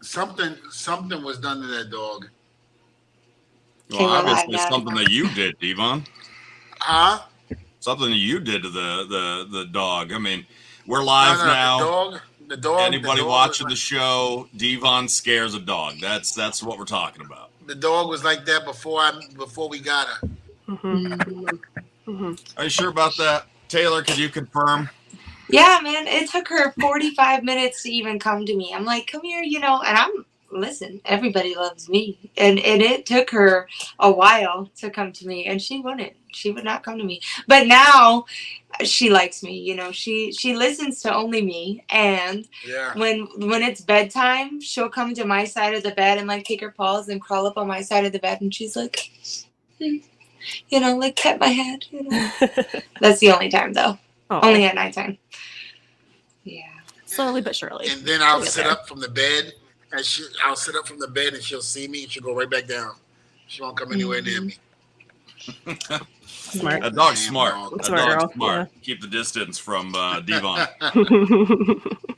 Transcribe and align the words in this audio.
something 0.00 0.56
something 0.70 1.22
was 1.22 1.38
done 1.38 1.60
to 1.60 1.66
that 1.68 1.90
dog. 1.90 2.28
Well, 3.90 3.98
Came 4.00 4.08
obviously 4.08 4.56
now. 4.56 4.68
something 4.68 4.94
that 4.96 5.10
you 5.10 5.28
did, 5.34 5.58
Devon. 5.60 6.04
Huh? 6.80 7.20
Something 7.80 8.10
that 8.10 8.16
you 8.16 8.38
did 8.40 8.62
to 8.62 8.70
the 8.70 9.06
the 9.08 9.58
the 9.58 9.64
dog. 9.66 10.12
I 10.12 10.18
mean, 10.18 10.46
we're 10.86 11.02
live 11.02 11.38
No, 11.38 11.44
no, 11.46 11.52
now. 11.52 11.78
The 11.78 11.84
dog. 11.84 12.20
The 12.48 12.56
dog. 12.56 12.80
Anybody 12.80 13.16
the 13.16 13.22
dog 13.22 13.28
watching 13.30 13.68
the 13.68 13.76
show, 13.76 14.48
Devon 14.56 15.08
scares 15.08 15.54
a 15.54 15.60
dog. 15.60 15.96
That's 16.00 16.32
that's 16.32 16.62
what 16.62 16.78
we're 16.78 16.84
talking 16.84 17.24
about. 17.24 17.50
the 17.66 17.74
dog 17.74 18.08
was 18.08 18.24
like 18.24 18.44
that 18.46 18.64
before 18.64 19.00
I 19.00 19.12
before 19.36 19.68
we 19.68 19.78
got 19.80 20.08
her. 20.08 20.28
Mhm. 20.68 21.60
Mhm. 22.06 22.40
Are 22.56 22.64
you 22.64 22.70
sure 22.70 22.88
about 22.88 23.16
that, 23.18 23.46
Taylor? 23.68 24.02
Could 24.02 24.16
you 24.18 24.28
confirm? 24.30 24.88
Yeah, 25.50 25.80
man, 25.82 26.06
it 26.06 26.30
took 26.30 26.48
her 26.48 26.72
45 26.72 27.44
minutes 27.44 27.82
to 27.84 27.90
even 27.90 28.18
come 28.18 28.44
to 28.46 28.56
me. 28.56 28.72
I'm 28.74 28.84
like, 28.84 29.06
come 29.06 29.22
here, 29.22 29.42
you 29.42 29.60
know, 29.60 29.80
and 29.82 29.96
I'm, 29.96 30.26
listen, 30.52 31.00
everybody 31.04 31.54
loves 31.54 31.88
me. 31.88 32.32
And, 32.36 32.58
and 32.58 32.82
it 32.82 33.06
took 33.06 33.30
her 33.30 33.68
a 34.00 34.10
while 34.10 34.70
to 34.76 34.90
come 34.90 35.12
to 35.12 35.26
me, 35.26 35.46
and 35.46 35.60
she 35.62 35.80
wouldn't. 35.80 36.14
She 36.32 36.50
would 36.50 36.64
not 36.64 36.82
come 36.82 36.98
to 36.98 37.04
me. 37.04 37.20
But 37.46 37.66
now 37.66 38.26
she 38.84 39.10
likes 39.10 39.42
me, 39.42 39.58
you 39.58 39.74
know, 39.76 39.92
she, 39.92 40.32
she 40.32 40.54
listens 40.56 41.02
to 41.02 41.14
only 41.14 41.42
me. 41.42 41.84
And 41.90 42.46
Yeah. 42.66 42.94
when, 42.94 43.28
when 43.38 43.62
it's 43.62 43.80
bedtime, 43.80 44.60
she'll 44.60 44.90
come 44.90 45.14
to 45.14 45.24
my 45.26 45.44
side 45.44 45.74
of 45.74 45.82
the 45.82 45.92
bed 45.92 46.18
and 46.18 46.28
like 46.28 46.44
take 46.46 46.60
her 46.60 46.72
paws 46.72 47.08
and 47.08 47.20
crawl 47.22 47.46
up 47.46 47.56
on 47.58 47.66
my 47.68 47.82
side 47.82 48.04
of 48.04 48.12
the 48.12 48.18
bed. 48.20 48.40
And 48.42 48.54
she's 48.54 48.76
like, 48.76 49.10
"Hmm," 49.80 49.96
you 50.68 50.80
know, 50.80 50.96
like 50.96 51.16
pet 51.16 51.40
my 51.40 51.48
head. 51.48 51.86
You 51.90 52.04
know? 52.04 52.30
That's 53.00 53.20
the 53.20 53.32
only 53.32 53.50
time 53.50 53.72
though. 53.74 53.98
Oh, 54.30 54.40
Only 54.42 54.64
at 54.64 54.74
nighttime. 54.74 55.18
Yeah. 57.18 57.24
slowly 57.24 57.40
but 57.42 57.56
surely. 57.56 57.88
And 57.88 58.02
then 58.02 58.22
I'll 58.22 58.42
sit 58.42 58.64
there. 58.64 58.72
up 58.72 58.88
from 58.88 59.00
the 59.00 59.08
bed, 59.08 59.52
and 59.92 60.04
she, 60.04 60.24
I'll 60.44 60.56
sit 60.56 60.74
up 60.76 60.86
from 60.86 60.98
the 60.98 61.08
bed, 61.08 61.34
and 61.34 61.42
she'll 61.42 61.62
see 61.62 61.88
me, 61.88 62.04
and 62.04 62.12
she'll 62.12 62.22
go 62.22 62.34
right 62.34 62.48
back 62.50 62.66
down. 62.66 62.92
She 63.46 63.62
won't 63.62 63.76
come 63.76 63.92
anywhere 63.92 64.22
near 64.22 64.42
me. 64.42 64.54
Smart. 66.26 66.84
A 66.84 66.90
dog's 66.90 67.22
Damn 67.24 67.30
smart. 67.30 67.52
dog. 67.54 67.76
That 67.78 67.84
Smart 67.86 68.00
dog's 68.08 68.24
girl, 68.24 68.32
smart. 68.34 68.70
Keep 68.82 69.00
the 69.00 69.06
distance 69.06 69.58
from 69.58 69.94
uh, 69.94 70.20
Devon. 70.20 70.66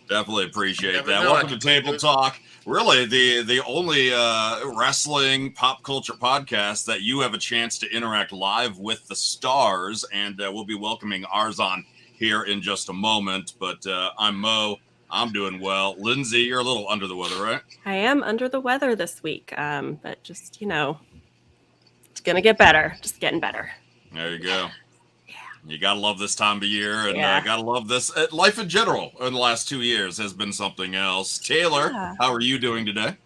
Definitely 0.08 0.44
appreciate 0.47 1.05
that. 1.06 1.22
Welcome 1.22 1.48
to 1.50 1.58
Table 1.58 1.97
Talk. 1.97 2.41
Really, 2.66 3.06
the 3.06 3.42
the 3.42 3.64
only 3.64 4.10
uh, 4.12 4.60
wrestling 4.77 5.53
pop 5.53 5.82
culture 5.82 6.12
podcast 6.12 6.84
that 6.86 7.03
you 7.03 7.20
have 7.20 7.34
a 7.34 7.38
chance 7.38 7.78
to 7.78 7.91
interact 7.91 8.32
live 8.32 8.78
with 8.78 9.06
the 9.08 9.16
stars, 9.16 10.05
and 10.12 10.41
uh, 10.41 10.50
we'll 10.53 10.64
be 10.64 10.75
welcoming 10.75 11.25
ours 11.27 11.58
on 11.58 11.84
here 12.12 12.42
in 12.42 12.60
just 12.60 12.88
a 12.88 12.92
moment. 12.92 13.55
But 13.58 13.84
uh, 13.86 14.10
I'm 14.19 14.36
Mo. 14.41 14.77
I'm 15.11 15.33
doing 15.33 15.61
well. 15.61 15.97
Lindsay, 15.98 16.41
you're 16.42 16.61
a 16.61 16.64
little 16.64 16.89
under 16.89 17.06
the 17.06 17.16
weather, 17.16 17.42
right? 17.42 17.61
I 17.84 17.94
am 17.94 18.22
under 18.22 18.48
the 18.48 18.61
weather 18.61 18.94
this 18.94 19.22
week, 19.22 19.53
um, 19.58 19.98
but 20.03 20.22
just 20.22 20.61
you 20.61 20.66
know, 20.66 20.98
it's 22.11 22.20
gonna 22.20 22.41
get 22.42 22.58
better. 22.58 22.97
Just 23.03 23.20
getting 23.20 23.41
better. 23.41 23.70
There 24.12 24.33
you 24.33 24.38
go. 24.42 24.69
Yeah. 25.28 25.34
You 25.66 25.78
gotta 25.78 26.00
love 26.00 26.19
this 26.19 26.34
time 26.34 26.58
of 26.58 26.64
year, 26.64 27.08
and 27.08 27.16
uh, 27.16 27.20
Yeah. 27.20 27.44
gotta 27.44 27.62
love 27.62 27.88
this. 27.88 28.14
Uh, 28.16 28.27
life 28.33 28.58
in 28.58 28.69
general 28.69 29.12
in 29.20 29.33
the 29.33 29.38
last 29.38 29.69
two 29.69 29.83
years 29.83 30.16
has 30.19 30.33
been 30.33 30.53
something 30.53 30.94
else. 30.94 31.38
Taylor, 31.38 31.91
Yeah. 31.92 32.14
how 32.20 32.33
are 32.33 32.41
you 32.41 32.58
doing 32.58 32.86
today? 32.86 33.16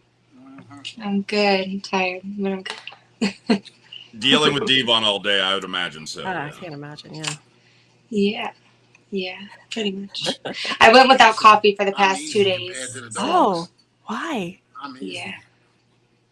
I'm 1.03 1.23
good. 1.23 1.67
I'm 1.69 1.81
tired, 1.81 2.23
but 2.39 2.53
I'm 2.53 2.63
good. 2.63 3.63
Dealing 4.19 4.55
with 4.55 4.67
Devon 4.67 5.03
all 5.03 5.19
day, 5.19 5.41
I 5.41 5.55
would 5.55 5.65
imagine 5.65 6.07
so. 6.07 6.23
Ah, 6.25 6.47
I 6.47 6.51
can't 6.51 6.73
imagine. 6.75 7.15
Yeah. 7.15 7.35
Yeah. 8.11 8.53
Yeah, 9.15 9.39
pretty 9.71 9.93
much. 9.93 10.29
I 10.81 10.93
went 10.93 11.09
without 11.09 11.37
coffee 11.37 11.75
for 11.77 11.85
the 11.85 11.93
I'm 11.93 11.97
past 11.97 12.21
easy 12.21 12.33
two 12.33 12.45
days. 12.45 12.99
Oh, 13.17 13.69
why? 14.07 14.59
I'm. 14.83 14.97
Yeah. 15.01 15.35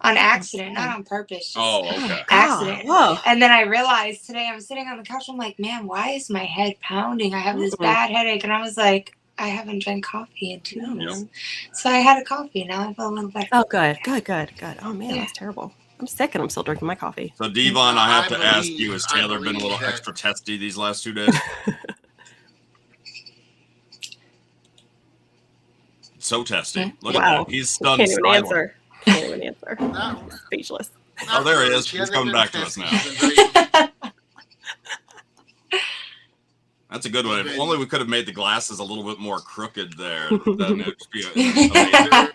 On 0.00 0.16
accident, 0.16 0.74
not 0.74 0.96
on 0.96 1.04
purpose. 1.04 1.52
just 1.52 1.56
Oh, 1.56 1.86
okay. 1.88 2.18
Oh, 2.22 2.24
accident. 2.28 2.88
Whoa. 2.88 3.18
And 3.24 3.40
then 3.40 3.52
I 3.52 3.60
realized 3.60 4.26
today 4.26 4.48
I'm 4.52 4.60
sitting 4.60 4.88
on 4.88 4.96
the 4.96 5.04
couch. 5.04 5.26
I'm 5.28 5.36
like, 5.36 5.60
man, 5.60 5.86
why 5.86 6.10
is 6.10 6.28
my 6.28 6.42
head 6.44 6.74
pounding? 6.80 7.34
I 7.34 7.38
have 7.38 7.56
this 7.56 7.76
bad 7.76 8.10
headache. 8.10 8.42
And 8.42 8.52
I 8.52 8.60
was 8.62 8.76
like, 8.76 9.16
I 9.38 9.46
haven't 9.46 9.80
drank 9.84 10.04
coffee 10.04 10.54
in 10.54 10.60
two 10.62 10.80
No, 10.82 10.96
days. 10.96 11.20
man. 11.20 11.30
So 11.72 11.88
I 11.88 11.98
had 11.98 12.20
a 12.20 12.24
coffee. 12.24 12.64
Now 12.64 12.88
I 12.88 12.92
feel 12.94 13.08
a 13.08 13.10
little 13.10 13.30
better. 13.30 13.48
Oh, 13.52 13.64
good, 13.68 13.96
good, 14.02 14.24
good, 14.24 14.50
good. 14.58 14.76
Oh 14.82 14.92
man, 14.92 15.10
Yeah. 15.10 15.16
that's 15.20 15.32
terrible. 15.38 15.72
I'm 16.00 16.08
sick 16.08 16.34
and 16.34 16.42
I'm 16.42 16.50
still 16.50 16.64
drinking 16.64 16.88
my 16.88 16.96
coffee. 16.96 17.32
So 17.36 17.48
Devon, 17.48 17.96
I 17.96 18.08
have 18.08 18.24
I 18.32 18.36
to 18.38 18.44
ask 18.44 18.68
you: 18.68 18.90
Has 18.90 19.06
Taylor 19.06 19.38
been 19.38 19.54
a 19.54 19.58
little 19.60 19.78
that- 19.78 19.88
extra 19.88 20.12
testy 20.12 20.56
these 20.56 20.76
last 20.76 21.04
two 21.04 21.12
days? 21.12 21.32
so 26.26 26.42
testy. 26.44 26.92
Look 27.02 27.14
Wow. 27.14 27.42
at 27.42 27.46
that. 27.46 27.52
He's 27.52 27.70
stunned. 27.70 27.98
Can't 27.98 28.10
even 28.10 28.24
silent. 28.24 28.44
answer. 28.44 28.74
Can't 29.04 29.24
even 29.24 29.42
answer. 29.42 29.76
Not- 29.80 30.32
Speechless. 30.46 30.90
Oh, 31.30 31.42
there 31.44 31.64
he 31.64 31.70
is. 31.74 31.88
He's 31.88 32.10
coming 32.10 32.32
back 32.32 32.50
to 32.52 32.58
us 32.62 32.76
now. 32.76 32.86
She's 32.88 33.20
been 33.20 33.36
very- 33.72 33.88
That's 36.90 37.06
a 37.06 37.10
good 37.10 37.26
one. 37.26 37.46
If 37.46 37.58
only 37.58 37.78
we 37.78 37.86
could 37.86 38.00
have 38.00 38.08
made 38.08 38.26
the 38.26 38.32
glasses 38.32 38.78
a 38.78 38.84
little 38.84 39.04
bit 39.04 39.18
more 39.18 39.38
crooked 39.38 39.96
there. 39.96 40.28
Then 40.46 40.80
it'd 40.80 40.96
be 41.12 41.24
a- 41.24 42.28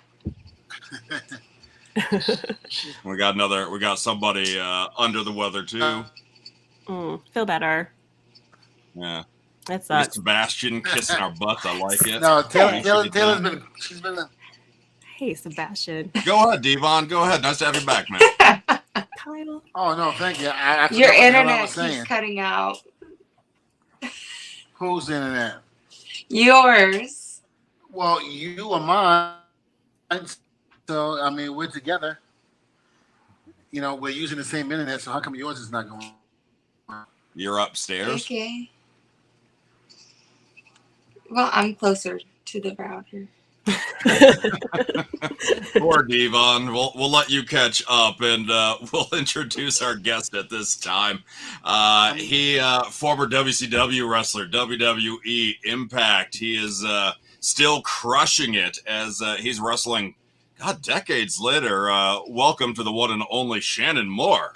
we 3.03 3.17
got 3.17 3.33
another. 3.35 3.69
We 3.69 3.79
got 3.79 3.99
somebody 3.99 4.59
uh, 4.59 4.87
under 4.97 5.23
the 5.23 5.31
weather 5.31 5.63
too. 5.63 6.03
Mm, 6.87 7.21
feel 7.33 7.45
better. 7.45 7.91
Yeah. 8.95 9.23
It 9.69 9.73
Miss 9.73 9.85
sucks. 9.87 10.15
Sebastian 10.15 10.81
kissing 10.81 11.17
our 11.17 11.31
butts. 11.31 11.65
I 11.65 11.77
like 11.77 12.05
it. 12.07 12.21
No, 12.21 12.41
Taylor, 12.43 12.71
Hey. 12.71 12.81
Taylor, 12.83 13.09
Taylor's 13.09 13.41
been. 13.41 13.63
She's 13.79 14.01
been. 14.01 14.17
Hey, 15.17 15.33
Sebastian. 15.33 16.11
Go 16.25 16.47
ahead, 16.47 16.61
Devon. 16.61 17.07
Go 17.07 17.23
ahead. 17.23 17.41
Nice 17.41 17.57
to 17.59 17.65
have 17.65 17.75
you 17.75 17.85
back, 17.85 18.07
man. 18.09 18.21
Kyle. 19.17 19.61
Oh 19.75 19.95
no, 19.95 20.11
thank 20.13 20.39
you. 20.41 20.47
I, 20.47 20.85
I 20.85 20.87
forgot 20.87 20.99
Your 20.99 21.07
what 21.09 21.13
the 21.15 21.21
hell 21.21 21.23
I 21.23 21.27
internet 21.27 21.61
was 21.61 21.71
saying. 21.71 21.95
keeps 21.97 22.07
cutting 22.07 22.39
out. 22.39 22.77
Whose 24.73 25.09
internet? 25.09 25.55
Yours. 26.29 27.41
Well, 27.91 28.23
you 28.29 28.71
are 28.71 28.79
mine. 28.79 30.25
So 30.87 31.21
I 31.21 31.29
mean, 31.29 31.55
we're 31.55 31.67
together. 31.69 32.19
You 33.71 33.81
know, 33.81 33.95
we're 33.95 34.13
using 34.13 34.37
the 34.37 34.43
same 34.43 34.71
internet. 34.71 35.01
So 35.01 35.11
how 35.11 35.19
come 35.19 35.35
yours 35.35 35.59
is 35.59 35.71
not 35.71 35.89
going? 35.89 36.11
You're 37.35 37.57
upstairs. 37.59 38.23
Okay. 38.23 38.69
Well, 41.29 41.49
I'm 41.51 41.75
closer 41.75 42.19
to 42.45 42.61
the 42.61 42.75
router. 42.77 43.27
Poor 45.77 46.03
Devon. 46.03 46.71
We'll 46.71 46.91
we'll 46.95 47.11
let 47.11 47.29
you 47.29 47.43
catch 47.43 47.83
up, 47.89 48.21
and 48.21 48.49
uh, 48.49 48.77
we'll 48.93 49.09
introduce 49.13 49.81
our 49.81 49.95
guest 49.95 50.33
at 50.33 50.49
this 50.49 50.77
time. 50.77 51.23
Uh, 51.63 52.13
he 52.13 52.59
uh, 52.59 52.83
former 52.83 53.27
WCW 53.27 54.09
wrestler, 54.09 54.47
WWE 54.47 55.55
Impact. 55.65 56.35
He 56.35 56.55
is 56.55 56.83
uh, 56.85 57.13
still 57.39 57.81
crushing 57.81 58.53
it 58.53 58.79
as 58.87 59.21
uh, 59.21 59.35
he's 59.35 59.59
wrestling. 59.59 60.15
God, 60.59 60.81
decades 60.81 61.39
later. 61.39 61.91
Uh, 61.91 62.19
welcome 62.27 62.73
to 62.75 62.83
the 62.83 62.91
one 62.91 63.11
and 63.11 63.23
only 63.29 63.59
Shannon 63.59 64.09
Moore. 64.09 64.53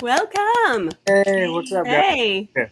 Welcome. 0.00 0.90
Hey, 1.06 1.48
what's 1.48 1.72
up, 1.72 1.84
guys? 1.84 2.46
Hey. 2.54 2.70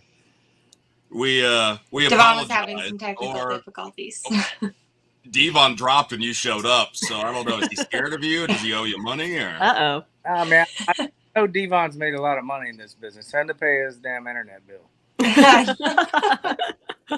We 1.15 1.45
uh, 1.45 1.77
we 1.91 2.09
Devon 2.09 2.39
was 2.39 2.49
having 2.49 2.81
some 2.81 2.99
technical 2.99 3.37
or 3.37 3.51
difficulties. 3.51 4.23
Devon 5.31 5.77
dropped 5.77 6.13
and 6.13 6.23
you 6.23 6.33
showed 6.33 6.67
up. 6.67 6.91
So 6.95 7.17
I 7.17 7.33
don't 7.33 7.47
know. 7.47 7.59
Is 7.59 7.69
he 7.69 7.77
scared 7.77 8.13
of 8.13 8.25
you? 8.25 8.47
Does 8.47 8.61
he 8.61 8.73
owe 8.73 8.85
you 8.85 8.99
money 8.99 9.37
or? 9.37 9.57
Uh 9.61 9.79
oh. 9.79 10.05
Oh 10.29 10.45
man, 10.47 10.67
I 10.89 11.11
know 11.37 11.47
Devon's 11.47 11.97
made 11.97 12.15
a 12.15 12.21
lot 12.21 12.39
of 12.39 12.45
money 12.45 12.71
in 12.71 12.77
this 12.77 12.95
business. 12.95 13.31
Had 13.31 13.49
to 13.49 13.55
pay 13.55 13.85
his 13.85 13.97
damn 13.97 14.27
internet 14.27 14.63
bill. 14.67 14.89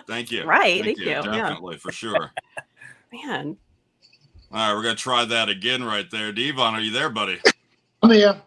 Thank 0.07 0.33
you. 0.33 0.45
Right, 0.45 0.83
thank 0.83 0.99
you, 0.99 1.07
yeah. 1.07 1.23
Definitely, 1.23 1.77
for 1.77 1.93
sure. 1.93 2.33
Man. 3.13 3.57
All 4.51 4.59
right, 4.59 4.75
we're 4.75 4.83
gonna 4.83 4.97
try 4.97 5.25
that 5.25 5.49
again 5.49 5.85
right 5.85 6.11
there. 6.11 6.33
Devon, 6.33 6.75
are 6.75 6.81
you 6.81 6.91
there, 6.91 7.11
buddy? 7.11 7.39
I'm 8.03 8.11
here. 8.11 8.41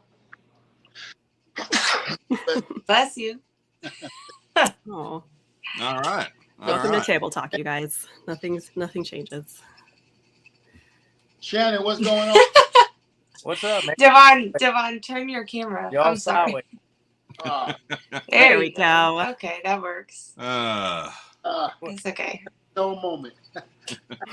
Bless 2.88 3.18
you. 3.18 3.40
Oh. 4.90 5.24
All 5.81 6.02
right. 6.02 6.28
All 6.60 6.68
Welcome 6.68 6.92
right. 6.92 7.00
to 7.04 7.06
table 7.06 7.30
talk, 7.30 7.56
you 7.56 7.64
guys. 7.64 8.08
Nothing's 8.28 8.72
nothing 8.75 9.04
changes. 9.04 9.62
Shannon, 11.40 11.84
what's 11.84 12.00
going 12.02 12.30
on? 12.30 12.38
What's 13.44 13.64
up, 13.64 13.86
man? 13.86 13.96
Devon, 14.00 14.52
Devon, 14.60 15.00
turn 15.00 15.30
your 15.30 15.46
camera. 15.46 15.90
Y'all 15.94 16.08
I'm 16.08 16.18
sorry. 16.18 16.52
solid. 16.52 16.64
Uh, 17.44 17.74
There 18.30 18.58
we 18.58 18.72
go. 18.72 19.22
Okay, 19.31 19.62
that 19.64 19.81
works. 19.81 20.34
Uh, 20.38 21.10
uh, 21.46 21.69
It's 21.84 22.06
okay. 22.06 22.44
no 22.75 22.96
moment. 23.00 23.36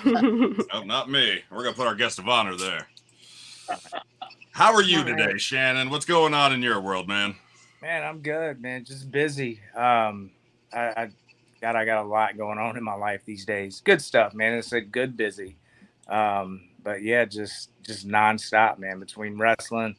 oh, 0.72 0.82
not 0.84 1.10
me. 1.10 1.42
We're 1.50 1.62
gonna 1.62 1.76
put 1.76 1.86
our 1.86 1.94
guest 1.94 2.18
of 2.18 2.28
honor 2.28 2.56
there. 2.56 2.88
How 4.52 4.72
are 4.72 4.82
you 4.82 5.00
All 5.00 5.04
right. 5.04 5.16
today, 5.16 5.38
Shannon? 5.38 5.90
What's 5.90 6.06
going 6.06 6.32
on 6.34 6.52
in 6.52 6.62
your 6.62 6.80
world, 6.80 7.06
man? 7.06 7.36
Man, 7.82 8.02
I'm 8.02 8.20
good, 8.20 8.60
man. 8.62 8.84
Just 8.84 9.10
busy. 9.10 9.60
Um, 9.76 10.30
I, 10.72 10.80
I 10.96 11.10
God, 11.64 11.76
I 11.76 11.86
got 11.86 12.04
a 12.04 12.06
lot 12.06 12.36
going 12.36 12.58
on 12.58 12.76
in 12.76 12.84
my 12.84 12.92
life 12.92 13.22
these 13.24 13.46
days. 13.46 13.80
Good 13.82 14.02
stuff, 14.02 14.34
man. 14.34 14.52
It's 14.52 14.74
a 14.74 14.82
good 14.82 15.16
busy. 15.16 15.56
Um, 16.08 16.60
but 16.82 17.02
yeah, 17.02 17.24
just 17.24 17.70
just 17.82 18.06
nonstop, 18.06 18.76
man. 18.78 19.00
Between 19.00 19.38
wrestling, 19.38 19.96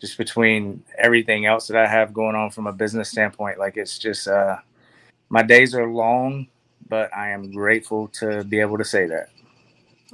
just 0.00 0.16
between 0.16 0.84
everything 0.96 1.46
else 1.46 1.66
that 1.66 1.76
I 1.76 1.88
have 1.88 2.14
going 2.14 2.36
on 2.36 2.50
from 2.50 2.68
a 2.68 2.72
business 2.72 3.08
standpoint, 3.10 3.58
like 3.58 3.76
it's 3.76 3.98
just 3.98 4.28
uh, 4.28 4.58
my 5.30 5.42
days 5.42 5.74
are 5.74 5.88
long, 5.88 6.46
but 6.88 7.12
I 7.12 7.30
am 7.30 7.50
grateful 7.50 8.06
to 8.20 8.44
be 8.44 8.60
able 8.60 8.78
to 8.78 8.84
say 8.84 9.06
that. 9.06 9.30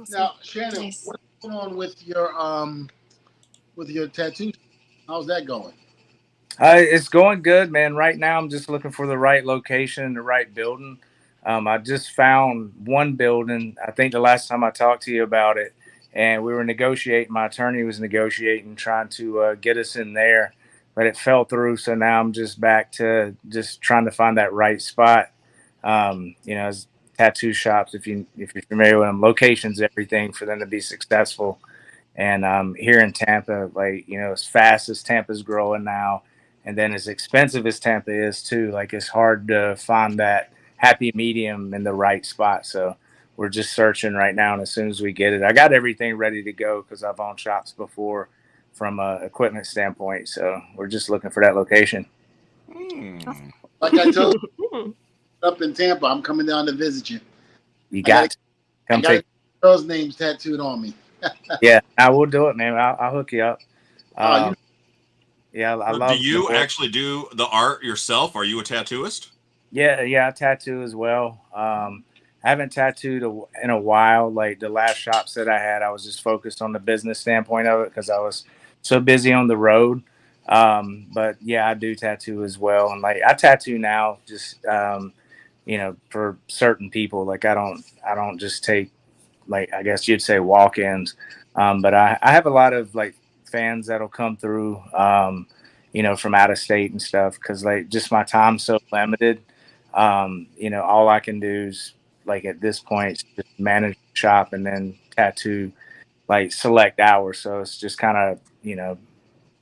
Now, 0.09 0.33
Shannon, 0.41 0.81
Nice. 0.81 1.05
what's 1.05 1.23
going 1.43 1.53
on 1.53 1.77
with 1.77 2.01
your 2.07 2.35
um 2.41 2.89
with 3.75 3.89
your 3.89 4.07
tattoo? 4.07 4.51
How's 5.07 5.27
that 5.27 5.45
going? 5.45 5.75
Uh, 6.59 6.77
it's 6.77 7.09
going 7.09 7.43
good, 7.43 7.71
man. 7.71 7.95
Right 7.95 8.17
now, 8.17 8.39
I'm 8.39 8.49
just 8.49 8.69
looking 8.69 8.91
for 8.91 9.07
the 9.07 9.17
right 9.17 9.45
location 9.45 10.05
and 10.05 10.17
the 10.17 10.23
right 10.23 10.51
building. 10.53 10.99
Um, 11.45 11.67
I 11.67 11.77
just 11.77 12.11
found 12.13 12.73
one 12.85 13.13
building. 13.13 13.77
I 13.85 13.91
think 13.91 14.13
the 14.13 14.21
last 14.21 14.47
time 14.47 14.63
I 14.63 14.71
talked 14.71 15.03
to 15.03 15.11
you 15.11 15.23
about 15.23 15.57
it, 15.57 15.75
and 16.13 16.43
we 16.43 16.53
were 16.53 16.63
negotiating. 16.63 17.31
My 17.31 17.45
attorney 17.45 17.83
was 17.83 17.99
negotiating, 17.99 18.75
trying 18.75 19.09
to 19.09 19.39
uh, 19.41 19.55
get 19.55 19.77
us 19.77 19.97
in 19.97 20.13
there, 20.13 20.55
but 20.95 21.05
it 21.05 21.17
fell 21.17 21.45
through. 21.45 21.77
So 21.77 21.95
now 21.95 22.19
I'm 22.19 22.33
just 22.33 22.59
back 22.59 22.91
to 22.93 23.35
just 23.49 23.81
trying 23.81 24.05
to 24.05 24.11
find 24.11 24.39
that 24.39 24.53
right 24.53 24.81
spot. 24.81 25.31
Um, 25.83 26.35
you 26.43 26.55
know, 26.55 26.71
tattoo 27.19 27.53
shops, 27.53 27.93
if 27.93 28.07
you 28.07 28.25
if 28.35 28.55
you're 28.55 28.63
familiar 28.63 28.97
with 28.97 29.09
them, 29.09 29.21
locations, 29.21 29.79
everything 29.79 30.33
for 30.33 30.45
them 30.45 30.59
to 30.59 30.65
be 30.65 30.81
successful. 30.81 31.59
And 32.15 32.43
um, 32.45 32.75
here 32.75 32.99
in 32.99 33.13
Tampa, 33.13 33.69
like 33.75 34.07
you 34.07 34.19
know, 34.19 34.31
as 34.31 34.43
fast 34.43 34.89
as 34.89 35.03
Tampa's 35.03 35.43
growing 35.43 35.83
now, 35.83 36.23
and 36.67 36.77
then 36.77 36.93
as 36.93 37.07
expensive 37.07 37.65
as 37.65 37.79
Tampa 37.79 38.11
is 38.11 38.43
too, 38.43 38.69
like 38.71 38.93
it's 38.93 39.07
hard 39.07 39.47
to 39.47 39.75
find 39.77 40.19
that 40.19 40.51
happy 40.75 41.11
medium 41.15 41.73
in 41.73 41.83
the 41.83 41.93
right 41.93 42.23
spot. 42.25 42.65
So 42.65 42.95
we're 43.37 43.49
just 43.49 43.73
searching 43.73 44.13
right 44.13 44.35
now, 44.35 44.53
and 44.53 44.61
as 44.61 44.69
soon 44.71 44.89
as 44.89 45.01
we 45.01 45.13
get 45.13 45.31
it, 45.33 45.43
I 45.43 45.53
got 45.53 45.71
everything 45.73 46.15
ready 46.17 46.43
to 46.43 46.51
go 46.51 46.81
because 46.81 47.03
I've 47.03 47.19
owned 47.19 47.39
shops 47.39 47.71
before 47.71 48.29
from 48.73 48.99
a 48.99 49.15
equipment 49.23 49.65
standpoint. 49.65 50.27
So 50.27 50.61
we're 50.75 50.87
just 50.87 51.09
looking 51.09 51.31
for 51.31 51.41
that 51.41 51.55
location. 51.55 52.05
Hmm. 52.71 53.19
Like 53.79 53.93
I 53.93 54.11
told 54.11 54.35
you, 54.59 54.95
up 55.43 55.61
in 55.61 55.73
Tampa, 55.73 56.05
I'm 56.05 56.21
coming 56.21 56.45
down 56.45 56.65
to 56.65 56.73
visit 56.73 57.09
you. 57.09 57.19
You 57.91 57.99
I 57.99 58.01
got 58.01 58.21
gotta- 58.23 58.37
come 58.89 58.99
I 58.99 59.01
got 59.01 59.09
take. 59.09 59.25
girls' 59.61 59.85
names 59.85 60.15
tattooed 60.17 60.59
on 60.59 60.81
me. 60.81 60.93
Yeah, 61.61 61.79
I 61.97 62.09
will 62.09 62.25
do 62.27 62.47
it, 62.49 62.55
man. 62.57 62.75
I'll, 62.75 62.95
I'll 62.99 63.11
hook 63.13 63.31
you 63.31 63.41
up. 63.43 63.59
Oh, 64.17 64.37
you- 64.37 64.43
Um, 64.47 64.55
yeah, 65.57 65.75
I 65.75 65.91
love. 65.91 66.11
do 66.11 66.23
you 66.23 66.51
actually 66.51 66.89
do 66.89 67.27
the 67.33 67.47
art 67.47 67.81
yourself? 67.81 68.35
Are 68.35 68.43
you 68.43 68.59
a 68.59 68.63
tattooist? 68.63 69.29
Yeah, 69.71 70.03
yeah, 70.03 70.27
I 70.27 70.31
tattoo 70.31 70.83
as 70.83 70.95
well. 70.95 71.41
Um, 71.51 72.03
I 72.43 72.49
haven't 72.49 72.71
tattooed 72.71 73.23
a, 73.23 73.41
in 73.63 73.71
a 73.71 73.79
while. 73.79 74.31
Like 74.31 74.59
the 74.59 74.69
last 74.69 74.97
shops 74.97 75.33
that 75.33 75.49
I 75.49 75.57
had, 75.57 75.81
I 75.81 75.89
was 75.89 76.03
just 76.03 76.21
focused 76.21 76.61
on 76.61 76.73
the 76.73 76.79
business 76.79 77.19
standpoint 77.19 77.67
of 77.67 77.81
it 77.81 77.89
because 77.89 78.11
I 78.11 78.19
was 78.19 78.45
so 78.83 78.99
busy 78.99 79.33
on 79.33 79.47
the 79.47 79.57
road. 79.57 80.03
Um, 80.47 81.07
but 81.11 81.37
yeah, 81.41 81.67
I 81.67 81.73
do 81.73 81.95
tattoo 81.95 82.43
as 82.43 82.59
well, 82.59 82.91
and 82.91 83.01
like 83.01 83.23
I 83.27 83.33
tattoo 83.33 83.79
now, 83.79 84.19
just 84.27 84.63
um, 84.67 85.11
you 85.65 85.79
know, 85.79 85.95
for 86.09 86.37
certain 86.45 86.91
people. 86.91 87.25
Like 87.25 87.45
I 87.45 87.55
don't, 87.55 87.83
I 88.07 88.13
don't 88.13 88.37
just 88.37 88.63
take 88.63 88.91
like 89.47 89.73
I 89.73 89.81
guess 89.81 90.07
you'd 90.07 90.21
say 90.21 90.39
walk-ins, 90.39 91.15
um, 91.55 91.81
but 91.81 91.95
I, 91.95 92.19
I 92.21 92.31
have 92.31 92.45
a 92.45 92.51
lot 92.51 92.73
of 92.73 92.93
like 92.93 93.15
fans 93.57 93.87
that'll 93.87 94.07
come 94.07 94.37
through. 94.37 94.81
Um, 94.93 95.47
you 95.93 96.03
know, 96.03 96.15
from 96.15 96.35
out 96.35 96.51
of 96.51 96.59
state 96.59 96.91
and 96.91 97.01
stuff, 97.01 97.35
because 97.35 97.63
like 97.65 97.89
just 97.89 98.11
my 98.11 98.23
time's 98.23 98.63
so 98.63 98.77
limited 98.91 99.41
um, 99.97 100.47
you 100.55 100.69
know, 100.69 100.83
all 100.83 101.09
I 101.09 101.19
can 101.19 101.39
do 101.39 101.67
is 101.67 101.93
like 102.25 102.45
at 102.45 102.61
this 102.61 102.79
point 102.79 103.23
just 103.35 103.59
manage 103.59 103.95
the 103.95 104.15
shop 104.15 104.53
and 104.53 104.65
then 104.65 104.97
tattoo 105.15 105.71
like 106.27 106.51
select 106.53 106.99
hours. 106.99 107.39
So 107.39 107.59
it's 107.59 107.77
just 107.77 107.97
kind 107.97 108.17
of, 108.17 108.39
you 108.61 108.75
know, 108.75 108.97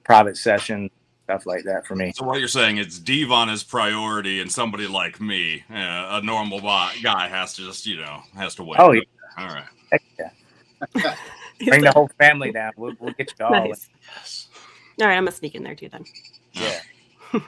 private 0.03 0.37
session 0.37 0.91
stuff 1.23 1.45
like 1.45 1.63
that 1.63 1.87
for 1.87 1.95
me. 1.95 2.11
So 2.15 2.25
what 2.25 2.39
you're 2.39 2.47
saying 2.47 2.77
is 2.77 2.99
Devon 2.99 3.49
is 3.49 3.63
priority, 3.63 4.41
and 4.41 4.51
somebody 4.51 4.85
like 4.85 5.19
me, 5.19 5.63
uh, 5.71 6.19
a 6.19 6.21
normal 6.21 6.61
bi- 6.61 6.95
guy, 7.01 7.27
has 7.27 7.55
to 7.55 7.63
just 7.63 7.87
you 7.87 7.97
know 7.97 8.21
has 8.35 8.53
to 8.55 8.63
wait. 8.63 8.79
Oh, 8.79 8.91
yeah. 8.91 9.01
All 9.39 9.47
right. 9.47 9.65
Heck 9.91 10.03
yeah. 10.19 11.15
Bring 11.67 11.81
the 11.81 11.91
whole 11.91 12.09
family 12.19 12.51
down. 12.51 12.73
We'll, 12.77 12.95
we'll 12.99 13.13
get 13.13 13.33
you 13.39 13.45
all. 13.45 13.53
in. 13.53 13.69
nice. 13.69 14.47
All 15.01 15.07
right, 15.07 15.15
I'm 15.17 15.23
gonna 15.23 15.31
sneak 15.31 15.55
in 15.55 15.63
there 15.63 15.75
too 15.75 15.89
then. 15.89 16.05
Yeah. 16.53 16.79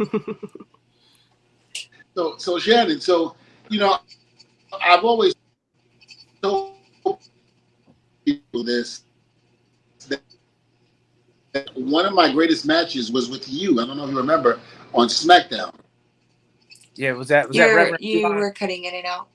So, 2.18 2.36
so 2.38 2.58
Shannon, 2.58 3.00
so 3.00 3.36
you 3.70 3.78
know, 3.80 4.00
I've 4.84 5.04
always 5.04 5.36
told 6.42 6.74
people 8.26 8.64
this 8.64 9.04
that 10.10 10.22
that 11.52 11.70
one 11.78 12.08
of 12.08 12.14
my 12.14 12.32
greatest 12.32 12.66
matches 12.66 13.12
was 13.12 13.30
with 13.30 13.48
you. 13.48 13.80
I 13.80 13.86
don't 13.86 13.98
know 13.98 14.06
if 14.06 14.10
you 14.10 14.18
remember 14.18 14.60
on 14.96 15.08
SmackDown. 15.10 15.76
Yeah. 16.96 17.12
Was 17.12 17.28
that, 17.28 17.50
was 17.50 17.56
that 17.58 17.68
You're, 17.68 17.76
Reverend? 17.76 18.04
you 18.04 18.22
Devon? 18.24 18.38
were 18.38 18.52
cutting 18.52 18.86
in 18.86 18.96
and 18.96 19.06
out. 19.06 19.28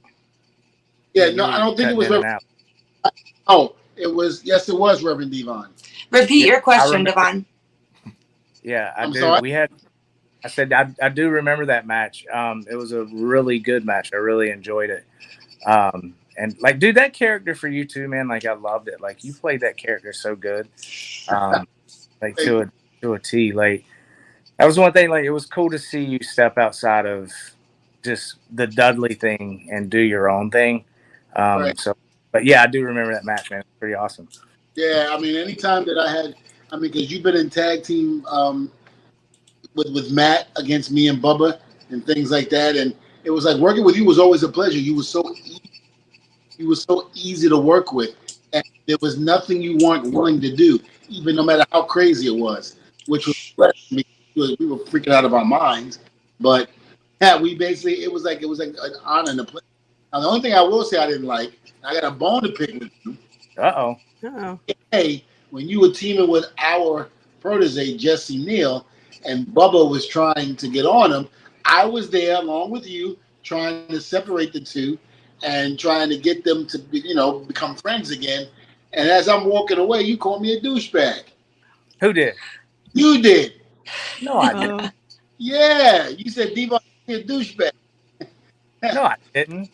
Yeah, 1.14 1.26
You 1.26 1.36
no, 1.36 1.44
I 1.46 1.58
don't 1.58 1.76
think 1.76 1.90
it 1.92 1.96
was. 1.96 2.08
Reverend, 2.08 2.40
oh, 3.46 3.76
it 3.96 4.06
was. 4.06 4.44
Yes, 4.44 4.68
it 4.68 4.78
was 4.78 5.02
Reverend 5.02 5.32
Devon. 5.32 5.68
Repeat 6.10 6.40
Yeah, 6.40 6.46
your 6.46 6.60
question. 6.60 7.04
Devon. 7.04 7.46
Yeah, 8.62 8.92
I 8.96 9.04
I'm 9.04 9.12
do. 9.12 9.20
sorry? 9.20 9.40
We 9.40 9.50
had. 9.50 9.70
I 10.44 10.48
said 10.48 10.72
I, 10.72 10.90
I 11.00 11.08
do 11.08 11.28
remember 11.28 11.66
that 11.66 11.86
match. 11.86 12.26
Um, 12.32 12.64
it 12.70 12.74
was 12.74 12.92
a 12.92 13.04
really 13.04 13.58
good 13.58 13.84
match. 13.84 14.10
I 14.12 14.16
really 14.16 14.50
enjoyed 14.50 14.90
it. 14.90 15.04
Um, 15.66 16.14
and 16.36 16.56
like, 16.60 16.78
dude, 16.78 16.96
that 16.96 17.12
character 17.12 17.54
for 17.54 17.68
you 17.68 17.84
too, 17.84 18.08
man. 18.08 18.26
Like, 18.26 18.44
I 18.44 18.54
loved 18.54 18.88
it. 18.88 19.00
Like, 19.00 19.22
you 19.22 19.32
played 19.32 19.60
that 19.60 19.76
character 19.76 20.12
so 20.12 20.34
good. 20.34 20.68
Um, 21.28 21.66
like 22.20 22.36
to 22.38 22.60
a 22.60 22.72
to 23.02 23.14
a 23.14 23.18
T. 23.18 23.52
Like, 23.52 23.84
that 24.58 24.64
was 24.64 24.78
one 24.78 24.92
thing. 24.92 25.10
Like, 25.10 25.24
it 25.24 25.30
was 25.30 25.46
cool 25.46 25.70
to 25.70 25.78
see 25.78 26.02
you 26.02 26.18
step 26.22 26.58
outside 26.58 27.06
of 27.06 27.30
just 28.02 28.36
the 28.50 28.66
Dudley 28.66 29.14
thing 29.14 29.68
and 29.70 29.90
do 29.90 30.00
your 30.00 30.28
own 30.28 30.50
thing. 30.50 30.84
Um, 31.36 31.60
Right. 31.60 31.78
so, 31.78 31.94
but 32.32 32.44
yeah, 32.44 32.62
I 32.62 32.67
do 32.67 32.82
remember 32.82 33.12
that 33.12 33.25
match, 33.25 33.50
man. 33.50 33.61
It's 33.61 33.69
pretty 33.79 33.94
awesome. 33.94 34.29
Yeah, 34.75 35.08
I 35.11 35.19
mean, 35.20 35.37
anytime 35.37 35.84
that 35.84 35.99
I 35.99 36.11
had, 36.11 36.34
I 36.73 36.76
mean, 36.76 36.90
because 36.90 37.12
you've 37.12 37.23
been 37.23 37.37
in 37.37 37.50
tag 37.50 37.84
team 37.84 38.25
um, 38.26 38.73
with 39.75 39.93
with 39.93 40.11
Matt 40.11 40.49
against 40.56 40.90
me 40.90 41.08
and 41.08 41.23
Bubba 41.23 41.61
and 41.90 42.05
things 42.05 42.31
like 42.31 42.49
that, 42.50 42.75
and 42.76 42.94
it 43.25 43.31
was 43.31 43.44
like 43.44 43.58
working 43.58 43.84
with 43.84 43.96
you 43.96 44.05
was 44.05 44.19
always 44.19 44.43
a 44.43 44.49
pleasure. 44.49 44.79
You 44.79 44.96
were 44.96 45.02
so 45.02 45.23
e- 45.44 45.61
you 46.56 46.69
were 46.69 46.76
so 46.76 47.11
easy 47.14 47.49
to 47.49 47.58
work 47.58 47.93
with, 47.93 48.14
and 48.52 48.64
there 48.87 48.96
was 49.02 49.19
nothing 49.19 49.61
you 49.61 49.79
weren't 49.82 50.12
willing 50.12 50.40
to 50.40 50.55
do, 50.55 50.81
even 51.08 51.37
no 51.37 51.43
matter 51.43 51.64
how 51.70 51.82
crazy 51.82 52.27
it 52.29 52.39
was, 52.39 52.77
which 53.06 53.27
was 53.27 53.53
I 53.58 53.94
mean, 53.94 54.05
we 54.34 54.67
were 54.67 54.79
freaking 54.79 55.12
out 55.12 55.27
of 55.27 55.34
our 55.34 55.44
minds. 55.44 55.98
But 56.41 56.70
yeah, 57.20 57.41
we 57.41 57.55
basically 57.55 58.03
it 58.03 58.12
was 58.12 58.24
like 58.24 58.41
it 58.41 58.46
was 58.46 58.58
like 58.58 58.70
an 58.81 58.94
honor 59.05 59.31
and 59.32 59.41
a 59.41 59.44
pleasure. 59.44 59.67
Now, 60.12 60.20
the 60.20 60.28
only 60.28 60.40
thing 60.40 60.52
I 60.52 60.62
will 60.62 60.84
say 60.84 60.98
I 60.98 61.06
didn't 61.06 61.26
like, 61.26 61.58
I 61.82 61.94
got 61.94 62.04
a 62.04 62.10
bone 62.10 62.42
to 62.42 62.50
pick 62.50 62.74
with 62.74 62.90
you 63.04 63.16
Uh 63.58 63.72
oh. 63.76 63.96
Oh, 64.24 64.60
hey, 64.92 65.24
when 65.50 65.69
you 65.69 65.81
were 65.81 65.90
teaming 65.90 66.31
with 66.31 66.46
our 66.58 67.08
protege, 67.40 67.96
Jesse 67.96 68.44
Neal, 68.44 68.86
and 69.26 69.46
Bubba 69.46 69.88
was 69.88 70.06
trying 70.06 70.54
to 70.56 70.69
get 70.69 70.86
on 70.86 71.12
him, 71.12 71.28
I 71.64 71.84
was 71.84 72.10
there 72.10 72.36
along 72.36 72.70
with 72.70 72.86
you 72.86 73.19
trying 73.42 73.88
to 73.88 74.00
separate 74.00 74.52
the 74.52 74.60
two 74.60 74.98
and 75.42 75.78
trying 75.78 76.08
to 76.10 76.16
get 76.16 76.44
them 76.44 76.66
to, 76.69 76.78
be, 76.78 77.00
you 77.00 77.14
know, 77.14 77.40
become 77.40 77.74
friends 77.74 78.10
again. 78.10 78.46
And 78.92 79.08
as 79.08 79.28
I'm 79.28 79.44
walking 79.44 79.78
away, 79.78 80.02
you 80.02 80.16
called 80.16 80.42
me 80.42 80.56
a 80.56 80.60
douchebag. 80.60 81.24
Who 82.00 82.12
did? 82.12 82.34
You 82.92 83.20
did. 83.22 83.54
No, 84.20 84.38
I 84.38 84.52
didn't. 84.52 84.92
Yeah. 85.38 86.08
You 86.08 86.31
said 86.31 86.54
Devon 86.54 86.78
you're 87.06 87.20
a 87.20 87.24
douchebag. 87.24 87.72
No, 88.82 89.03
I 89.05 89.17
didn't. 89.34 89.70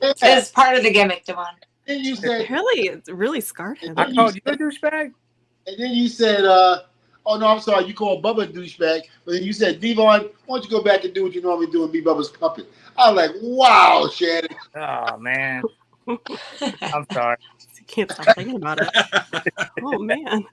It's 0.00 0.50
part 0.50 0.76
of 0.76 0.82
the 0.82 0.90
gimmick, 0.92 1.24
Devon. 1.24 1.46
Then 1.86 2.00
you 2.00 2.14
said, 2.16 2.48
really, 2.50 2.88
it 2.88 3.08
really 3.08 3.40
scarred 3.40 3.78
him. 3.78 3.94
I 3.96 4.12
called 4.12 4.34
you 4.34 4.40
a 4.46 4.52
douchebag. 4.56 5.12
and 5.66 5.78
then 5.78 5.90
you 5.92 6.08
said, 6.08 6.44
uh, 6.44 6.82
oh 7.26 7.38
no, 7.38 7.46
I'm 7.46 7.60
sorry, 7.60 7.86
you 7.86 7.94
called 7.94 8.22
Bubba 8.22 8.44
a 8.44 8.46
douchebag, 8.46 9.02
but 9.24 9.32
then 9.32 9.42
you 9.42 9.52
said, 9.52 9.80
Devon, 9.80 10.04
why 10.04 10.28
don't 10.48 10.64
you 10.64 10.70
go 10.70 10.82
back 10.82 11.04
and 11.04 11.14
do 11.14 11.22
what 11.24 11.32
you 11.34 11.40
normally 11.40 11.66
do 11.68 11.82
and 11.84 11.92
be 11.92 12.02
Bubba's 12.02 12.28
puppet? 12.28 12.70
I 12.96 13.10
was 13.10 13.16
like, 13.16 13.30
wow, 13.42 14.08
Shannon. 14.12 14.48
Oh 14.76 15.16
man, 15.18 15.62
I'm 16.82 17.06
sorry. 17.12 17.36
Can't 17.86 18.12
stop 18.12 18.36
thinking 18.36 18.56
about 18.56 18.80
it. 18.82 18.88
Oh 19.82 19.98
man. 19.98 20.44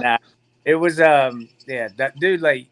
Nah, 0.00 0.18
It 0.64 0.74
was 0.74 1.00
um 1.00 1.48
yeah 1.68 1.88
that 1.96 2.18
dude 2.18 2.40
like 2.40 2.66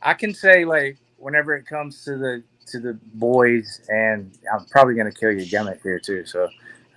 I 0.00 0.14
can 0.14 0.32
say 0.32 0.64
like 0.64 0.98
whenever 1.16 1.56
it 1.56 1.66
comes 1.66 2.04
to 2.04 2.16
the 2.16 2.44
to 2.66 2.80
the 2.80 2.94
boys 3.14 3.80
and 3.88 4.30
I'm 4.52 4.66
probably 4.66 4.94
gonna 4.94 5.12
kill 5.12 5.32
your 5.32 5.46
gimmick 5.46 5.82
here 5.82 5.98
too 5.98 6.24
so 6.26 6.48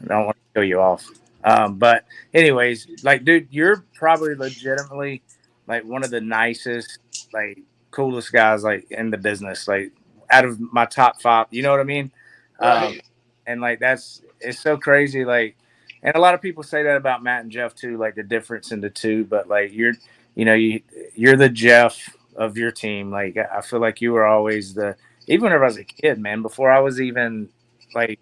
I 0.01 0.05
don't 0.07 0.25
want 0.25 0.37
to 0.37 0.59
kill 0.59 0.63
you 0.67 0.79
off 0.81 1.05
um 1.43 1.77
but 1.77 2.05
anyways 2.33 2.87
like 3.03 3.23
dude 3.25 3.47
you're 3.51 3.85
probably 3.95 4.35
legitimately 4.35 5.21
like 5.67 5.83
one 5.85 6.03
of 6.03 6.11
the 6.11 6.21
nicest 6.21 6.99
like 7.33 7.59
coolest 7.91 8.31
guys 8.31 8.63
like 8.63 8.89
in 8.91 9.09
the 9.09 9.17
business 9.17 9.67
like 9.67 9.91
out 10.31 10.45
of 10.45 10.59
my 10.59 10.85
top 10.85 11.21
five 11.21 11.47
you 11.51 11.61
know 11.61 11.71
what 11.71 11.79
I 11.79 11.83
mean 11.83 12.11
um, 12.59 12.93
Right. 12.93 13.01
and 13.47 13.61
like 13.61 13.79
that's 13.79 14.21
it's 14.41 14.59
so 14.59 14.77
crazy 14.77 15.25
like 15.25 15.55
and 16.03 16.15
a 16.15 16.19
lot 16.19 16.33
of 16.33 16.41
people 16.41 16.63
say 16.63 16.83
that 16.83 16.95
about 16.95 17.23
Matt 17.23 17.41
and 17.43 17.51
Jeff 17.51 17.75
too, 17.75 17.97
like 17.97 18.15
the 18.15 18.23
difference 18.23 18.71
in 18.71 18.79
the 18.81 18.89
two. 18.89 19.25
But 19.25 19.49
like 19.49 19.73
you're, 19.73 19.93
you 20.35 20.45
know, 20.45 20.53
you 20.53 20.81
you're 21.15 21.35
the 21.35 21.49
Jeff 21.49 22.15
of 22.35 22.57
your 22.57 22.71
team. 22.71 23.11
Like 23.11 23.37
I 23.37 23.61
feel 23.61 23.79
like 23.79 24.01
you 24.01 24.13
were 24.13 24.25
always 24.25 24.73
the 24.73 24.95
even 25.29 25.45
whenever 25.45 25.63
I 25.63 25.67
was 25.67 25.77
a 25.77 25.83
kid, 25.83 26.19
man. 26.19 26.41
Before 26.41 26.71
I 26.71 26.79
was 26.79 26.99
even 26.99 27.49
like 27.95 28.19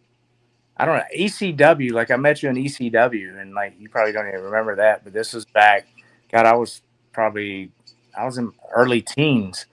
I 0.77 0.85
don't 0.85 0.97
know 0.97 1.03
ECW. 1.17 1.91
Like 1.93 2.11
I 2.11 2.17
met 2.17 2.43
you 2.43 2.49
in 2.49 2.55
ECW, 2.55 3.41
and 3.41 3.53
like 3.53 3.73
you 3.79 3.89
probably 3.89 4.13
don't 4.13 4.27
even 4.27 4.41
remember 4.41 4.75
that, 4.75 5.03
but 5.03 5.13
this 5.13 5.33
was 5.33 5.45
back. 5.45 5.87
God, 6.31 6.45
I 6.45 6.53
was 6.53 6.81
probably 7.13 7.71
I 8.17 8.25
was 8.25 8.37
in 8.37 8.51
early 8.75 9.01
teens 9.01 9.65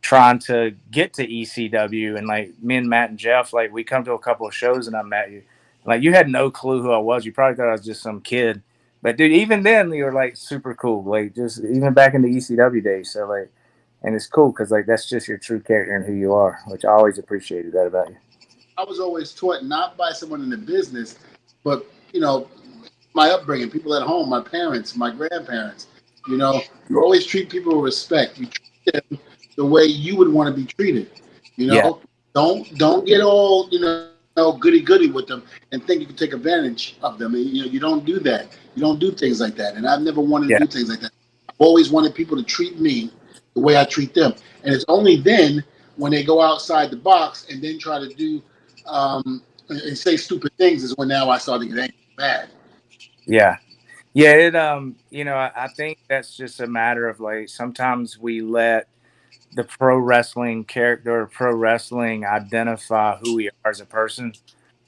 trying 0.00 0.38
to 0.38 0.74
get 0.90 1.12
to 1.14 1.26
ECW 1.26 2.16
and 2.16 2.26
like 2.26 2.52
me 2.62 2.76
and 2.76 2.88
Matt 2.88 3.10
and 3.10 3.18
Jeff, 3.18 3.52
like 3.52 3.72
we 3.72 3.84
come 3.84 4.04
to 4.04 4.12
a 4.12 4.18
couple 4.18 4.46
of 4.46 4.54
shows 4.54 4.86
and 4.86 4.96
I 4.96 5.02
met 5.02 5.30
you. 5.30 5.42
Like 5.84 6.02
you 6.02 6.12
had 6.12 6.28
no 6.28 6.50
clue 6.50 6.82
who 6.82 6.92
I 6.92 6.98
was. 6.98 7.24
You 7.24 7.32
probably 7.32 7.56
thought 7.56 7.68
I 7.68 7.72
was 7.72 7.84
just 7.84 8.02
some 8.02 8.20
kid. 8.20 8.62
But 9.02 9.16
dude, 9.16 9.32
even 9.32 9.62
then 9.62 9.92
you 9.92 10.04
were 10.04 10.12
like 10.12 10.36
super 10.36 10.74
cool. 10.74 11.04
Like 11.04 11.34
just 11.34 11.60
even 11.60 11.94
back 11.94 12.14
in 12.14 12.22
the 12.22 12.28
ECW 12.28 12.82
days. 12.82 13.12
So 13.12 13.26
like 13.26 13.50
and 14.02 14.14
it's 14.14 14.26
cool 14.26 14.50
because 14.50 14.70
like 14.70 14.86
that's 14.86 15.08
just 15.08 15.28
your 15.28 15.38
true 15.38 15.60
character 15.60 15.96
and 15.96 16.04
who 16.06 16.12
you 16.12 16.32
are, 16.32 16.60
which 16.66 16.84
I 16.84 16.90
always 16.92 17.18
appreciated 17.18 17.72
that 17.72 17.86
about 17.86 18.08
you. 18.08 18.16
I 18.76 18.84
was 18.84 19.00
always 19.00 19.32
taught 19.32 19.64
not 19.64 19.96
by 19.96 20.12
someone 20.12 20.40
in 20.42 20.50
the 20.50 20.56
business, 20.56 21.18
but 21.64 21.84
you 22.12 22.20
know, 22.20 22.48
my 23.14 23.30
upbringing, 23.30 23.70
people 23.70 23.94
at 23.94 24.02
home, 24.02 24.28
my 24.28 24.40
parents, 24.40 24.96
my 24.96 25.10
grandparents. 25.10 25.88
You 26.28 26.36
know, 26.36 26.60
you 26.88 27.00
always 27.02 27.26
treat 27.26 27.48
people 27.50 27.74
with 27.76 27.84
respect. 27.84 28.38
You 28.38 28.46
treat 28.46 28.92
them 28.92 29.18
the 29.56 29.64
way 29.64 29.84
you 29.84 30.16
would 30.16 30.28
want 30.32 30.54
to 30.54 30.60
be 30.60 30.66
treated. 30.66 31.10
You 31.56 31.66
know, 31.68 31.74
Yeah. 31.74 31.90
don't 32.34 32.78
don't 32.78 33.06
get 33.06 33.20
all 33.20 33.68
you 33.70 33.80
know 33.80 34.52
goody 34.60 34.80
goody 34.80 35.10
with 35.10 35.26
them 35.26 35.42
and 35.72 35.84
think 35.84 36.00
you 36.00 36.06
can 36.06 36.14
take 36.14 36.32
advantage 36.32 36.96
of 37.02 37.18
them. 37.18 37.34
And, 37.34 37.44
you 37.44 37.64
know, 37.64 37.68
you 37.68 37.80
don't 37.80 38.04
do 38.04 38.20
that. 38.20 38.46
You 38.76 38.82
don't 38.82 39.00
do 39.00 39.10
things 39.10 39.40
like 39.40 39.56
that. 39.56 39.74
And 39.74 39.86
I've 39.88 40.02
never 40.02 40.20
wanted 40.20 40.50
Yeah. 40.50 40.58
to 40.60 40.66
do 40.66 40.70
things 40.70 40.88
like 40.88 41.00
that. 41.00 41.10
I've 41.48 41.56
always 41.58 41.90
wanted 41.90 42.14
people 42.14 42.36
to 42.36 42.44
treat 42.44 42.78
me 42.78 43.10
the 43.54 43.60
way 43.60 43.76
I 43.76 43.84
treat 43.84 44.14
them. 44.14 44.34
And 44.64 44.74
it's 44.74 44.84
only 44.88 45.16
then 45.16 45.64
when 45.96 46.12
they 46.12 46.24
go 46.24 46.40
outside 46.40 46.90
the 46.90 46.96
box 46.96 47.46
and 47.50 47.62
then 47.62 47.78
try 47.78 47.98
to 47.98 48.08
do 48.08 48.42
um, 48.86 49.42
and 49.68 49.96
say 49.96 50.16
stupid 50.16 50.52
things 50.56 50.82
is 50.82 50.96
when 50.96 51.08
now 51.08 51.28
I 51.28 51.38
start 51.38 51.60
to 51.62 51.68
get 51.68 51.78
angry 51.78 51.96
mad. 52.16 52.50
Yeah. 53.26 53.56
Yeah, 54.14 54.32
it 54.32 54.56
um, 54.56 54.96
you 55.10 55.24
know, 55.24 55.34
I, 55.34 55.52
I 55.54 55.68
think 55.68 55.98
that's 56.08 56.36
just 56.36 56.60
a 56.60 56.66
matter 56.66 57.08
of 57.08 57.20
like 57.20 57.48
sometimes 57.48 58.18
we 58.18 58.40
let 58.40 58.88
the 59.54 59.64
pro 59.64 59.98
wrestling 59.98 60.64
character 60.64 61.20
or 61.20 61.26
pro 61.26 61.54
wrestling 61.54 62.24
identify 62.24 63.16
who 63.18 63.36
we 63.36 63.48
are 63.48 63.70
as 63.70 63.80
a 63.80 63.86
person. 63.86 64.32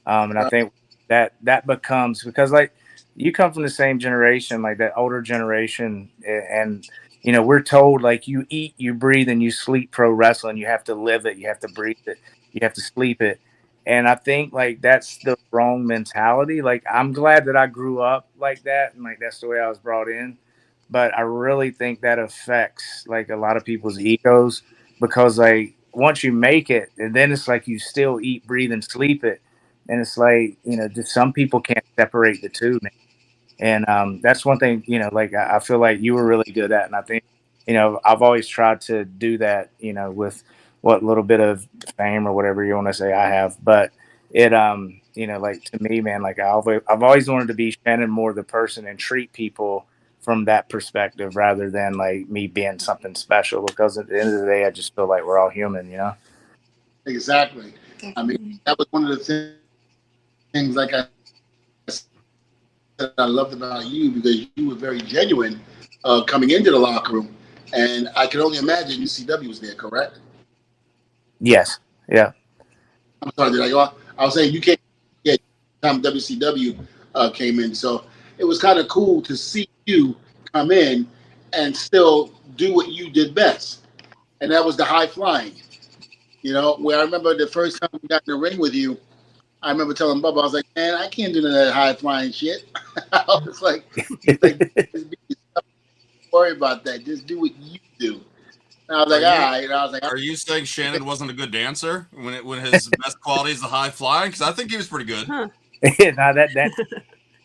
Um, 0.05 0.31
and 0.31 0.39
I 0.39 0.49
think 0.49 0.73
that 1.07 1.35
that 1.43 1.67
becomes 1.67 2.23
because 2.23 2.51
like 2.51 2.73
you 3.15 3.31
come 3.31 3.53
from 3.53 3.63
the 3.63 3.69
same 3.69 3.99
generation, 3.99 4.61
like 4.61 4.79
that 4.79 4.93
older 4.97 5.21
generation, 5.21 6.09
and 6.25 6.87
you 7.21 7.31
know, 7.31 7.41
we're 7.43 7.61
told 7.61 8.01
like 8.01 8.27
you 8.27 8.45
eat, 8.49 8.73
you 8.77 8.93
breathe, 8.93 9.29
and 9.29 9.43
you 9.43 9.51
sleep 9.51 9.91
pro 9.91 10.11
wrestling. 10.11 10.57
You 10.57 10.65
have 10.67 10.83
to 10.85 10.95
live 10.95 11.25
it, 11.25 11.37
you 11.37 11.47
have 11.47 11.59
to 11.61 11.67
breathe 11.69 11.97
it, 12.07 12.17
you 12.51 12.59
have 12.63 12.73
to 12.73 12.81
sleep 12.81 13.21
it. 13.21 13.39
And 13.85 14.07
I 14.07 14.15
think 14.15 14.53
like 14.53 14.81
that's 14.81 15.17
the 15.19 15.37
wrong 15.51 15.85
mentality. 15.85 16.61
Like 16.61 16.83
I'm 16.91 17.13
glad 17.13 17.45
that 17.45 17.55
I 17.55 17.67
grew 17.67 18.01
up 18.01 18.29
like 18.39 18.63
that 18.63 18.93
and 18.95 19.03
like 19.03 19.19
that's 19.19 19.39
the 19.39 19.47
way 19.47 19.59
I 19.59 19.69
was 19.69 19.79
brought 19.79 20.07
in. 20.07 20.37
But 20.89 21.17
I 21.17 21.21
really 21.21 21.71
think 21.71 22.01
that 22.01 22.19
affects 22.19 23.05
like 23.07 23.29
a 23.29 23.35
lot 23.35 23.57
of 23.57 23.65
people's 23.65 23.99
egos 23.99 24.63
because 24.99 25.37
like 25.39 25.73
once 25.93 26.23
you 26.23 26.31
make 26.31 26.69
it 26.69 26.89
and 26.97 27.15
then 27.15 27.31
it's 27.31 27.47
like 27.47 27.67
you 27.67 27.79
still 27.79 28.19
eat, 28.21 28.45
breathe, 28.45 28.71
and 28.71 28.83
sleep 28.83 29.23
it. 29.23 29.41
And 29.89 29.99
it's 29.99 30.17
like, 30.17 30.57
you 30.63 30.77
know, 30.77 30.87
just 30.87 31.11
some 31.13 31.33
people 31.33 31.59
can't 31.59 31.83
separate 31.97 32.41
the 32.41 32.49
two, 32.49 32.79
man. 32.83 33.00
And 33.61 33.87
um, 33.87 34.19
that's 34.21 34.43
one 34.43 34.57
thing, 34.57 34.83
you 34.87 34.97
know, 34.97 35.09
like 35.11 35.33
I, 35.35 35.57
I 35.57 35.59
feel 35.59 35.77
like 35.77 36.01
you 36.01 36.15
were 36.15 36.25
really 36.25 36.51
good 36.51 36.71
at. 36.71 36.87
And 36.87 36.95
I 36.95 37.01
think, 37.01 37.23
you 37.67 37.75
know, 37.75 37.99
I've 38.03 38.23
always 38.23 38.47
tried 38.47 38.81
to 38.81 39.05
do 39.05 39.37
that, 39.37 39.69
you 39.79 39.93
know, 39.93 40.09
with 40.09 40.43
what 40.81 41.03
little 41.03 41.23
bit 41.23 41.39
of 41.39 41.67
fame 41.95 42.27
or 42.27 42.33
whatever 42.33 42.65
you 42.65 42.73
want 42.73 42.87
to 42.87 42.93
say 42.93 43.13
I 43.13 43.29
have. 43.29 43.55
But 43.63 43.91
it, 44.31 44.51
um, 44.51 44.99
you 45.13 45.27
know, 45.27 45.39
like 45.39 45.63
to 45.65 45.81
me, 45.81 46.01
man, 46.01 46.23
like 46.23 46.39
I've, 46.39 46.67
I've 46.67 47.03
always 47.03 47.29
wanted 47.29 47.49
to 47.49 47.53
be 47.53 47.75
Shannon 47.85 48.09
Moore, 48.09 48.33
the 48.33 48.43
person, 48.43 48.87
and 48.87 48.97
treat 48.97 49.31
people 49.31 49.85
from 50.21 50.45
that 50.45 50.69
perspective 50.69 51.35
rather 51.35 51.69
than 51.69 51.93
like 51.93 52.27
me 52.29 52.47
being 52.47 52.79
something 52.79 53.13
special. 53.13 53.63
Because 53.63 53.97
at 53.99 54.07
the 54.07 54.19
end 54.19 54.33
of 54.33 54.39
the 54.41 54.47
day, 54.47 54.65
I 54.65 54.71
just 54.71 54.95
feel 54.95 55.07
like 55.07 55.23
we're 55.23 55.37
all 55.37 55.49
human, 55.49 55.91
you 55.91 55.97
know? 55.97 56.15
Exactly. 57.05 57.73
I 58.15 58.23
mean, 58.23 58.59
that 58.65 58.77
was 58.79 58.87
one 58.89 59.05
of 59.05 59.09
the 59.23 59.53
things, 60.51 60.75
like 60.75 60.93
I 60.93 61.05
said, 63.01 63.13
I 63.17 63.25
loved 63.25 63.53
about 63.53 63.85
you 63.87 64.11
because 64.11 64.47
you 64.55 64.69
were 64.69 64.75
very 64.75 65.01
genuine 65.01 65.59
uh, 66.03 66.23
coming 66.23 66.51
into 66.51 66.71
the 66.71 66.79
locker 66.79 67.13
room. 67.13 67.35
And 67.73 68.09
I 68.15 68.27
can 68.27 68.41
only 68.41 68.57
imagine 68.57 69.01
UCW 69.01 69.47
was 69.47 69.59
there, 69.59 69.75
correct? 69.75 70.19
Yes. 71.39 71.79
Yeah. 72.09 72.31
I'm 73.21 73.31
sorry, 73.37 73.51
did 73.51 73.61
I 73.61 73.69
go 73.69 73.79
off? 73.79 73.95
I 74.17 74.25
was 74.25 74.33
saying 74.33 74.53
you 74.53 74.61
came, 74.61 74.77
yeah, 75.23 75.35
time 75.81 76.01
WCW 76.01 76.85
uh, 77.15 77.29
came 77.31 77.59
in. 77.59 77.73
So 77.73 78.05
it 78.37 78.43
was 78.43 78.59
kind 78.59 78.77
of 78.77 78.87
cool 78.87 79.21
to 79.23 79.35
see 79.35 79.67
you 79.85 80.15
come 80.53 80.71
in 80.71 81.07
and 81.53 81.75
still 81.75 82.31
do 82.55 82.73
what 82.73 82.89
you 82.89 83.09
did 83.09 83.33
best. 83.33 83.85
And 84.41 84.51
that 84.51 84.63
was 84.63 84.75
the 84.75 84.85
high 84.85 85.07
flying. 85.07 85.53
You 86.41 86.53
know, 86.53 86.75
where 86.77 86.99
I 86.99 87.03
remember 87.03 87.35
the 87.37 87.47
first 87.47 87.79
time 87.79 87.89
we 88.01 88.07
got 88.07 88.23
in 88.27 88.33
the 88.33 88.39
ring 88.39 88.59
with 88.59 88.73
you, 88.73 88.97
I 89.63 89.71
remember 89.71 89.93
telling 89.93 90.21
Bubba, 90.21 90.39
I 90.39 90.43
was 90.43 90.53
like, 90.53 90.65
man, 90.75 90.95
I 90.95 91.07
can't 91.07 91.33
do 91.33 91.41
none 91.41 91.51
of 91.51 91.65
that 91.65 91.73
high 91.73 91.93
flying 91.93 92.31
shit. 92.31 92.65
I 93.13 93.23
was 93.45 93.61
like, 93.61 93.83
like 94.41 94.59
"Just 94.93 95.09
be. 95.09 95.17
Don't 95.55 95.65
worry 96.33 96.51
about 96.53 96.83
that. 96.85 97.05
Just 97.05 97.27
do 97.27 97.39
what 97.41 97.55
you 97.57 97.79
do. 97.99 98.21
And 98.89 98.97
I 98.97 99.03
was 99.03 99.11
like, 99.11 99.23
Are 99.23 99.25
all 99.27 99.61
you- 99.61 99.69
right. 99.69 99.77
I 99.79 99.83
was 99.83 99.91
like, 99.93 100.03
Are 100.03 100.17
you 100.17 100.35
saying 100.35 100.65
Shannon 100.65 101.05
wasn't 101.05 101.29
a 101.29 101.33
good 101.33 101.51
dancer 101.51 102.07
when 102.11 102.33
it, 102.33 102.43
when 102.45 102.59
his 102.59 102.89
best 103.03 103.19
quality 103.21 103.51
is 103.51 103.61
the 103.61 103.67
high 103.67 103.89
flying? 103.91 104.29
Because 104.31 104.41
I 104.41 104.51
think 104.51 104.71
he 104.71 104.77
was 104.77 104.87
pretty 104.87 105.05
good. 105.05 105.27
no, 105.29 105.49
that, 105.83 106.49
that, 106.55 106.71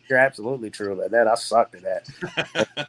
you're 0.09 0.19
absolutely 0.19 0.71
true 0.71 0.93
about 0.93 1.11
that. 1.11 1.27
I 1.29 1.35
sucked 1.35 1.75
at 1.75 1.83
that. 1.83 2.89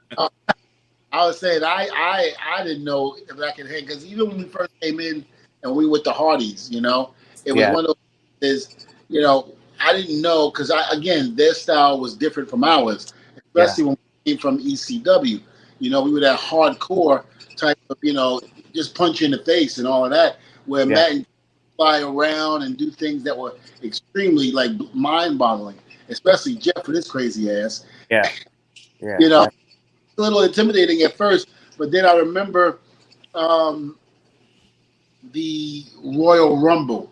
I 1.11 1.25
was 1.25 1.39
saying 1.39 1.63
I 1.63 1.89
I 1.93 2.31
I 2.59 2.63
didn't 2.63 2.83
know 2.83 3.15
if 3.29 3.39
I 3.39 3.51
could 3.51 3.67
hang 3.69 3.85
because 3.85 4.05
even 4.05 4.27
when 4.27 4.37
we 4.37 4.43
first 4.45 4.71
came 4.81 4.99
in 4.99 5.25
and 5.63 5.75
we 5.75 5.85
were 5.85 5.91
with 5.93 6.03
the 6.03 6.11
Hardys, 6.13 6.69
you 6.71 6.81
know, 6.81 7.13
it 7.45 7.53
was 7.53 7.61
Yeah. 7.61 7.73
one 7.73 7.85
of 7.85 7.95
those 8.41 8.51
is 8.51 8.87
you 9.09 9.21
know 9.21 9.53
I 9.79 9.93
didn't 9.93 10.21
know 10.21 10.49
because 10.51 10.71
I 10.71 10.83
again 10.91 11.35
their 11.35 11.53
style 11.53 11.99
was 11.99 12.15
different 12.15 12.49
from 12.49 12.63
ours, 12.63 13.13
especially 13.47 13.85
when 13.85 13.97
we 14.25 14.33
came 14.33 14.39
from 14.39 14.59
ECW. 14.59 15.41
You 15.79 15.89
know, 15.91 16.01
we 16.01 16.11
were 16.11 16.19
that 16.21 16.39
hardcore 16.39 17.23
type 17.55 17.77
of 17.89 17.97
you 18.01 18.13
know 18.13 18.41
just 18.73 18.95
punch 18.95 19.21
in 19.21 19.31
the 19.31 19.39
face 19.39 19.77
and 19.77 19.87
all 19.87 20.05
of 20.05 20.11
that. 20.11 20.37
Where 20.65 20.87
Yeah. 20.87 20.95
Matt 20.95 21.11
and 21.11 21.25
fly 21.77 22.01
around 22.01 22.63
and 22.63 22.75
do 22.75 22.89
things 22.91 23.23
that 23.23 23.37
were 23.37 23.53
extremely 23.83 24.51
like 24.51 24.71
mind-boggling, 24.93 25.77
especially 26.09 26.55
Jeff 26.55 26.87
with 26.87 26.95
his 26.95 27.09
crazy 27.09 27.51
ass 27.51 27.85
Yeah. 28.09 28.27
yeah. 28.99 29.17
you 29.19 29.29
know, 29.29 29.43
a 30.17 30.21
little 30.21 30.41
intimidating 30.41 31.01
at 31.03 31.15
first, 31.15 31.49
but 31.77 31.91
then 31.91 32.05
I 32.05 32.13
remember 32.13 32.79
um, 33.35 33.97
the 35.31 35.85
Royal 36.03 36.59
Rumble, 36.59 37.11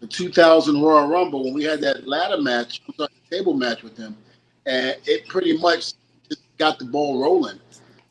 the 0.00 0.06
2000 0.06 0.80
Royal 0.80 1.06
Rumble, 1.08 1.44
when 1.44 1.54
we 1.54 1.64
had 1.64 1.80
that 1.82 2.06
ladder 2.06 2.40
match, 2.40 2.82
table 3.30 3.54
match 3.54 3.82
with 3.82 3.96
them, 3.96 4.16
and 4.66 4.96
it 5.06 5.26
pretty 5.28 5.56
much 5.58 5.92
just 6.28 6.42
got 6.58 6.78
the 6.78 6.84
ball 6.84 7.22
rolling, 7.22 7.60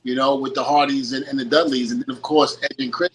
you 0.03 0.15
know, 0.15 0.35
with 0.35 0.53
the 0.53 0.63
Hardys 0.63 1.13
and, 1.13 1.25
and 1.25 1.37
the 1.37 1.45
Dudleys, 1.45 1.91
and 1.91 2.01
then 2.01 2.15
of 2.15 2.21
course 2.21 2.57
Edge 2.63 2.75
and 2.79 2.93
Chris 2.93 3.09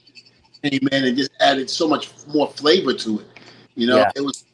came 0.63 0.89
in 0.93 1.05
and 1.05 1.17
just 1.17 1.31
added 1.41 1.71
so 1.71 1.89
much 1.89 2.11
more 2.29 2.49
flavor 2.49 2.93
to 2.93 3.21
it. 3.21 3.27
You 3.75 3.87
know, 3.87 3.99
Yeah. 3.99 4.11
it 4.17 4.21
was 4.21 4.45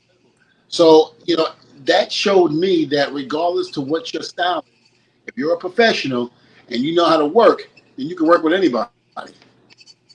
so 0.68 1.14
you 1.24 1.36
know 1.36 1.48
that 1.86 2.12
showed 2.12 2.52
me 2.52 2.84
that 2.86 3.12
regardless 3.12 3.70
to 3.70 3.80
what 3.80 4.12
your 4.12 4.22
style, 4.22 4.64
is, 4.66 5.00
if 5.26 5.36
you're 5.36 5.54
a 5.54 5.58
professional 5.58 6.30
and 6.68 6.80
you 6.82 6.94
know 6.94 7.06
how 7.06 7.16
to 7.16 7.26
work, 7.26 7.68
then 7.96 8.06
you 8.06 8.14
can 8.14 8.26
work 8.26 8.42
with 8.42 8.52
anybody. 8.52 8.90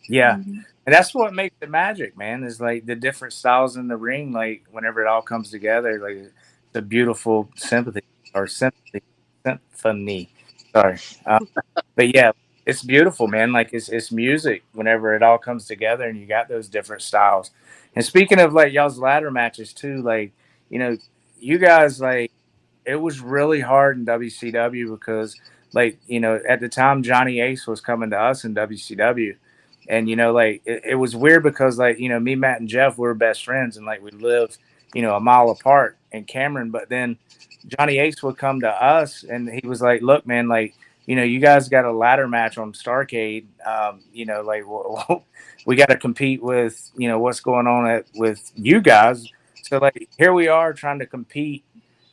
Yeah. 0.08 0.36
Mm-hmm. 0.36 0.60
And 0.86 0.94
that's 0.94 1.16
what 1.16 1.34
makes 1.34 1.56
the 1.60 1.68
magic, 1.68 2.16
man, 2.16 2.44
is 2.44 2.62
like 2.62 2.86
the 2.86 2.96
different 2.96 3.34
styles 3.34 3.76
in 3.78 3.88
the 3.88 3.98
ring, 3.98 4.32
like 4.32 4.66
whenever 4.72 5.02
it 5.02 5.08
all 5.08 5.22
comes 5.22 5.50
together, 5.50 6.00
like 6.00 6.32
the 6.74 6.82
beautiful 6.82 7.50
sympathy 7.56 8.04
or 8.36 8.46
sympathy 8.46 9.02
symphony. 9.44 10.30
Sorry. 10.74 11.00
Um, 11.26 11.48
but 11.96 12.14
yeah, 12.14 12.32
it's 12.68 12.84
beautiful, 12.84 13.28
man. 13.28 13.52
Like 13.52 13.74
it's 13.74 13.90
it's 13.90 14.12
music 14.12 14.64
whenever 14.74 15.16
it 15.16 15.24
all 15.24 15.40
comes 15.40 15.66
together 15.66 16.04
and 16.08 16.20
you 16.20 16.28
got 16.28 16.50
those 16.50 16.68
different 16.68 17.02
styles. 17.02 17.50
And 17.96 18.06
speaking 18.06 18.40
of 18.40 18.54
like 18.54 18.72
y'all's 18.72 19.00
ladder 19.00 19.32
matches 19.32 19.74
too, 19.74 20.04
like, 20.04 20.34
you 20.70 20.78
know, 20.78 20.98
you 21.40 21.58
guys 21.58 22.00
like 22.00 22.32
it 22.86 22.96
was 22.96 23.22
really 23.22 23.60
hard 23.60 23.98
in 23.98 24.06
WCW 24.06 24.92
because 24.92 25.36
like, 25.74 25.98
you 26.06 26.20
know, 26.20 26.40
at 26.48 26.60
the 26.60 26.70
time 26.70 27.02
Johnny 27.02 27.40
Ace 27.40 27.66
was 27.66 27.82
coming 27.82 28.12
to 28.12 28.20
us 28.20 28.46
in 28.46 28.54
WCW 28.54 29.36
and 29.88 30.10
you 30.10 30.16
know 30.16 30.34
like 30.34 30.62
it, 30.66 30.84
it 30.86 30.96
was 30.96 31.16
weird 31.16 31.44
because 31.44 31.78
like 31.78 32.00
you 32.00 32.10
know 32.10 32.20
me 32.20 32.36
matt 32.36 32.60
and 32.60 32.70
jeff 32.70 32.98
we 32.98 33.04
were 33.04 33.14
best 33.14 33.46
friends 33.46 33.78
and 33.78 33.86
like 33.86 34.02
we 34.02 34.12
lived 34.12 34.58
you 34.96 35.02
know 35.02 35.16
a 35.16 35.20
mile 35.20 35.50
apart 35.50 35.98
and 36.16 36.26
Cameron, 36.26 36.72
but 36.72 36.90
then 36.90 37.18
Johnny 37.68 38.00
Ace 38.00 38.24
would 38.24 38.38
come 38.38 38.62
to 38.62 38.70
us 38.70 39.24
and 39.24 39.50
he 39.50 39.68
was 39.68 39.82
like, 39.82 40.02
"Look, 40.02 40.26
man, 40.26 40.48
like 40.48 40.76
you 41.06 41.16
know, 41.16 41.24
you 41.24 41.40
guys 41.40 41.70
got 41.70 41.86
a 41.86 41.92
ladder 41.92 42.28
match 42.28 42.58
on 42.58 42.74
Starcade. 42.74 43.46
Um, 43.66 44.02
you 44.12 44.26
know, 44.26 44.42
like 44.42 44.64
well, 44.68 45.26
we 45.68 45.76
got 45.76 45.90
to 45.90 45.98
compete 45.98 46.42
with 46.42 46.92
you 46.96 47.08
know 47.08 47.20
what's 47.20 47.42
going 47.42 47.68
on 47.68 47.88
at, 47.88 48.06
with 48.16 48.52
you 48.56 48.82
guys. 48.82 49.28
So 49.64 49.78
like 49.78 50.10
here 50.18 50.34
we 50.34 50.48
are 50.48 50.74
trying 50.74 51.00
to 51.00 51.06
compete 51.06 51.64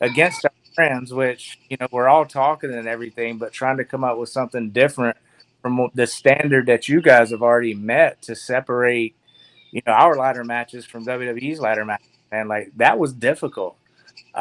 against 0.00 0.45
our 0.45 0.52
friends, 0.75 1.14
which 1.14 1.59
you 1.71 1.76
know 1.81 1.87
we're 1.91 2.09
all 2.09 2.26
talking 2.26 2.75
and 2.75 2.88
everything, 2.88 3.38
but 3.38 3.52
trying 3.52 3.76
to 3.76 3.85
come 3.85 4.05
up 4.05 4.19
with 4.19 4.29
something 4.29 4.71
different 4.71 5.17
from 5.62 5.88
the 5.95 6.07
standard 6.07 6.66
that 6.66 6.88
you 6.88 7.00
guys 7.00 7.31
have 7.31 7.42
already 7.42 7.75
met 7.75 8.21
to 8.23 8.35
separate, 8.35 9.14
you 9.71 9.81
know, 9.87 9.92
our 9.92 10.16
ladder 10.16 10.45
matches 10.45 10.85
from 10.85 11.07
WWE's 11.07 11.61
ladder 11.61 11.85
match. 11.85 12.02
And 12.33 12.49
like 12.49 12.73
that 12.76 12.99
was 12.99 13.12
difficult. 13.12 13.76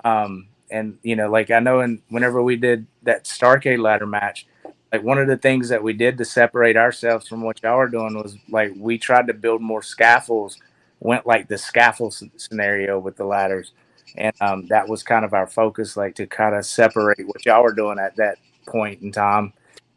Um, 0.04 0.48
and 0.72 0.98
you 1.04 1.16
know, 1.16 1.30
like 1.30 1.52
I 1.52 1.60
know, 1.60 1.82
and 1.82 2.02
whenever 2.10 2.42
we 2.42 2.56
did 2.56 2.88
that 3.04 3.26
Starcade 3.26 3.80
ladder 3.80 4.08
match, 4.08 4.48
like 4.92 5.04
one 5.04 5.20
of 5.20 5.28
the 5.28 5.38
things 5.38 5.70
that 5.70 5.84
we 5.84 5.94
did 5.94 6.18
to 6.18 6.26
separate 6.26 6.78
ourselves 6.78 7.28
from 7.28 7.42
what 7.42 7.62
y'all 7.62 7.78
are 7.78 7.88
doing 7.88 8.16
was 8.16 8.36
like 8.50 8.72
we 8.76 8.98
tried 8.98 9.28
to 9.28 9.34
build 9.34 9.62
more 9.62 9.82
scaffolds, 9.82 10.58
went 11.00 11.28
like 11.28 11.48
the 11.48 11.58
scaffold 11.58 12.18
scenario 12.38 13.00
with 13.00 13.18
the 13.18 13.26
ladders, 13.26 13.74
and 14.18 14.34
um, 14.42 14.66
that 14.68 14.88
was 14.88 15.04
kind 15.04 15.26
of 15.26 15.34
our 15.34 15.48
focus, 15.48 15.96
like 15.98 16.16
to 16.16 16.26
kind 16.26 16.56
of 16.56 16.66
separate 16.66 17.28
what 17.28 17.46
y'all 17.46 17.64
were 17.64 17.74
doing 17.74 18.00
at 18.00 18.16
that 18.16 18.38
point 18.68 19.02
in 19.02 19.12
time. 19.12 19.54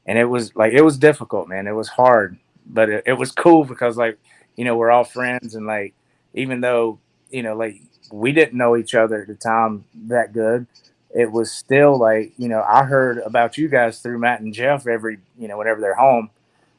And 0.06 0.18
it 0.18 0.26
was 0.26 0.54
like 0.54 0.72
it 0.72 0.82
was 0.82 0.98
difficult, 0.98 1.48
man. 1.48 1.66
It 1.66 1.72
was 1.72 1.88
hard, 1.88 2.38
but 2.66 2.90
it, 2.90 3.04
it 3.06 3.12
was 3.14 3.32
cool 3.32 3.64
because 3.64 3.96
like 3.96 4.18
you 4.56 4.64
know 4.64 4.76
we're 4.76 4.90
all 4.90 5.04
friends, 5.04 5.54
and 5.54 5.66
like 5.66 5.94
even 6.34 6.60
though 6.60 6.98
you 7.30 7.42
know 7.42 7.56
like 7.56 7.80
we 8.12 8.32
didn't 8.32 8.56
know 8.56 8.76
each 8.76 8.94
other 8.94 9.22
at 9.22 9.28
the 9.28 9.34
time 9.34 9.84
that 10.06 10.32
good. 10.32 10.66
It 11.14 11.30
was 11.30 11.52
still 11.52 11.96
like, 11.98 12.32
you 12.36 12.48
know, 12.48 12.62
I 12.62 12.84
heard 12.84 13.18
about 13.18 13.56
you 13.56 13.68
guys 13.68 14.00
through 14.00 14.18
Matt 14.18 14.40
and 14.40 14.52
Jeff 14.52 14.86
every, 14.86 15.18
you 15.38 15.46
know, 15.48 15.56
whenever 15.58 15.80
they're 15.80 15.94
home. 15.94 16.30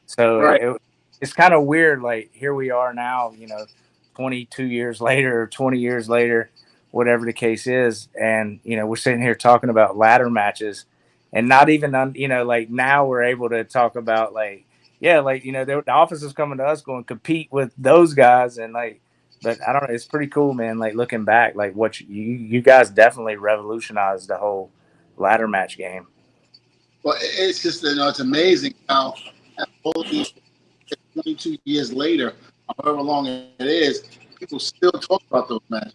So 0.06 0.40
Right. 0.40 0.62
it, 0.62 0.82
it's 1.20 1.32
kind 1.32 1.54
of 1.54 1.64
weird. 1.64 2.02
Like 2.02 2.30
here 2.32 2.54
we 2.54 2.70
are 2.70 2.92
now, 2.92 3.32
you 3.36 3.46
know, 3.48 3.64
22 4.16 4.64
years 4.64 5.00
later 5.00 5.42
or 5.42 5.46
20 5.46 5.78
years 5.78 6.08
later, 6.08 6.50
whatever 6.90 7.24
the 7.24 7.32
case 7.32 7.66
is. 7.66 8.08
And, 8.20 8.60
you 8.62 8.76
know, 8.76 8.86
we're 8.86 8.96
sitting 8.96 9.22
here 9.22 9.34
talking 9.34 9.70
about 9.70 9.96
ladder 9.96 10.28
matches 10.30 10.84
and 11.36 11.48
not 11.48 11.68
even, 11.68 11.94
on, 11.94 12.14
you 12.14 12.28
know, 12.28 12.44
like 12.44 12.70
now 12.70 13.04
we're 13.04 13.24
able 13.24 13.50
to 13.50 13.62
talk 13.62 13.96
about 13.96 14.32
like, 14.32 14.64
yeah, 15.00 15.20
like, 15.20 15.44
you 15.44 15.52
know, 15.52 15.66
the 15.66 15.82
the 15.84 15.92
office 15.92 16.22
is 16.22 16.32
coming 16.32 16.56
to 16.58 16.64
us 16.64 16.80
going 16.80 17.04
compete 17.04 17.52
with 17.52 17.72
those 17.76 18.14
guys. 18.14 18.56
And 18.56 18.72
like, 18.72 19.02
but 19.42 19.58
I 19.66 19.72
don't 19.72 19.82
know. 19.82 19.94
It's 19.94 20.06
pretty 20.06 20.28
cool, 20.28 20.54
man. 20.54 20.78
Like 20.78 20.94
looking 20.94 21.24
back, 21.24 21.54
like 21.54 21.74
what 21.74 22.00
you 22.00 22.22
you 22.22 22.62
guys 22.62 22.88
definitely 22.90 23.36
revolutionized 23.36 24.28
the 24.28 24.36
whole 24.38 24.70
ladder 25.18 25.46
match 25.46 25.76
game. 25.76 26.06
Well, 27.02 27.16
it's 27.20 27.62
just 27.62 27.82
you 27.82 27.94
know 27.96 28.08
it's 28.08 28.20
amazing 28.20 28.74
how 28.88 29.14
all 29.84 30.02
these 30.04 30.32
22 31.12 31.58
years 31.64 31.92
later, 31.92 32.32
however 32.78 33.02
long 33.02 33.26
it 33.26 33.52
is, 33.60 34.04
people 34.38 34.58
still 34.58 34.92
talk 34.92 35.22
about 35.30 35.48
those 35.48 35.60
matches, 35.68 35.94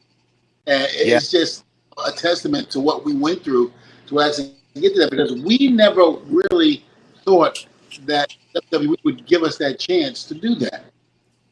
and 0.67 0.87
it's 0.91 1.31
just 1.31 1.65
a 2.05 2.11
testament 2.11 2.69
to 2.69 2.79
what 2.79 3.03
we 3.05 3.15
went 3.15 3.43
through 3.43 3.73
to 4.07 4.21
actually 4.21 4.55
get 4.79 4.93
to 4.93 4.99
that 5.01 5.11
because 5.11 5.33
we 5.33 5.67
never 5.67 6.11
really 6.27 6.85
thought 7.25 7.65
that 8.05 8.33
WWE 8.55 8.95
would 9.03 9.25
give 9.25 9.43
us 9.43 9.57
that 9.57 9.79
chance 9.79 10.23
to 10.25 10.33
do 10.33 10.55
that, 10.55 10.85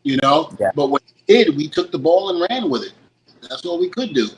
you 0.04 0.18
know. 0.18 0.56
Yeah. 0.60 0.72
But 0.76 0.88
when 0.88 1.02
we 1.06 1.34
did, 1.34 1.56
we 1.58 1.68
took 1.68 1.92
the 1.92 2.00
ball 2.00 2.30
and 2.30 2.48
ran 2.50 2.70
with 2.70 2.84
it. 2.84 2.94
That's 3.42 3.66
all 3.66 3.80
we 3.80 3.90
could 3.90 4.14
do. 4.14 4.30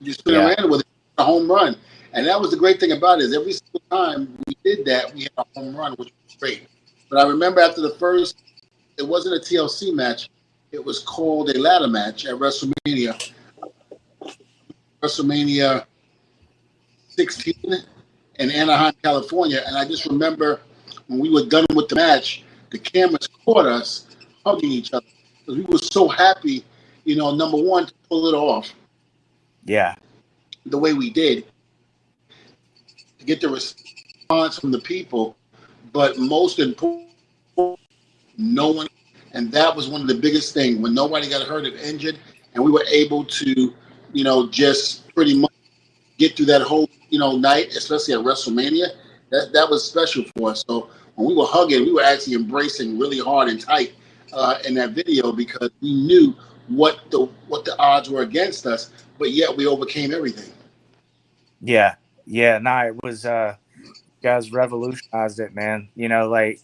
We 0.00 0.06
just 0.06 0.22
Yeah. 0.26 0.54
ran 0.54 0.70
with 0.70 0.80
it, 0.80 0.86
a 1.18 1.24
home 1.24 1.50
run. 1.50 1.76
And 2.12 2.26
that 2.26 2.40
was 2.40 2.50
the 2.50 2.56
great 2.56 2.80
thing 2.80 2.92
about 2.92 3.20
it 3.20 3.24
is 3.24 3.34
every 3.34 3.52
single 3.52 3.82
time 3.90 4.38
we 4.46 4.56
did 4.64 4.84
that, 4.86 5.12
we 5.14 5.22
had 5.22 5.32
a 5.36 5.44
home 5.56 5.76
run, 5.76 5.92
which 5.94 6.12
was 6.26 6.36
great. 6.36 6.68
But 7.10 7.18
I 7.24 7.28
remember 7.28 7.60
after 7.60 7.80
the 7.80 7.94
first, 7.96 8.38
it 8.96 9.02
wasn't 9.06 9.34
a 9.36 9.40
TLC 9.40 9.92
match. 9.92 10.30
It 10.72 10.84
was 10.84 11.00
called 11.00 11.50
a 11.50 11.58
ladder 11.58 11.88
match 11.88 12.24
at 12.26 12.36
WrestleMania. 12.36 13.32
WrestleMania 15.02 15.84
16 17.08 17.54
in 18.38 18.50
Anaheim, 18.50 18.94
California. 19.02 19.62
And 19.66 19.76
I 19.76 19.84
just 19.86 20.06
remember 20.06 20.60
when 21.08 21.20
we 21.20 21.30
were 21.30 21.46
done 21.46 21.66
with 21.74 21.88
the 21.88 21.96
match, 21.96 22.44
the 22.70 22.78
cameras 22.78 23.28
caught 23.44 23.66
us 23.66 24.06
hugging 24.44 24.70
each 24.70 24.92
other. 24.92 25.06
Because 25.40 25.58
we 25.58 25.64
were 25.64 25.78
so 25.78 26.08
happy, 26.08 26.64
you 27.04 27.16
know, 27.16 27.34
number 27.34 27.56
one, 27.56 27.86
to 27.86 27.94
pull 28.08 28.26
it 28.28 28.34
off 28.34 28.72
Yeah, 29.64 29.94
the 30.66 30.78
way 30.78 30.94
we 30.94 31.10
did 31.10 31.44
to 33.18 33.24
get 33.24 33.40
the 33.40 33.48
response 33.48 34.58
from 34.58 34.70
the 34.70 34.80
people, 34.80 35.36
but 35.92 36.18
most 36.18 36.58
important, 36.58 37.10
no 38.36 38.70
one, 38.70 38.88
and 39.32 39.52
that 39.52 39.74
was 39.74 39.88
one 39.88 40.00
of 40.00 40.08
the 40.08 40.14
biggest 40.14 40.54
things 40.54 40.78
when 40.78 40.94
nobody 40.94 41.28
got 41.28 41.46
hurt 41.46 41.64
or 41.66 41.76
injured, 41.76 42.18
and 42.54 42.64
we 42.64 42.70
were 42.70 42.84
able 42.90 43.24
to, 43.24 43.72
you 44.12 44.24
know, 44.24 44.48
just 44.48 45.08
pretty 45.14 45.34
much 45.38 45.52
get 46.18 46.36
through 46.36 46.46
that 46.46 46.62
whole, 46.62 46.88
you 47.14 47.20
know, 47.20 47.36
night, 47.36 47.68
especially 47.76 48.12
at 48.12 48.20
WrestleMania. 48.20 48.88
That 49.30 49.52
that 49.52 49.70
was 49.70 49.88
special 49.88 50.24
for 50.36 50.50
us. 50.50 50.64
So 50.66 50.90
when 51.14 51.28
we 51.28 51.34
were 51.36 51.46
hugging, 51.46 51.84
we 51.84 51.92
were 51.92 52.02
actually 52.02 52.34
embracing 52.34 52.98
really 52.98 53.20
hard 53.20 53.48
and 53.48 53.60
tight 53.60 53.92
uh, 54.32 54.58
in 54.66 54.74
that 54.74 54.90
video 54.90 55.30
because 55.30 55.70
we 55.80 55.94
knew 55.94 56.34
what 56.66 56.98
the 57.12 57.28
what 57.46 57.64
the 57.64 57.78
odds 57.78 58.10
were 58.10 58.22
against 58.22 58.66
us, 58.66 58.90
but 59.16 59.30
yet 59.30 59.56
we 59.56 59.64
overcame 59.64 60.12
everything. 60.12 60.52
yeah, 61.62 61.94
yeah. 62.26 62.58
No, 62.58 62.78
it 62.78 63.00
was 63.04 63.24
uh, 63.24 63.54
guys 64.20 64.50
revolutionized 64.50 65.38
it, 65.38 65.54
man. 65.54 65.88
You 65.94 66.08
know, 66.08 66.28
like 66.28 66.60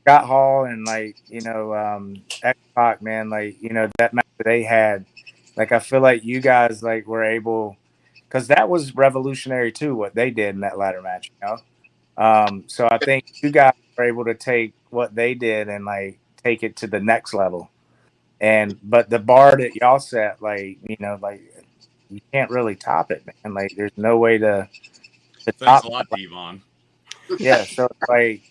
Scott 0.00 0.24
Hall 0.24 0.64
and 0.64 0.86
like 0.86 1.18
you 1.28 1.42
know 1.42 1.74
um, 1.74 2.22
X 2.42 2.58
Pac, 2.74 3.02
man. 3.02 3.28
Like 3.28 3.60
you 3.60 3.74
know 3.74 3.90
that 3.98 4.14
match 4.14 4.26
that 4.38 4.44
they 4.44 4.62
had. 4.62 5.04
Like 5.54 5.70
I 5.70 5.80
feel 5.80 6.00
like 6.00 6.24
you 6.24 6.40
guys 6.40 6.82
like 6.82 7.06
were 7.06 7.24
able 7.24 7.76
because 8.30 8.46
that 8.46 8.68
was 8.68 8.94
revolutionary 8.94 9.72
too. 9.72 9.96
What 9.96 10.14
they 10.14 10.30
did 10.30 10.54
in 10.54 10.60
that 10.60 10.78
ladder 10.78 11.02
match, 11.02 11.30
you 11.42 11.48
know. 11.48 11.58
Um, 12.16 12.64
so 12.68 12.88
I 12.90 12.98
think 12.98 13.42
you 13.42 13.50
guys 13.50 13.74
were 13.98 14.04
able 14.04 14.24
to 14.26 14.34
take 14.34 14.74
what 14.90 15.14
they 15.14 15.34
did 15.34 15.68
and 15.68 15.84
like 15.84 16.20
take 16.42 16.62
it 16.62 16.76
to 16.76 16.86
the 16.86 17.00
next 17.00 17.34
level. 17.34 17.70
And 18.40 18.78
but 18.82 19.10
the 19.10 19.18
bar 19.18 19.56
that 19.56 19.74
y'all 19.74 19.98
set, 19.98 20.40
like 20.40 20.78
you 20.88 20.96
know, 21.00 21.18
like 21.20 21.42
you 22.08 22.20
can't 22.32 22.50
really 22.50 22.76
top 22.76 23.10
it, 23.10 23.24
man. 23.26 23.52
Like 23.52 23.74
there's 23.76 23.96
no 23.96 24.16
way 24.16 24.38
to 24.38 24.68
to 25.44 25.52
Thanks 25.52 25.60
top 25.60 25.84
a 25.84 25.88
lot, 25.88 26.06
Devon. 26.14 26.62
yeah 27.38 27.64
so 27.64 27.88
like 28.08 28.42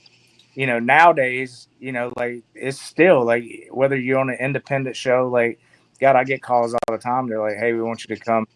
you 0.54 0.66
know 0.66 0.80
nowadays 0.80 1.68
you 1.80 1.92
know 1.92 2.12
like 2.16 2.44
it's 2.56 2.82
still 2.82 3.24
like 3.26 3.68
whether 3.72 3.98
you're 3.98 4.20
on 4.20 4.30
an 4.30 4.38
independent 4.40 4.96
show 4.96 5.28
like 5.28 5.60
god 6.00 6.16
i 6.16 6.24
get 6.24 6.42
calls 6.42 6.74
all 6.74 6.96
the 6.96 6.98
time 6.98 7.28
they're 7.28 7.42
like 7.42 7.58
hey 7.58 7.74
we 7.74 7.82
want 7.82 8.04
you 8.04 8.16
to 8.16 8.22
come 8.22 8.48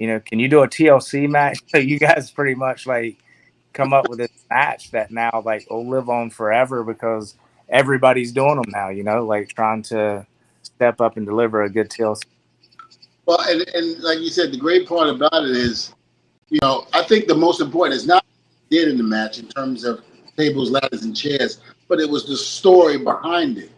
you 0.00 0.08
know 0.08 0.18
can 0.18 0.40
you 0.40 0.48
do 0.48 0.62
a 0.62 0.68
tlc 0.68 1.30
match 1.30 1.60
so 1.68 1.78
you 1.90 2.00
guys 2.00 2.32
pretty 2.32 2.56
much 2.56 2.86
like 2.86 3.18
come 3.72 3.92
up 3.92 4.08
with 4.08 4.18
this 4.18 4.44
match 4.50 4.90
that 4.90 5.12
now 5.12 5.40
like 5.44 5.64
will 5.70 5.88
live 5.88 6.08
on 6.08 6.28
forever 6.28 6.82
because 6.82 7.36
everybody's 7.68 8.32
doing 8.32 8.56
them 8.56 8.64
now 8.70 8.88
you 8.88 9.04
know 9.04 9.24
like 9.24 9.48
trying 9.50 9.80
to 9.80 10.26
step 10.62 11.00
up 11.00 11.16
and 11.16 11.26
deliver 11.26 11.62
a 11.62 11.70
good 11.70 11.88
tlc 11.88 12.22
Well, 13.26 13.40
and, 13.48 13.68
and 13.74 14.00
like 14.02 14.18
you 14.18 14.30
said, 14.30 14.50
the 14.50 14.56
great 14.56 14.88
part 14.88 15.08
about 15.08 15.44
it 15.44 15.56
is, 15.56 15.94
you 16.48 16.58
know, 16.62 16.86
I 16.92 17.02
think 17.04 17.28
the 17.28 17.34
most 17.34 17.60
important 17.60 17.94
is 17.94 18.06
not 18.06 18.24
did 18.70 18.88
in 18.88 18.96
the 18.96 19.04
match 19.04 19.38
in 19.38 19.46
terms 19.46 19.84
of 19.84 20.00
tables, 20.36 20.70
ladders, 20.70 21.04
and 21.04 21.14
chairs, 21.14 21.60
but 21.86 22.00
it 22.00 22.08
was 22.08 22.26
the 22.26 22.36
story 22.36 22.96
behind 22.96 23.58
it. 23.58 23.70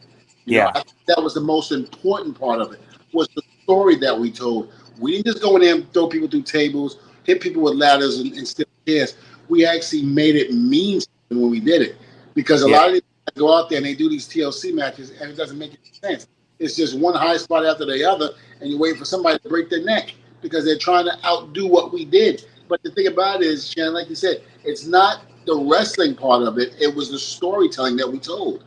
You 0.47 0.59
know, 0.59 0.65
Yeah. 0.65 0.73
Think 0.73 0.87
that 1.09 1.23
was 1.23 1.35
the 1.35 1.41
most 1.41 1.73
important 1.73 2.39
part 2.39 2.61
of 2.63 2.73
it 2.73 2.81
was 3.13 3.29
the 3.35 3.43
story 3.63 3.97
that 3.97 4.19
we 4.19 4.31
told. 4.31 4.73
We 4.99 5.13
didn't 5.13 5.27
just 5.27 5.43
go 5.43 5.57
in 5.57 5.63
there 5.63 5.75
and 5.75 5.93
throw 5.93 6.09
people 6.09 6.29
through 6.29 6.43
tables, 6.43 6.99
hit 7.25 7.41
people 7.41 7.63
with 7.63 7.75
ladders 7.75 8.19
and, 8.19 8.33
and 8.35 8.47
stiff 8.47 8.69
chairs. 8.87 9.17
We 9.49 9.67
actually 9.67 10.03
made 10.03 10.37
it 10.37 10.53
mean 10.53 11.01
something 11.01 11.41
when 11.43 11.51
we 11.51 11.61
did 11.61 11.83
it 11.83 11.97
because 12.35 12.63
a 12.65 12.69
Yeah. 12.69 12.77
lot 12.77 12.87
of 12.89 12.93
these 12.95 13.03
guys 13.03 13.35
go 13.37 13.55
out 13.57 13.69
there 13.69 13.79
and 13.79 13.87
they 13.87 13.95
do 13.95 14.09
these 14.09 14.29
TLC 14.29 14.73
matches 14.75 15.11
and 15.21 15.31
it 15.31 15.37
doesn't 15.37 15.59
make 15.59 15.71
any 15.71 15.93
sense. 16.15 16.27
It's 16.59 16.77
just 16.77 16.99
one 16.99 17.15
high 17.15 17.37
spot 17.39 17.67
after 17.67 17.85
the 17.85 18.05
other, 18.09 18.31
and 18.61 18.71
you 18.71 18.79
wait 18.79 18.97
for 18.97 19.05
somebody 19.05 19.39
to 19.41 19.49
break 19.49 19.69
their 19.69 19.83
neck 19.85 20.15
because 20.43 20.65
they're 20.65 20.79
trying 20.79 21.05
to 21.07 21.27
outdo 21.27 21.67
what 21.67 21.93
we 21.93 22.05
did. 22.05 22.45
But 22.69 22.83
the 22.85 22.91
thing 22.93 23.09
about 23.09 23.43
it 23.43 23.47
is, 23.49 23.69
Shannon, 23.69 23.95
like 23.95 24.09
you 24.09 24.15
said, 24.15 24.43
it's 24.65 24.87
not 24.87 25.23
the 25.45 25.57
wrestling 25.57 26.15
part 26.15 26.43
of 26.45 26.59
it; 26.59 26.75
it 26.81 26.95
was 26.95 27.11
the 27.11 27.19
storytelling 27.19 27.97
that 27.97 28.11
we 28.11 28.19
told. 28.21 28.63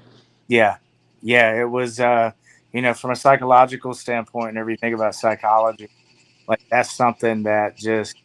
Yeah. 0.48 0.76
Yeah. 1.22 1.60
It 1.62 1.70
was, 1.70 2.00
uh, 2.02 2.32
you 2.74 2.82
know, 2.82 2.94
from 2.94 3.12
a 3.12 3.16
psychological 3.16 3.94
standpoint, 3.94 4.50
and 4.50 4.58
everything 4.58 4.94
about 4.94 5.16
psychology, 5.16 5.90
like 6.48 6.62
that's 6.70 6.94
something 6.94 7.44
that 7.44 7.78
just 7.78 8.16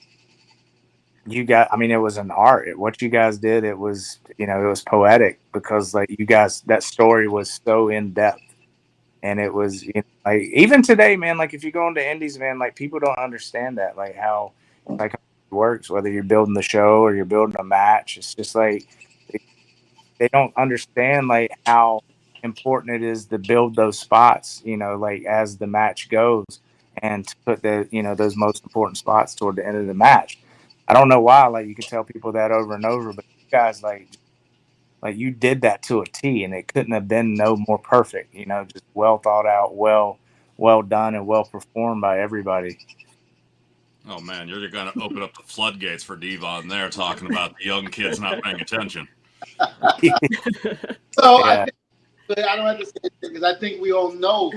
you 1.26 1.44
got. 1.44 1.68
I 1.72 1.76
mean, 1.76 1.90
it 1.90 1.96
was 1.96 2.16
an 2.16 2.30
art. 2.30 2.78
What 2.78 3.00
you 3.02 3.08
guys 3.08 3.38
did, 3.38 3.64
it 3.64 3.78
was, 3.78 4.18
you 4.38 4.46
know, 4.46 4.64
it 4.64 4.68
was 4.68 4.82
poetic 4.82 5.38
because, 5.52 5.94
like, 5.94 6.08
you 6.18 6.26
guys, 6.26 6.62
that 6.62 6.82
story 6.82 7.28
was 7.28 7.60
so 7.64 7.88
in 7.88 8.12
depth. 8.12 8.40
And 9.22 9.38
it 9.38 9.52
was, 9.52 9.84
you 9.84 9.92
know, 9.94 10.02
like, 10.24 10.42
even 10.42 10.82
today, 10.82 11.16
man, 11.16 11.36
like, 11.36 11.52
if 11.52 11.62
you 11.62 11.70
go 11.70 11.86
into 11.88 12.06
indies, 12.06 12.38
man, 12.38 12.58
like, 12.58 12.74
people 12.74 12.98
don't 12.98 13.18
understand 13.18 13.76
that, 13.78 13.96
like, 13.96 14.16
how 14.16 14.52
like 14.98 15.14
it 15.14 15.20
works, 15.50 15.90
whether 15.90 16.10
you're 16.10 16.22
building 16.22 16.54
the 16.54 16.62
show 16.62 17.02
or 17.02 17.14
you're 17.14 17.24
building 17.24 17.56
a 17.58 17.64
match. 17.64 18.16
It's 18.16 18.34
just 18.34 18.54
like 18.54 18.88
they 20.18 20.28
don't 20.32 20.56
understand 20.56 21.28
like 21.28 21.50
how 21.66 22.00
important 22.42 22.96
it 22.96 23.02
is 23.02 23.26
to 23.26 23.38
build 23.38 23.76
those 23.76 23.98
spots, 23.98 24.62
you 24.64 24.76
know, 24.76 24.96
like 24.96 25.24
as 25.24 25.56
the 25.56 25.66
match 25.66 26.08
goes 26.08 26.60
and 27.00 27.26
to 27.26 27.36
put 27.44 27.62
the, 27.62 27.88
you 27.90 28.02
know, 28.02 28.14
those 28.14 28.36
most 28.36 28.62
important 28.62 28.96
spots 28.96 29.34
toward 29.34 29.56
the 29.56 29.66
end 29.66 29.76
of 29.76 29.86
the 29.86 29.94
match. 29.94 30.38
I 30.86 30.92
don't 30.92 31.08
know 31.08 31.20
why, 31.20 31.46
like 31.46 31.66
you 31.66 31.74
can 31.74 31.84
tell 31.84 32.04
people 32.04 32.32
that 32.32 32.50
over 32.50 32.74
and 32.74 32.84
over, 32.84 33.12
but 33.12 33.24
you 33.38 33.46
guys 33.50 33.82
like 33.82 34.08
like 35.02 35.16
you 35.16 35.30
did 35.30 35.62
that 35.62 35.82
to 35.84 36.02
a 36.02 36.06
T 36.06 36.44
and 36.44 36.52
it 36.54 36.68
couldn't 36.68 36.92
have 36.92 37.08
been 37.08 37.34
no 37.34 37.56
more 37.56 37.78
perfect, 37.78 38.34
you 38.34 38.46
know, 38.46 38.64
just 38.64 38.84
well 38.94 39.18
thought 39.18 39.46
out, 39.46 39.74
well 39.74 40.18
well 40.56 40.82
done 40.82 41.14
and 41.14 41.26
well 41.26 41.44
performed 41.44 42.02
by 42.02 42.20
everybody. 42.20 42.78
Oh 44.08 44.20
man, 44.20 44.48
you're 44.48 44.68
going 44.68 44.92
to 44.92 45.00
open 45.00 45.22
up 45.22 45.34
the 45.36 45.42
floodgates 45.42 46.02
for 46.02 46.16
Devon 46.16 46.68
there, 46.68 46.88
talking 46.90 47.30
about 47.30 47.54
the 47.58 47.64
young 47.64 47.86
kids 47.86 48.20
not 48.20 48.42
paying 48.42 48.60
attention. 48.60 49.08
So 51.12 51.38
Yeah. 51.38 51.44
I, 51.44 51.64
think, 51.64 51.76
I 52.38 52.56
don't 52.56 52.66
have 52.66 52.78
to 52.78 52.86
say 52.86 52.92
it 53.02 53.12
because 53.20 53.42
I 53.42 53.58
think 53.58 53.80
we 53.80 53.92
all 53.92 54.12
know, 54.12 54.52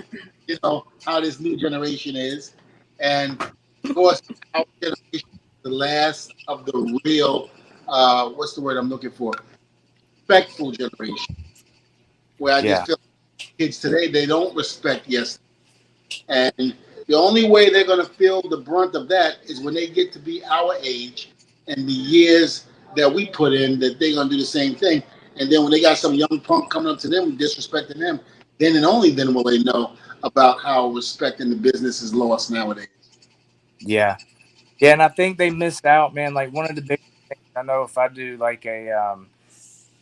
you 0.47 0.57
know, 0.63 0.85
how 1.05 1.19
this 1.19 1.39
new 1.39 1.57
generation 1.57 2.15
is, 2.15 2.53
and 2.99 3.41
of 3.83 3.95
course, 3.95 4.21
our 4.53 4.65
generation 4.81 4.99
is 5.13 5.23
the 5.63 5.69
last 5.69 6.33
of 6.47 6.65
the 6.65 6.99
real, 7.05 7.49
uh, 7.87 8.29
what's 8.29 8.53
the 8.53 8.61
word 8.61 8.77
I'm 8.77 8.89
looking 8.89 9.11
for? 9.11 9.33
Respectful 10.17 10.71
generation. 10.71 11.35
Where 12.37 12.55
I 12.55 12.61
Yeah. 12.61 12.85
just 12.85 12.87
feel 12.87 12.97
kids 13.57 13.79
today 13.79 14.07
they 14.09 14.25
don't 14.25 14.55
respect 14.55 15.05
yes, 15.07 15.39
and 16.29 16.75
the 17.07 17.15
only 17.15 17.49
way 17.49 17.69
they're 17.69 17.85
going 17.85 18.05
to 18.05 18.13
feel 18.13 18.41
the 18.41 18.57
brunt 18.57 18.95
of 18.95 19.07
that 19.09 19.37
is 19.45 19.61
when 19.61 19.73
they 19.73 19.87
get 19.87 20.11
to 20.13 20.19
be 20.19 20.43
our 20.45 20.75
age 20.81 21.31
and 21.67 21.87
the 21.87 21.93
years 21.93 22.65
that 22.95 23.11
we 23.11 23.27
put 23.27 23.53
in 23.53 23.79
that 23.79 23.99
they're 23.99 24.13
going 24.13 24.29
to 24.29 24.35
do 24.35 24.39
the 24.39 24.45
same 24.45 24.75
thing. 24.75 25.03
And 25.39 25.51
then 25.51 25.63
when 25.63 25.71
they 25.71 25.81
got 25.81 25.97
some 25.97 26.13
young 26.13 26.41
punk 26.43 26.69
coming 26.69 26.91
up 26.91 26.99
to 26.99 27.07
them 27.07 27.37
disrespecting 27.37 27.99
them, 27.99 28.19
then 28.59 28.75
and 28.75 28.85
only 28.85 29.11
then 29.11 29.33
will 29.33 29.43
they 29.43 29.59
know 29.59 29.95
about 30.23 30.61
how 30.61 30.89
respect 30.89 31.41
in 31.41 31.49
the 31.49 31.55
business 31.55 32.01
is 32.01 32.13
lost 32.13 32.51
nowadays. 32.51 32.87
Yeah. 33.79 34.17
Yeah, 34.79 34.93
and 34.93 35.01
I 35.03 35.09
think 35.09 35.37
they 35.37 35.49
missed 35.49 35.85
out, 35.85 36.13
man. 36.13 36.33
Like 36.33 36.51
one 36.51 36.69
of 36.69 36.75
the 36.75 36.81
big 36.81 36.99
things 37.29 37.41
I 37.55 37.63
know 37.63 37.83
if 37.83 37.97
I 37.97 38.07
do 38.07 38.37
like 38.37 38.65
a 38.65 38.91
um 38.91 39.27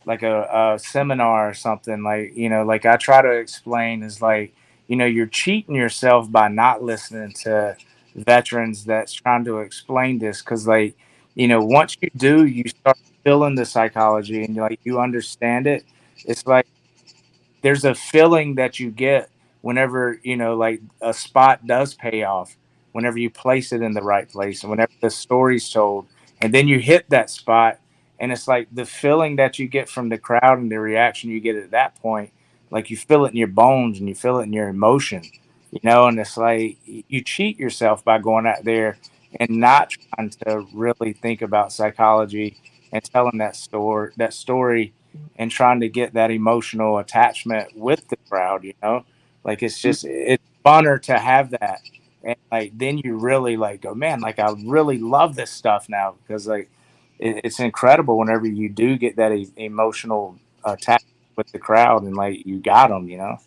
like 0.06 0.24
a, 0.24 0.74
a 0.76 0.80
seminar 0.80 1.50
or 1.50 1.54
something, 1.54 2.04
like, 2.04 2.36
you 2.36 2.50
know, 2.50 2.64
like 2.64 2.86
I 2.86 2.98
try 2.98 3.22
to 3.22 3.30
explain 3.32 4.04
is 4.04 4.22
like, 4.22 4.54
you 4.88 4.96
know, 4.96 5.06
you're 5.06 5.28
cheating 5.28 5.76
yourself 5.76 6.32
by 6.32 6.48
not 6.48 6.84
listening 6.84 7.32
to 7.44 7.78
veterans 8.16 8.84
that's 8.84 9.14
trying 9.14 9.46
to 9.46 9.60
explain 9.60 10.20
this. 10.20 10.42
Cause 10.42 10.68
like, 10.68 10.98
you 11.36 11.48
know, 11.48 11.64
once 11.64 11.96
you 12.02 12.10
do, 12.18 12.46
you 12.46 12.68
start 12.68 12.98
feeling 13.24 13.56
the 13.56 13.66
psychology 13.66 14.44
and 14.44 14.56
you 14.56 14.62
like 14.62 14.80
you 14.84 15.00
understand 15.00 15.68
it. 15.68 15.84
It's 16.26 16.46
like 16.46 16.68
there's 17.62 17.86
a 17.86 17.96
feeling 17.96 18.56
that 18.56 18.80
you 18.80 18.92
get 18.92 19.30
whenever, 19.62 20.20
you 20.24 20.36
know, 20.36 20.56
like 20.56 20.82
a 21.02 21.14
spot 21.14 21.66
does 21.66 21.94
pay 21.94 22.24
off 22.24 22.58
whenever 22.92 23.18
you 23.18 23.30
place 23.30 23.72
it 23.72 23.82
in 23.82 23.94
the 23.94 24.02
right 24.02 24.30
place 24.30 24.64
and 24.64 24.70
whenever 24.70 24.92
the 25.02 25.10
story's 25.10 25.70
told 25.70 26.08
and 26.42 26.54
then 26.54 26.68
you 26.68 26.80
hit 26.80 27.10
that 27.10 27.30
spot 27.30 27.80
and 28.20 28.32
it's 28.32 28.48
like 28.48 28.68
the 28.72 28.86
feeling 28.86 29.38
that 29.38 29.58
you 29.60 29.68
get 29.68 29.90
from 29.90 30.10
the 30.10 30.18
crowd 30.18 30.60
and 30.60 30.72
the 30.72 30.80
reaction 30.80 31.30
you 31.30 31.40
get 31.40 31.56
at 31.56 31.72
that 31.72 31.96
point 32.02 32.32
like 32.70 32.90
you 32.90 32.98
feel 32.98 33.26
it 33.26 33.30
in 33.32 33.38
your 33.38 33.48
bones 33.48 34.00
and 34.00 34.08
you 34.10 34.16
feel 34.16 34.40
it 34.40 34.44
in 34.44 34.54
your 34.54 34.68
emotion 34.68 35.22
you 35.72 35.80
know 35.84 36.08
and 36.08 36.20
it's 36.20 36.38
like 36.38 36.78
you 36.86 37.22
cheat 37.24 37.58
yourself 37.58 38.04
by 38.04 38.18
going 38.18 38.46
out 38.46 38.64
there 38.64 38.98
and 39.40 39.50
not 39.50 39.90
trying 39.90 40.30
to 40.30 40.66
really 40.74 41.14
think 41.14 41.42
about 41.42 41.72
psychology 41.72 42.58
and 42.92 43.04
telling 43.04 43.38
that 43.38 43.56
story 43.56 44.12
that 44.18 44.34
story 44.34 44.94
and 45.38 45.52
trying 45.52 45.80
to 45.80 45.90
get 45.90 46.14
that 46.14 46.32
emotional 46.32 46.98
attachment 46.98 47.76
with 47.76 48.08
the 48.10 48.18
crowd 48.30 48.64
you 48.64 48.74
know 48.82 49.04
like 49.44 49.64
it's 49.64 49.80
just 49.80 50.06
it's 50.06 50.44
funner 50.66 51.02
to 51.02 51.18
have 51.18 51.52
that 51.52 51.80
and 52.24 52.36
like 52.52 52.78
then 52.78 52.98
you 52.98 53.18
really 53.18 53.58
like 53.58 53.82
go 53.82 53.94
man 53.94 54.20
like 54.20 54.40
i 54.40 54.54
really 54.66 54.98
love 54.98 55.36
this 55.36 55.52
stuff 55.52 55.90
now 55.90 56.16
because 56.22 56.48
like 56.48 56.70
it, 57.20 57.42
it's 57.44 57.60
incredible 57.60 58.18
whenever 58.18 58.48
you 58.48 58.70
do 58.70 58.98
get 58.98 59.16
that 59.16 59.32
e- 59.32 59.52
emotional 59.56 60.38
attachment 60.64 61.16
with 61.36 61.52
the 61.52 61.60
crowd 61.60 62.04
and 62.04 62.16
like 62.16 62.46
you 62.46 62.60
got 62.60 62.90
them 62.90 63.08
you 63.08 63.18
know 63.18 63.38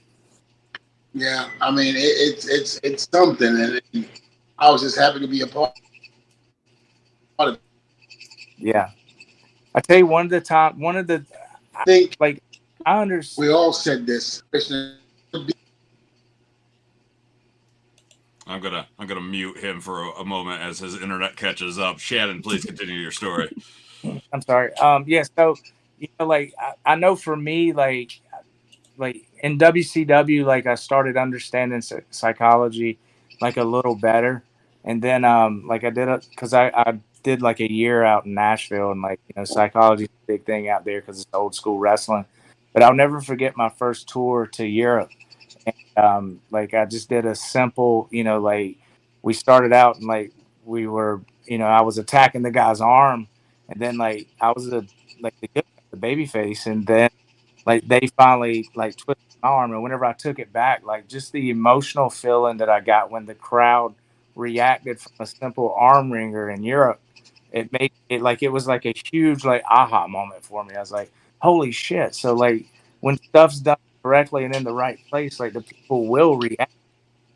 Yeah, 1.12 1.48
I 1.61 1.70
mean 1.70 1.94
it, 1.94 2.00
it's 2.00 2.48
it's 2.48 2.80
it's 2.83 3.09
something, 3.12 3.46
and 3.46 3.80
it, 3.92 4.09
I 4.59 4.68
was 4.70 4.83
just 4.83 4.98
happy 4.98 5.20
to 5.20 5.28
be 5.28 5.42
a 5.42 5.46
part. 5.46 5.72
of 7.38 7.54
it. 7.54 7.61
yeah 8.59 8.90
i 9.75 9.81
tell 9.81 9.99
you 9.99 10.07
one 10.07 10.25
of 10.25 10.31
the 10.31 10.41
time 10.41 10.79
one 10.79 10.97
of 10.97 11.07
the 11.07 11.25
I 11.75 11.85
think 11.85 12.17
like 12.21 12.43
i 12.87 13.01
understand 13.01 13.49
we 13.49 13.53
all 13.53 13.73
said 13.73 14.07
this. 14.07 14.43
I'm 18.47 18.61
gonna 18.61 18.87
I'm 18.99 19.07
gonna 19.07 19.21
mute 19.21 19.59
him 19.59 19.81
for 19.81 20.03
a, 20.03 20.11
a 20.21 20.25
moment 20.25 20.61
as 20.61 20.79
his 20.79 21.01
internet 21.01 21.37
catches 21.37 21.79
up. 21.79 21.99
Shannon, 21.99 22.43
please 22.43 22.65
continue 22.65 23.01
your 23.01 23.11
story. 23.11 23.51
I'm 24.33 24.43
sorry. 24.43 24.73
Um, 24.75 25.05
yeah. 25.07 25.25
So, 25.37 25.57
you 25.99 26.09
know, 26.19 26.27
like 26.27 26.53
I, 26.59 26.75
I 26.85 26.95
know 26.95 27.17
for 27.17 27.37
me, 27.37 27.73
like, 27.73 28.21
like 28.99 29.27
in 29.43 29.59
WCW, 29.59 30.45
like 30.45 30.67
I 30.67 30.75
started 30.75 31.17
understanding 31.17 31.83
psychology 32.11 32.99
like 33.41 33.57
a 33.57 33.65
little 33.65 33.95
better, 33.95 34.43
and 34.85 35.01
then 35.01 35.25
um, 35.25 35.67
like 35.67 35.85
I 35.85 35.91
did 35.91 36.09
it 36.09 36.27
because 36.31 36.53
I 36.53 36.69
I 36.69 36.99
did 37.25 37.43
like 37.43 37.61
a 37.61 37.73
year 37.73 38.05
out 38.05 38.27
in 38.27 38.35
Nashville, 38.35 38.93
and 38.93 39.03
like 39.03 39.21
you 39.29 39.35
know, 39.37 39.45
psychology 39.45 40.05
a 40.05 40.27
big 40.27 40.45
thing 40.47 40.69
out 40.69 40.85
there 40.85 41.01
because 41.01 41.21
it's 41.21 41.31
old 41.35 41.57
school 41.57 41.79
wrestling. 41.79 42.27
But 42.73 42.85
I'll 42.85 42.95
never 42.95 43.21
forget 43.21 43.57
my 43.57 43.69
first 43.71 44.09
tour 44.09 44.47
to 44.53 44.67
Europe. 44.67 45.11
And, 45.67 46.05
um, 46.05 46.41
like 46.53 46.75
I 46.75 46.85
just 46.85 47.09
did 47.09 47.27
a 47.27 47.35
simple, 47.35 48.09
you 48.13 48.25
know, 48.25 48.41
like 48.41 48.79
we 49.23 49.33
started 49.35 49.73
out 49.73 49.97
and 49.97 50.07
like 50.07 50.33
we 50.65 50.87
were, 50.87 51.23
you 51.47 51.59
know, 51.59 51.67
I 51.67 51.83
was 51.83 51.99
attacking 51.99 52.43
the 52.43 52.51
guy's 52.53 52.81
arm 52.81 53.29
and 53.69 53.81
then 53.81 53.97
like 53.97 54.29
I 54.41 54.53
was 54.53 54.67
the 54.67 54.87
like 55.21 55.35
the 55.41 55.63
the 55.91 55.97
baby 55.97 56.27
face, 56.27 56.67
and 56.67 56.87
then 56.87 57.11
like 57.67 57.87
they 57.87 58.09
finally 58.17 58.69
like 58.75 58.97
twisted 58.97 59.41
my 59.43 59.49
arm, 59.49 59.73
and 59.73 59.83
whenever 59.83 60.05
I 60.05 60.13
took 60.13 60.39
it 60.39 60.53
back, 60.53 60.85
like 60.85 61.09
just 61.09 61.33
the 61.33 61.51
emotional 61.51 62.11
feeling 62.11 62.59
that 62.59 62.69
I 62.69 62.81
got 62.81 63.11
when 63.11 63.27
the 63.27 63.35
crowd 63.35 63.95
reacted 64.35 65.01
from 65.01 65.13
a 65.21 65.27
simple 65.27 65.73
arm 65.79 66.13
wringer 66.13 66.51
in 66.51 66.63
Europe, 66.65 67.01
it 67.55 67.73
made 67.73 67.93
it 68.11 68.23
like 68.23 68.43
it 68.43 68.51
was 68.51 68.69
like 68.69 68.87
a 68.87 68.95
huge 69.12 69.45
like 69.47 69.64
aha 69.71 70.09
moment 70.09 70.45
for 70.45 70.64
me. 70.64 70.77
I 70.77 70.81
was 70.81 70.93
like, 70.93 71.12
holy 71.40 71.73
shit! 71.73 72.14
So 72.14 72.35
like 72.35 72.67
when 73.01 73.19
stuff's 73.19 73.61
done 73.61 73.79
correctly 74.03 74.45
and 74.45 74.55
in 74.57 74.64
the 74.64 74.75
right 74.75 75.01
place, 75.11 75.40
like 75.40 75.55
the 75.55 75.62
people 75.62 76.09
will 76.09 76.37
react 76.38 76.75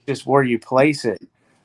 just 0.08 0.26
where 0.26 0.44
you 0.44 0.58
place 0.58 1.06
it. 1.06 1.22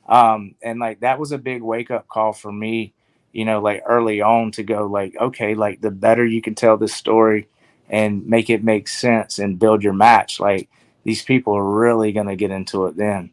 Um, 0.08 0.56
and 0.62 0.80
like 0.80 1.00
that 1.00 1.20
was 1.20 1.32
a 1.32 1.38
big 1.38 1.62
wake 1.62 1.90
up 1.92 2.08
call 2.08 2.32
for 2.34 2.52
me 2.52 2.94
you 3.34 3.44
know, 3.44 3.60
like 3.60 3.82
early 3.86 4.22
on 4.22 4.52
to 4.52 4.64
go 4.64 4.86
like, 4.86 5.14
okay, 5.20 5.54
like 5.54 5.80
the 5.80 5.90
better 5.90 6.24
you 6.24 6.42
can 6.42 6.56
tell 6.56 6.78
this 6.78 6.94
story 6.94 7.48
and 7.90 8.26
make 8.26 8.50
it 8.50 8.64
make 8.64 8.88
sense 8.88 9.40
and 9.40 9.58
build 9.58 9.82
your 9.84 9.94
match, 9.94 10.40
like 10.40 10.70
these 11.04 11.22
people 11.22 11.54
are 11.54 11.64
really 11.64 12.12
gonna 12.12 12.36
get 12.36 12.52
into 12.52 12.86
it 12.86 12.96
then. 12.96 13.30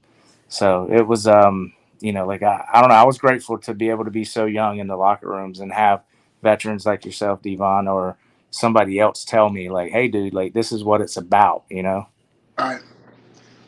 So 0.50 0.90
it 0.92 1.08
was 1.08 1.28
um, 1.28 1.74
you 2.02 2.12
know, 2.12 2.26
like 2.26 2.44
I, 2.44 2.66
I 2.74 2.82
don't 2.82 2.90
know, 2.90 2.96
I 2.96 3.04
was 3.04 3.18
grateful 3.18 3.58
to 3.60 3.74
be 3.74 3.90
able 3.90 4.06
to 4.06 4.12
be 4.12 4.26
so 4.26 4.46
young 4.46 4.80
in 4.80 4.88
the 4.88 4.98
locker 4.98 5.30
rooms 5.30 5.60
and 5.60 5.72
have 5.72 6.02
veterans 6.42 6.86
like 6.86 7.06
yourself, 7.06 7.42
Devon, 7.42 7.88
or 7.88 8.18
somebody 8.50 9.00
else 9.00 9.24
tell 9.24 9.50
me 9.50 9.70
like, 9.70 9.92
hey 9.92 10.08
dude, 10.08 10.34
like 10.34 10.54
this 10.54 10.72
is 10.72 10.84
what 10.84 11.02
it's 11.02 11.18
about, 11.18 11.64
you 11.70 11.84
know? 11.84 12.08
All 12.58 12.70
right. 12.70 12.82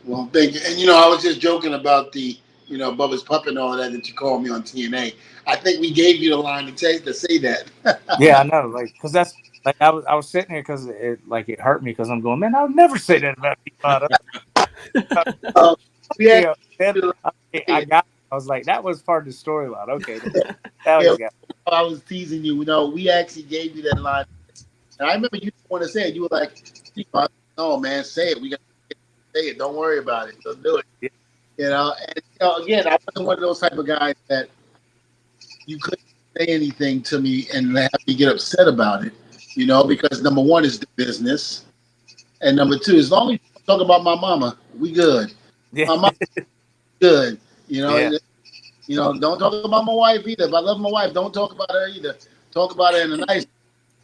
Well, 0.04 0.30
thank 0.34 0.56
you. 0.56 0.62
And 0.66 0.78
you 0.78 0.88
know, 0.88 0.98
I 0.98 1.08
was 1.08 1.22
just 1.24 1.40
joking 1.40 1.76
about 1.76 2.12
the, 2.12 2.38
you 2.68 2.78
know, 2.78 2.92
Bubba's 2.92 3.24
puppet 3.24 3.50
and 3.50 3.60
all 3.60 3.78
that 3.78 3.92
that 3.92 4.08
you 4.08 4.14
called 4.14 4.44
me 4.44 4.50
on 4.50 4.64
TNA. 4.64 5.16
I 5.46 5.56
think 5.56 5.80
we 5.80 5.92
gave 5.92 6.18
you 6.18 6.32
the 6.32 6.38
line 6.38 6.66
to 6.66 6.72
take 6.72 7.06
to 7.06 7.14
say 7.14 7.38
that. 7.38 7.66
yeah, 8.20 8.40
I 8.40 8.44
know, 8.44 8.68
like, 8.68 8.94
cause 9.02 9.12
that's 9.12 9.34
like 9.66 9.76
I 9.80 9.90
was 9.90 10.04
I 10.06 10.16
was 10.16 10.28
sitting 10.28 10.52
here 10.52 10.62
because 10.62 10.88
it 10.88 11.26
like 11.28 11.50
it 11.50 11.60
hurt 11.60 11.84
me 11.84 11.92
because 11.92 12.10
I'm 12.10 12.22
going, 12.22 12.40
man, 12.40 12.56
I 12.56 12.64
would 12.64 12.76
never 12.76 12.98
say 12.98 13.20
that 13.20 13.38
about 13.38 13.58
Devon. 13.82 14.08
Uh, 15.56 15.76
yeah, 16.20 16.54
then 16.78 16.96
I, 17.24 17.32
I 17.68 17.86
got. 17.86 18.06
I 18.34 18.36
was 18.36 18.48
like, 18.48 18.64
that 18.64 18.84
was 18.84 19.00
part 19.00 19.28
of 19.28 19.32
the 19.32 19.40
storyline. 19.40 19.90
Okay, 19.90 20.18
that 20.86 20.98
was 20.98 21.20
Yeah. 21.20 21.30
I 21.68 21.84
was 21.84 22.02
teasing 22.02 22.44
you. 22.44 22.56
You 22.56 22.66
know, 22.66 22.88
we 22.88 23.08
actually 23.08 23.44
gave 23.44 23.76
you 23.76 23.84
that 23.84 24.02
line, 24.02 24.26
and 25.00 25.08
I 25.08 25.14
remember 25.14 25.36
you 25.38 25.52
didn't 25.52 25.70
want 25.70 25.84
to 25.84 25.88
say 25.88 26.08
it. 26.08 26.16
You 26.16 26.24
were 26.24 26.30
like, 26.32 26.64
"No, 27.60 27.78
man, 27.78 28.04
say 28.04 28.32
it. 28.32 28.42
We 28.42 28.50
got 28.50 28.60
to 28.90 28.96
say 29.36 29.42
it. 29.50 29.60
Don't 29.60 29.76
worry 29.76 30.00
about 30.00 30.30
it. 30.30 30.38
Let's 30.44 30.58
do 30.58 30.78
it." 30.78 30.86
Yeah. 31.00 31.10
You 31.58 31.70
know, 31.70 31.94
and 32.08 32.16
you 32.16 32.38
know, 32.42 32.56
again, 32.56 32.88
I 32.88 32.98
wasn't 33.06 33.28
one 33.28 33.36
of 33.36 33.42
those 33.42 33.60
type 33.60 33.74
of 33.74 33.86
guys 33.86 34.16
that 34.30 34.50
you 35.68 35.78
couldn't 35.78 36.08
say 36.36 36.48
anything 36.48 37.04
to 37.04 37.20
me 37.22 37.46
and 37.54 37.78
have 37.78 37.92
me 38.08 38.16
get 38.16 38.30
upset 38.30 38.68
about 38.68 39.06
it. 39.06 39.14
You 39.56 39.68
know, 39.68 39.84
because 39.84 40.24
number 40.24 40.42
one 40.42 40.66
is 40.66 40.80
the 40.80 40.88
business, 40.96 41.66
and 42.42 42.58
number 42.58 42.80
two, 42.80 42.96
as 42.96 43.12
long 43.12 43.32
as 43.32 43.40
you 43.44 43.62
talk 43.68 43.80
about 43.80 44.04
my 44.04 44.16
mama, 44.16 44.58
we 44.80 44.92
good. 44.92 45.32
yeah. 45.72 45.86
My 45.86 45.98
mama 45.98 46.16
good. 47.00 47.40
You 47.74 47.82
know, 47.82 47.98
Yeah. 47.98 48.12
You 48.86 48.98
know, 48.98 49.18
don't 49.18 49.40
talk 49.40 49.54
about 49.66 49.84
my 49.86 49.94
wife 49.94 50.28
either. 50.28 50.44
If 50.44 50.54
I 50.54 50.60
love 50.60 50.80
my 50.80 50.92
wife, 50.92 51.12
don't 51.14 51.34
talk 51.34 51.54
about 51.54 51.72
her 51.72 51.88
either. 51.88 52.16
Talk 52.52 52.74
about 52.76 52.94
her 52.94 53.02
in 53.02 53.14
a 53.14 53.18
nice, 53.26 53.48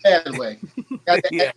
bad 0.03 0.37
way. 0.39 0.57
Got 1.05 1.21
that, 1.23 1.31
Yeah. 1.31 1.51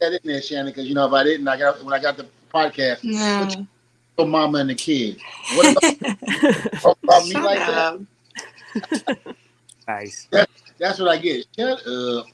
that 0.00 0.12
in 0.12 0.18
there, 0.24 0.42
Shannon, 0.42 0.66
because 0.66 0.86
you 0.86 0.94
know 0.94 1.06
if 1.06 1.12
I 1.14 1.22
didn't, 1.24 1.48
I 1.48 1.56
got 1.56 1.82
when 1.82 1.94
I 1.94 2.00
got 2.02 2.18
the 2.18 2.26
podcast, 2.52 3.02
No. 3.02 3.66
your 4.18 4.26
mama 4.26 4.58
and 4.58 4.68
the 4.68 4.74
kid. 4.74 5.18
What 5.54 5.70
about, 6.82 6.98
about 7.02 7.24
me 7.24 7.30
Shut 7.30 7.44
like 7.44 7.58
that? 7.60 9.34
Nice. 9.88 10.28
That's 10.30 10.52
what 11.00 11.08
I 11.08 11.16
get. 11.16 11.46
Shut 11.56 11.86
up. 11.86 12.26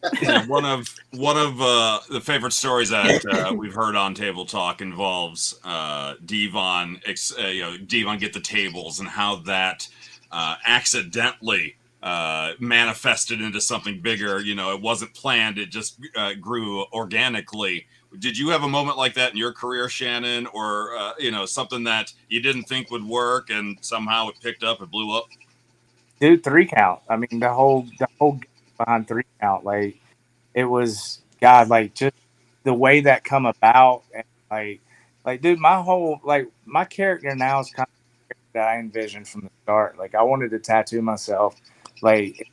One 0.46 0.64
of 0.64 0.94
one 1.10 1.36
of 1.36 1.60
uh, 1.60 1.98
the 2.08 2.20
favorite 2.20 2.52
stories 2.52 2.90
that 2.90 3.24
uh, 3.26 3.52
we've 3.52 3.74
heard 3.74 3.96
on 3.96 4.14
Table 4.14 4.46
Talk 4.46 4.80
involves 4.80 5.58
uh, 5.64 6.14
Devon, 6.24 7.00
ex- 7.04 7.34
uh, 7.36 7.48
you 7.48 7.62
know, 7.62 7.76
Devon 7.76 8.18
get 8.18 8.32
the 8.32 8.40
tables 8.40 9.00
and 9.00 9.08
how 9.08 9.36
that 9.46 9.88
uh, 10.30 10.54
accidentally 10.64 11.74
uh, 12.04 12.52
manifested 12.60 13.40
into 13.40 13.60
something 13.60 14.00
bigger. 14.00 14.40
You 14.40 14.54
know, 14.54 14.72
it 14.72 14.80
wasn't 14.80 15.12
planned; 15.14 15.58
it 15.58 15.70
just 15.70 15.98
uh, 16.16 16.34
grew 16.34 16.84
organically. 16.92 17.86
Did 18.20 18.38
you 18.38 18.50
have 18.50 18.62
a 18.62 18.68
moment 18.68 18.98
like 18.98 19.14
that 19.14 19.32
in 19.32 19.36
your 19.36 19.52
career, 19.52 19.88
Shannon, 19.88 20.46
or 20.48 20.96
you 21.18 21.32
know, 21.32 21.44
something 21.44 21.82
that 21.84 22.12
you 22.28 22.40
didn't 22.40 22.64
think 22.64 22.92
would 22.92 23.04
work 23.04 23.50
and 23.50 23.76
somehow 23.80 24.28
it 24.28 24.36
picked 24.40 24.62
up, 24.62 24.80
it 24.80 24.90
blew 24.90 25.16
up? 25.16 25.26
Dude 26.20 26.42
three 26.44 26.66
count. 26.66 27.00
I 27.08 27.16
mean 27.16 27.40
the 27.40 27.52
whole 27.52 27.86
the 27.98 28.08
whole 28.18 28.40
behind 28.76 29.08
three 29.08 29.24
count 29.40 29.64
like 29.64 29.98
it 30.54 30.64
was 30.64 31.20
god 31.40 31.68
like 31.68 31.94
just 31.94 32.14
the 32.64 32.72
way 32.72 33.00
that 33.00 33.24
come 33.24 33.46
about 33.46 34.02
and 34.14 34.24
like 34.50 34.80
like 35.24 35.40
dude 35.42 35.58
my 35.58 35.80
whole 35.80 36.20
like 36.24 36.48
my 36.64 36.84
character 36.84 37.34
now 37.34 37.60
is 37.60 37.70
kind 37.70 37.88
of 38.30 38.36
that 38.52 38.68
i 38.68 38.78
envisioned 38.78 39.26
from 39.28 39.42
the 39.42 39.50
start. 39.64 39.98
Like 39.98 40.14
i 40.14 40.22
wanted 40.22 40.50
to 40.52 40.58
tattoo 40.58 41.02
myself 41.02 41.60
like 42.02 42.46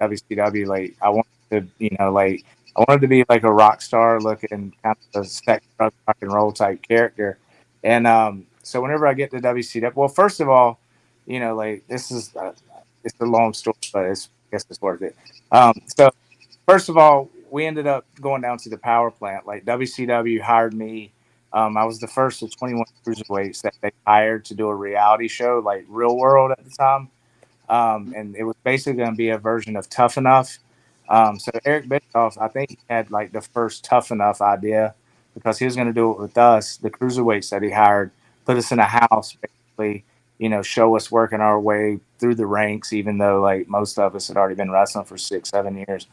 wcw 0.00 0.66
like 0.66 0.96
i 1.02 1.08
wanted 1.10 1.26
to 1.50 1.66
you 1.78 1.90
know 1.98 2.10
like 2.10 2.44
i 2.76 2.84
wanted 2.88 3.02
to 3.02 3.08
be 3.08 3.24
like 3.28 3.42
a 3.42 3.52
rock 3.52 3.82
star 3.82 4.20
looking 4.20 4.72
kind 4.82 4.96
of 5.14 5.22
a 5.22 5.24
sex 5.26 5.64
rock 5.78 5.92
and 6.20 6.32
roll 6.32 6.52
type 6.52 6.82
character. 6.82 7.38
And 7.82 8.06
um 8.06 8.46
so 8.62 8.80
whenever 8.80 9.06
i 9.06 9.12
get 9.12 9.30
to 9.32 9.40
wcw 9.40 9.94
well 9.94 10.08
first 10.08 10.40
of 10.40 10.48
all 10.48 10.80
you 11.26 11.40
know, 11.40 11.54
like 11.54 11.86
this 11.88 12.10
is 12.10 12.34
uh, 12.36 12.52
it's 13.04 13.20
a 13.20 13.24
long 13.24 13.52
story, 13.54 13.76
but 13.92 14.04
I 14.04 14.14
guess 14.50 14.66
it's 14.68 14.80
worth 14.80 15.02
it. 15.02 15.16
Um, 15.52 15.74
so 15.96 16.10
first 16.66 16.88
of 16.88 16.96
all, 16.96 17.30
we 17.50 17.66
ended 17.66 17.86
up 17.86 18.04
going 18.20 18.42
down 18.42 18.58
to 18.58 18.68
the 18.68 18.78
power 18.78 19.10
plant. 19.10 19.46
Like 19.46 19.64
WCW 19.64 20.40
hired 20.40 20.74
me. 20.74 21.12
Um, 21.52 21.76
I 21.76 21.84
was 21.84 22.00
the 22.00 22.08
first 22.08 22.42
of 22.42 22.54
21 22.56 22.84
cruiserweights 23.06 23.62
that 23.62 23.74
they 23.80 23.92
hired 24.04 24.44
to 24.46 24.54
do 24.54 24.68
a 24.68 24.74
reality 24.74 25.28
show, 25.28 25.62
like 25.64 25.84
Real 25.88 26.16
World 26.16 26.50
at 26.50 26.64
the 26.64 26.70
time. 26.70 27.08
Um, 27.68 28.12
and 28.16 28.34
it 28.34 28.42
was 28.42 28.56
basically 28.64 28.94
going 28.94 29.12
to 29.12 29.16
be 29.16 29.28
a 29.28 29.38
version 29.38 29.76
of 29.76 29.88
Tough 29.88 30.18
Enough. 30.18 30.58
Um, 31.08 31.38
so 31.38 31.52
Eric 31.64 31.88
Bischoff, 31.88 32.36
I 32.38 32.48
think 32.48 32.70
he 32.70 32.78
had 32.90 33.10
like 33.10 33.32
the 33.32 33.40
first 33.40 33.84
Tough 33.84 34.10
Enough 34.10 34.42
idea 34.42 34.94
because 35.34 35.58
he 35.58 35.64
was 35.64 35.76
going 35.76 35.88
to 35.88 35.94
do 35.94 36.10
it 36.10 36.18
with 36.18 36.36
us, 36.36 36.76
the 36.76 36.90
cruiserweights 36.90 37.50
that 37.50 37.62
he 37.62 37.70
hired, 37.70 38.10
put 38.44 38.56
us 38.56 38.72
in 38.72 38.78
a 38.78 38.84
house 38.84 39.36
basically 39.40 40.04
you 40.38 40.48
know, 40.48 40.62
show 40.62 40.96
us 40.96 41.10
working 41.10 41.40
our 41.40 41.60
way 41.60 42.00
through 42.18 42.34
the 42.34 42.46
ranks, 42.46 42.92
even 42.92 43.18
though 43.18 43.40
like 43.40 43.68
most 43.68 43.98
of 43.98 44.14
us 44.14 44.28
had 44.28 44.36
already 44.36 44.54
been 44.54 44.70
wrestling 44.70 45.04
for 45.04 45.16
six, 45.16 45.50
seven 45.50 45.76
years. 45.76 46.06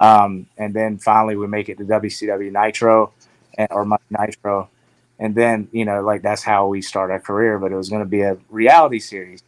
Um, 0.00 0.46
and 0.58 0.74
then 0.74 0.98
finally 0.98 1.36
we 1.36 1.46
make 1.46 1.68
it 1.68 1.78
to 1.78 1.84
WCW 1.84 2.52
Nitro 2.52 3.12
and, 3.56 3.68
or 3.70 3.84
Monday 3.84 4.04
Nitro. 4.10 4.68
And 5.18 5.34
then, 5.34 5.68
you 5.72 5.84
know, 5.84 6.02
like 6.02 6.22
that's 6.22 6.42
how 6.42 6.66
we 6.66 6.82
start 6.82 7.10
our 7.10 7.20
career, 7.20 7.58
but 7.58 7.72
it 7.72 7.76
was 7.76 7.88
going 7.88 8.02
to 8.02 8.08
be 8.08 8.22
a 8.22 8.36
reality 8.50 8.98
series. 8.98 9.42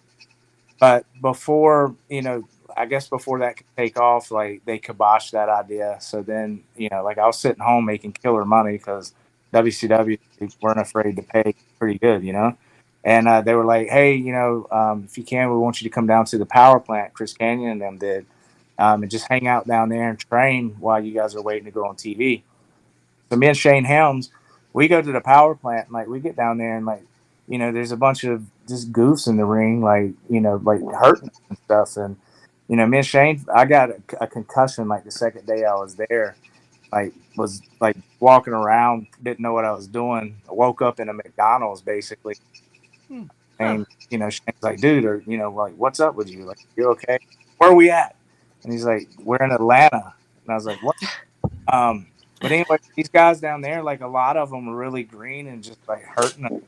But 0.79 1.05
before, 1.21 1.95
you 2.09 2.23
know, 2.23 2.49
I 2.77 2.87
guess 2.87 3.09
before 3.09 3.39
that 3.41 3.57
could 3.57 3.67
take 3.77 3.99
off, 3.99 4.31
like 4.31 4.63
they 4.65 4.79
kiboshed 4.79 5.31
that 5.33 5.49
idea. 5.49 5.97
So 6.01 6.23
then, 6.23 6.63
you 6.77 6.89
know, 6.91 7.03
like 7.03 7.19
I 7.19 7.27
was 7.27 7.39
sitting 7.39 7.63
home 7.63 7.87
making 7.87 8.13
killer 8.13 8.45
money 8.45 8.73
because 8.73 9.15
WCW 9.53 10.19
weren't 10.61 10.81
afraid 10.81 11.17
to 11.17 11.23
pay 11.23 11.55
pretty 11.79 11.99
good, 11.99 12.23
you 12.23 12.33
know? 12.33 12.57
And 13.07 13.29
uh, 13.29 13.43
they 13.43 13.55
were 13.55 13.65
like, 13.65 13.89
hey, 13.89 14.17
you 14.17 14.33
know, 14.33 14.67
um, 14.73 15.05
if 15.07 15.17
you 15.17 15.25
can, 15.25 15.49
we 15.51 15.59
want 15.59 15.81
you 15.81 15.89
to 15.89 15.95
come 15.95 16.09
down 16.09 16.27
to 16.27 16.39
the 16.39 16.47
power 16.47 16.81
plant, 16.81 17.15
Chris 17.15 17.35
Kanyon 17.35 17.71
and 17.71 17.83
them 17.83 17.99
did, 17.99 18.27
um, 18.81 19.03
and 19.03 19.11
just 19.13 19.29
hang 19.31 19.47
out 19.47 19.69
down 19.69 19.91
there 19.91 20.11
and 20.11 20.19
train 20.19 20.77
while 20.81 21.03
you 21.03 21.15
guys 21.15 21.37
are 21.37 21.43
waiting 21.43 21.67
to 21.67 21.71
go 21.71 21.87
on 21.87 21.95
TV. 21.97 22.43
So 23.31 23.37
me 23.37 23.49
and 23.49 23.57
Shane 23.57 23.85
Helms, 23.85 24.33
we 24.73 24.89
go 24.89 25.03
to 25.03 25.13
the 25.13 25.21
power 25.21 25.55
plant, 25.55 25.87
and 25.87 25.95
like 25.95 26.09
we 26.09 26.21
get 26.21 26.37
down 26.37 26.59
there 26.59 26.77
and 26.77 26.85
like, 26.85 27.05
you 27.49 27.59
know, 27.59 27.73
there's 27.73 27.93
a 27.93 27.97
bunch 27.97 28.25
of 28.25 28.45
just 28.69 28.93
goofs 28.93 29.29
in 29.29 29.37
the 29.37 29.47
ring, 29.47 29.83
like, 29.83 30.11
you 30.29 30.41
know, 30.41 30.61
like 30.65 30.81
hurting 31.01 31.31
and 31.49 31.59
stuff. 31.67 31.97
And, 31.97 32.17
you 32.69 32.77
know, 32.77 32.87
me 32.89 32.99
and 32.99 33.07
Shane, 33.07 33.45
I 33.55 33.67
got 33.67 33.91
a, 33.91 34.03
a 34.23 34.27
concussion 34.27 34.89
like 34.89 35.05
the 35.05 35.13
second 35.13 35.47
day 35.47 35.65
I 35.65 35.75
was 35.75 35.97
there. 35.97 36.37
Like, 36.93 37.15
was 37.37 37.63
like 37.81 37.97
walking 38.21 38.55
around, 38.55 39.09
didn't 39.23 39.41
know 39.41 39.53
what 39.53 39.65
I 39.65 39.73
was 39.73 39.87
doing. 39.89 40.37
I 40.49 40.53
woke 40.55 40.83
up 40.83 41.01
in 41.01 41.09
a 41.09 41.13
McDonald's 41.13 41.83
basically. 41.83 42.37
And 43.59 43.87
you 44.11 44.19
know, 44.19 44.31
Shane's 44.31 44.63
like, 44.63 44.81
dude, 44.81 45.05
or 45.05 45.23
you 45.27 45.39
know, 45.39 45.51
like, 45.51 45.75
what's 45.77 46.01
up 46.01 46.15
with 46.15 46.31
you? 46.31 46.45
Like, 46.45 46.59
you 46.77 46.89
okay? 46.91 47.19
Where 47.59 47.71
are 47.71 47.75
we 47.75 47.91
at? 47.91 48.17
And 48.63 48.73
he's 48.73 48.85
like, 48.85 49.09
we're 49.23 49.37
in 49.37 49.53
Atlanta. 49.53 50.15
And 50.43 50.53
I 50.53 50.55
was 50.55 50.67
like, 50.67 50.83
what? 50.83 50.97
Um, 51.69 52.07
but 52.41 52.53
anyway, 52.53 52.79
these 52.95 53.09
guys 53.09 53.41
down 53.41 53.63
there, 53.63 53.83
like 53.83 54.03
a 54.03 54.07
lot 54.07 54.37
of 54.37 54.51
them 54.51 54.69
are 54.69 54.77
really 54.77 55.05
green 55.05 55.47
and 55.47 55.63
just 55.63 55.79
like 55.89 56.03
hurting 56.03 56.43
them. 56.43 56.63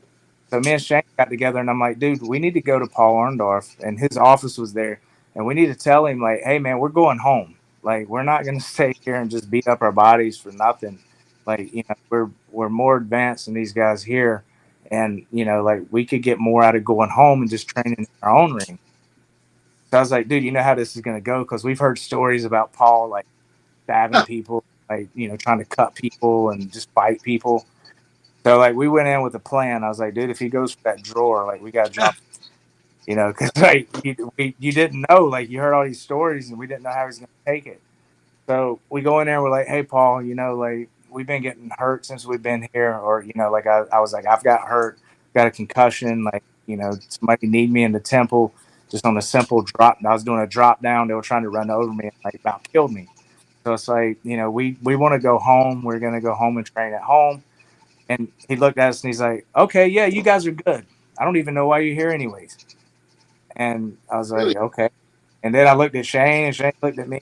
So 0.49 0.59
me 0.59 0.71
and 0.71 0.81
Shane 0.81 1.03
got 1.15 1.29
together, 1.29 1.59
and 1.59 1.69
I'm 1.69 1.79
like, 1.79 1.99
dude, 1.99 2.23
we 2.23 2.39
need 2.39 2.55
to 2.55 2.61
go 2.61 2.79
to 2.79 2.87
Paul 2.87 3.15
Orndorff, 3.15 3.77
and 3.81 3.99
his 3.99 4.17
office 4.17 4.57
was 4.57 4.73
there, 4.73 4.99
and 5.35 5.45
we 5.45 5.53
need 5.53 5.67
to 5.67 5.75
tell 5.75 6.07
him 6.07 6.19
like, 6.19 6.41
hey 6.43 6.57
man, 6.57 6.79
we're 6.79 6.89
going 6.89 7.19
home. 7.19 7.55
Like, 7.83 8.09
we're 8.09 8.23
not 8.23 8.45
gonna 8.45 8.59
stay 8.75 8.95
here 8.99 9.15
and 9.15 9.29
just 9.29 9.51
beat 9.51 9.67
up 9.67 9.83
our 9.83 9.91
bodies 9.91 10.39
for 10.39 10.51
nothing. 10.51 10.99
Like, 11.45 11.71
you 11.73 11.83
know, 11.87 11.95
we're 12.09 12.29
we're 12.51 12.69
more 12.69 12.97
advanced 12.97 13.45
than 13.45 13.53
these 13.53 13.73
guys 13.73 14.03
here 14.03 14.43
and 14.91 15.25
you 15.31 15.45
know 15.45 15.61
like 15.63 15.81
we 15.91 16.05
could 16.05 16.23
get 16.23 16.39
more 16.39 16.63
out 16.63 16.75
of 16.75 16.83
going 16.83 17.09
home 17.09 17.41
and 17.41 17.49
just 17.49 17.67
training 17.67 17.95
in 17.97 18.07
our 18.21 18.35
own 18.35 18.53
ring 18.53 18.79
so 19.91 19.97
i 19.97 19.99
was 19.99 20.11
like 20.11 20.27
dude 20.27 20.43
you 20.43 20.51
know 20.51 20.63
how 20.63 20.75
this 20.75 20.95
is 20.95 21.01
going 21.01 21.17
to 21.17 21.21
go? 21.21 21.43
Because 21.43 21.63
we've 21.63 21.79
heard 21.79 21.97
stories 21.97 22.45
about 22.45 22.73
paul 22.73 23.09
like 23.09 23.25
stabbing 23.85 24.23
people 24.25 24.63
like 24.89 25.07
you 25.13 25.27
know 25.29 25.37
trying 25.37 25.59
to 25.59 25.65
cut 25.65 25.95
people 25.95 26.49
and 26.49 26.71
just 26.71 26.93
bite 26.93 27.21
people. 27.21 27.65
So 28.43 28.57
like 28.57 28.75
we 28.75 28.87
went 28.87 29.07
in 29.07 29.21
with 29.21 29.35
a 29.35 29.39
plan. 29.39 29.83
I 29.83 29.89
was 29.89 29.99
like 29.99 30.13
dude 30.13 30.29
if 30.29 30.39
he 30.39 30.49
goes 30.49 30.73
for 30.73 30.83
that 30.83 31.03
drawer 31.03 31.45
like 31.45 31.61
we 31.61 31.71
got 31.71 31.87
to 31.87 31.91
jump 31.91 32.15
you 33.07 33.15
know 33.15 33.29
because 33.29 33.51
like 33.61 33.89
you, 34.03 34.31
we, 34.37 34.55
you 34.59 34.71
didn't 34.71 35.05
know 35.09 35.25
like 35.25 35.49
you 35.49 35.59
heard 35.59 35.73
all 35.73 35.85
these 35.85 36.01
stories 36.01 36.49
and 36.49 36.57
we 36.57 36.67
didn't 36.67 36.83
know 36.83 36.91
how 36.91 37.01
he 37.01 37.07
was 37.07 37.17
going 37.19 37.27
to 37.27 37.51
take 37.51 37.67
it. 37.67 37.81
So 38.47 38.79
we 38.89 39.01
go 39.01 39.19
in 39.19 39.27
there 39.27 39.41
we're 39.41 39.51
like 39.51 39.67
hey 39.67 39.83
paul 39.83 40.23
you 40.23 40.35
know 40.35 40.55
like 40.55 40.89
we've 41.11 41.27
been 41.27 41.41
getting 41.41 41.69
hurt 41.77 42.05
since 42.05 42.25
we've 42.25 42.43
been 42.43 42.67
here 42.73 42.95
or 42.95 43.23
you 43.23 43.33
know 43.35 43.51
like 43.51 43.67
I, 43.67 43.83
I 43.91 43.99
was 43.99 44.13
like 44.13 44.25
i've 44.25 44.43
got 44.43 44.61
hurt 44.61 44.99
got 45.33 45.47
a 45.47 45.51
concussion 45.51 46.23
like 46.23 46.43
you 46.65 46.77
know 46.77 46.91
somebody 47.09 47.47
need 47.47 47.71
me 47.71 47.83
in 47.83 47.91
the 47.91 47.99
temple 47.99 48.53
just 48.89 49.05
on 49.05 49.17
a 49.17 49.21
simple 49.21 49.61
drop 49.61 49.97
i 50.05 50.13
was 50.13 50.23
doing 50.23 50.39
a 50.39 50.47
drop 50.47 50.81
down 50.81 51.07
they 51.07 51.13
were 51.13 51.21
trying 51.21 51.43
to 51.43 51.49
run 51.49 51.69
over 51.69 51.91
me 51.91 52.05
and 52.05 52.13
like 52.23 52.35
about 52.35 52.63
killed 52.71 52.91
me. 52.91 53.07
So 53.63 53.73
it's 53.73 53.87
like 53.87 54.17
you 54.23 54.37
know 54.37 54.49
we 54.49 54.77
we 54.81 54.95
want 54.95 55.13
to 55.13 55.19
go 55.19 55.37
home 55.37 55.83
we're 55.83 55.99
going 55.99 56.13
to 56.13 56.21
go 56.21 56.33
home 56.33 56.57
and 56.57 56.65
train 56.65 56.93
at 56.93 57.01
home. 57.01 57.43
And 58.07 58.31
he 58.47 58.55
looked 58.55 58.79
at 58.79 58.89
us 58.89 59.03
and 59.03 59.09
he's 59.09 59.21
like 59.21 59.45
okay 59.55 59.87
yeah 59.87 60.05
you 60.05 60.23
guys 60.23 60.47
are 60.47 60.51
good. 60.51 60.85
I 61.17 61.25
don't 61.25 61.37
even 61.37 61.53
know 61.53 61.67
why 61.67 61.79
you're 61.79 61.95
here 61.95 62.09
anyways. 62.09 62.57
And 63.55 63.97
i 64.11 64.17
was 64.17 64.31
like 64.31 64.55
okay. 64.55 64.89
And 65.43 65.53
then 65.53 65.67
i 65.67 65.73
looked 65.73 65.95
at 65.95 66.05
shane 66.05 66.45
and 66.45 66.55
shane 66.55 66.73
looked 66.81 66.99
at 66.99 67.09
me. 67.09 67.21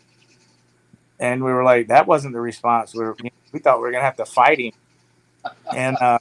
And 1.19 1.43
we 1.43 1.51
were 1.51 1.63
like 1.63 1.87
that 1.87 2.07
wasn't 2.07 2.33
the 2.33 2.41
response 2.41 2.93
we 2.93 3.03
were 3.03 3.15
we 3.51 3.59
thought 3.59 3.77
we 3.77 3.83
were 3.83 3.91
gonna 3.91 4.03
have 4.03 4.17
to 4.17 4.25
fight 4.25 4.59
him. 4.59 4.73
And 5.75 5.97
uh 5.97 6.19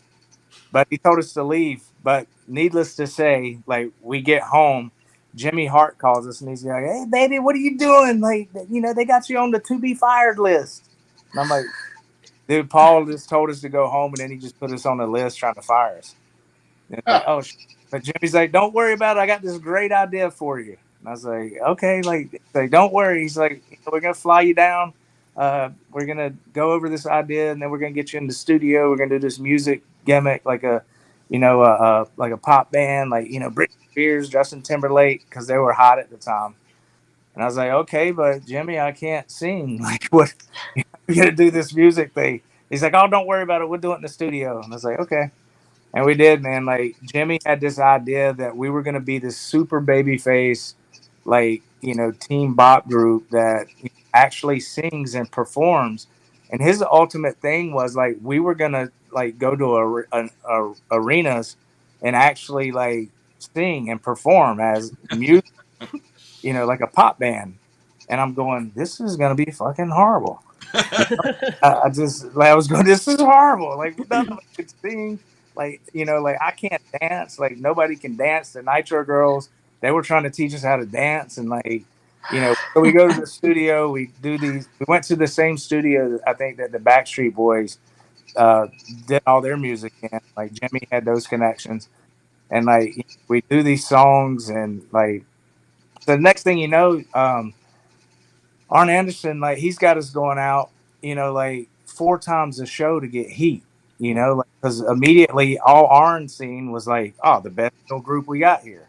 but 0.73 0.87
he 0.91 0.99
told 0.99 1.19
us 1.19 1.33
to 1.35 1.43
leave. 1.43 1.83
But 2.03 2.27
needless 2.47 2.97
to 2.97 3.07
say 3.07 3.59
like 3.67 3.91
we 4.03 4.21
get 4.21 4.43
home. 4.43 4.93
Jimmy 5.35 5.67
hart 5.67 5.99
calls 5.99 6.27
us 6.27 6.41
and 6.41 6.49
he's 6.49 6.65
like 6.65 6.85
hey 6.85 7.05
baby 7.11 7.39
what 7.39 7.55
are 7.55 7.59
you 7.59 7.77
doing? 7.77 8.21
Like 8.21 8.49
you 8.71 8.81
know 8.81 8.95
they 8.95 9.05
got 9.05 9.29
you 9.29 9.39
on 9.39 9.51
the 9.51 9.61
to 9.61 9.79
be 9.79 9.95
fired 9.95 10.39
list. 10.39 10.89
And 11.33 11.41
i'm 11.41 11.49
like 11.49 11.67
dude 12.49 12.71
paul 12.71 13.05
just 13.05 13.29
told 13.29 13.51
us 13.51 13.61
to 13.61 13.69
go 13.69 13.89
home 13.89 14.13
and 14.13 14.19
then 14.19 14.31
he 14.31 14.39
just 14.39 14.59
put 14.59 14.71
us 14.71 14.87
on 14.87 14.99
the 14.99 15.07
list 15.07 15.39
trying 15.39 15.55
to 15.55 15.63
fire 15.63 15.99
us. 15.99 16.15
And 16.91 17.03
like, 17.07 17.25
oh 17.27 17.43
but 17.91 18.03
jimmy's 18.03 18.35
like 18.35 18.53
don't 18.53 18.73
worry 18.73 18.93
about 18.93 19.17
it. 19.17 19.21
I 19.21 19.27
got 19.27 19.43
this 19.43 19.59
great 19.59 19.93
idea 19.93 20.31
for 20.31 20.61
you. 20.61 20.77
And 21.01 21.09
i 21.09 21.11
was 21.11 21.25
like 21.25 21.55
okay 21.69 22.03
like, 22.03 22.41
like 22.55 22.71
don't 22.71 22.93
worry. 22.93 23.23
He's 23.23 23.37
like 23.37 23.63
we're 23.91 24.01
gonna 24.01 24.15
fly 24.15 24.43
you 24.43 24.55
down 24.55 24.95
uh, 25.37 25.71
we're 25.91 26.07
gonna 26.07 26.33
go 26.53 26.73
over 26.73 26.89
this 26.89 27.07
idea 27.07 27.53
and 27.53 27.61
then 27.61 27.71
we're 27.71 27.79
gonna 27.79 27.93
get 27.93 28.13
you 28.13 28.19
in 28.19 28.27
the 28.27 28.33
studio. 28.33 28.89
We're 28.91 28.97
gonna 28.97 29.11
do 29.11 29.19
this 29.19 29.39
music 29.39 29.83
gimmick, 30.05 30.45
like 30.45 30.63
a, 30.63 30.83
you 31.29 31.39
know, 31.39 31.61
uh, 31.63 31.65
uh 31.65 32.05
like 32.17 32.33
a 32.33 32.37
pop 32.37 32.73
band, 32.73 33.11
like 33.11 33.29
you 33.29 33.41
know, 33.41 33.51
Britney 33.51 33.91
Spears, 33.91 34.29
Justin 34.29 34.63
Timberlake, 34.63 35.29
because 35.29 35.47
they 35.47 35.59
were 35.59 35.73
hot 35.73 35.99
at 35.99 36.11
the 36.11 36.17
time. 36.17 36.55
And 37.35 37.43
I 37.43 37.47
was 37.47 37.57
like, 37.57 37.71
okay, 37.71 38.13
but 38.13 38.47
Jimmy, 38.47 38.81
I 38.81 38.93
can't 38.93 39.31
sing. 39.31 39.79
Like, 39.83 40.07
what? 40.07 40.33
We're 41.07 41.15
gonna 41.15 41.33
do 41.33 41.51
this 41.51 41.75
music 41.75 42.13
thing. 42.15 42.41
He's 42.71 42.83
like, 42.83 42.95
oh, 42.95 43.07
don't 43.07 43.27
worry 43.27 43.43
about 43.43 43.63
it. 43.63 43.69
We'll 43.69 43.81
do 43.81 43.93
it 43.93 43.97
in 43.97 44.03
the 44.03 44.09
studio. 44.09 44.61
And 44.61 44.73
I 44.73 44.77
was 44.77 44.85
like, 44.85 44.99
okay. 45.01 45.31
And 45.95 46.05
we 46.05 46.15
did, 46.15 46.43
man. 46.43 46.65
Like 46.65 46.97
Jimmy 47.05 47.39
had 47.45 47.61
this 47.61 47.79
idea 47.79 48.33
that 48.35 48.57
we 48.57 48.71
were 48.71 48.83
gonna 48.83 49.01
be 49.01 49.19
this 49.19 49.37
super 49.37 49.81
baby 49.81 50.19
face, 50.19 50.75
like 51.25 51.63
you 51.81 51.95
know, 51.95 52.11
team 52.11 52.55
bop 52.55 52.89
group 52.89 53.31
that 53.31 53.67
actually 54.17 54.61
sings 54.61 55.15
and 55.15 55.31
performs. 55.31 56.07
And 56.51 56.63
his 56.63 56.83
ultimate 56.83 57.37
thing 57.41 57.73
was 57.73 57.95
like 57.95 58.17
we 58.23 58.41
were 58.41 58.55
gonna 58.55 58.91
like 59.13 59.39
go 59.39 59.55
to 59.55 59.77
a, 59.77 60.03
a, 60.13 60.29
a 60.49 60.75
arenas 60.91 61.57
and 62.03 62.17
actually 62.17 62.73
like 62.73 63.09
sing 63.39 63.91
and 63.91 64.03
perform 64.03 64.61
as 64.61 64.93
music, 65.15 65.51
you 66.43 66.53
know, 66.53 66.67
like 66.67 66.81
a 66.81 66.87
pop 66.87 67.19
band. 67.19 67.59
And 68.09 68.21
I'm 68.21 68.35
going, 68.35 68.73
this 68.75 69.01
is 69.01 69.17
gonna 69.17 69.35
be 69.35 69.51
fucking 69.51 69.89
horrible. 69.89 70.43
I, 70.75 71.81
I 71.85 71.91
just 71.91 72.35
like 72.35 72.49
I 72.49 72.55
was 72.55 72.69
going, 72.69 72.87
this 72.87 73.07
is 73.07 73.21
horrible. 73.21 73.77
Like 73.77 73.99
none 74.09 74.29
of 74.29 74.39
us 74.39 74.45
could 74.57 74.71
sing. 74.81 75.19
Like 75.57 75.81
you 75.93 76.05
know, 76.05 76.21
like 76.21 76.37
I 76.41 76.53
can't 76.53 76.83
dance. 77.01 77.39
Like 77.39 77.59
nobody 77.59 77.97
can 77.97 78.17
dance. 78.17 78.53
The 78.53 78.63
Nitro 78.63 79.05
Girls, 79.05 79.49
they 79.81 79.91
were 79.91 80.03
trying 80.03 80.23
to 80.25 80.31
teach 80.31 80.55
us 80.55 80.63
how 80.63 80.77
to 80.77 80.87
dance, 80.87 81.39
and 81.39 81.49
like 81.49 81.85
you 82.33 82.41
know, 82.41 82.55
so 82.75 82.81
we 82.81 82.93
go 82.93 83.09
to 83.09 83.21
the 83.21 83.27
studio. 83.27 83.91
We 83.91 84.11
do 84.21 84.39
these. 84.39 84.69
We 84.79 84.87
went 84.89 85.05
to 85.05 85.17
the 85.17 85.27
same 85.27 85.57
studio. 85.57 86.19
I 86.27 86.33
think 86.33 86.57
that 86.59 86.73
the 86.73 86.79
Backstreet 86.79 87.35
Boys 87.35 87.79
uh, 88.37 88.67
did 89.07 89.23
all 89.27 89.41
their 89.41 89.57
music 89.57 89.93
in. 90.03 90.21
Like 90.37 90.53
Jimmy 90.53 90.87
had 90.91 91.05
those 91.05 91.27
connections, 91.27 91.89
and 92.51 92.67
like 92.67 93.07
we 93.29 93.43
do 93.43 93.63
these 93.63 93.87
songs, 93.87 94.49
and 94.49 94.87
like 94.93 95.25
the 96.07 96.19
next 96.19 96.43
thing 96.43 96.59
you 96.59 96.69
know, 96.69 97.03
um, 97.15 97.55
Arn 98.71 98.91
Anderson, 98.91 99.41
like 99.41 99.59
he's 99.59 99.79
got 99.79 99.97
us 99.97 100.11
going 100.11 100.39
out, 100.39 100.71
you 101.03 101.15
know, 101.15 101.33
like 101.33 101.69
four 101.85 102.19
times 102.19 102.61
a 102.61 102.67
show 102.67 102.99
to 103.01 103.07
get 103.07 103.29
heat, 103.29 103.63
you 103.99 104.15
know, 104.15 104.43
because 104.61 104.81
like, 104.81 104.97
immediately 104.97 105.59
all 105.59 105.87
Arn 105.87 106.29
seen 106.29 106.73
was 106.73 106.87
like, 106.87 107.15
oh, 107.23 107.41
the 107.41 107.51
best 107.51 107.75
group 108.03 108.27
we 108.27 108.41
got 108.41 108.63
here, 108.63 108.89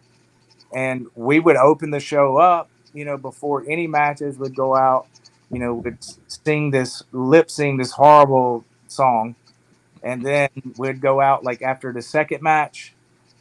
and 0.74 1.08
we 1.16 1.40
would 1.40 1.56
open 1.56 1.92
the 1.92 2.00
show 2.00 2.38
up, 2.38 2.70
you 2.94 3.06
know, 3.06 3.18
before 3.18 3.64
any 3.68 3.88
matches 3.88 4.38
would 4.38 4.56
go 4.56 4.76
out, 4.76 5.08
you 5.52 5.60
know, 5.60 5.74
would 5.76 5.98
sing 6.28 6.72
this 6.72 7.04
lip 7.12 7.50
sing 7.50 7.78
this 7.78 7.92
horrible 7.92 8.66
song, 8.88 9.36
and 10.04 10.26
then 10.26 10.50
we'd 10.78 11.02
go 11.02 11.22
out 11.22 11.44
like 11.44 11.62
after 11.62 11.92
the 11.92 12.02
second 12.02 12.42
match, 12.42 12.94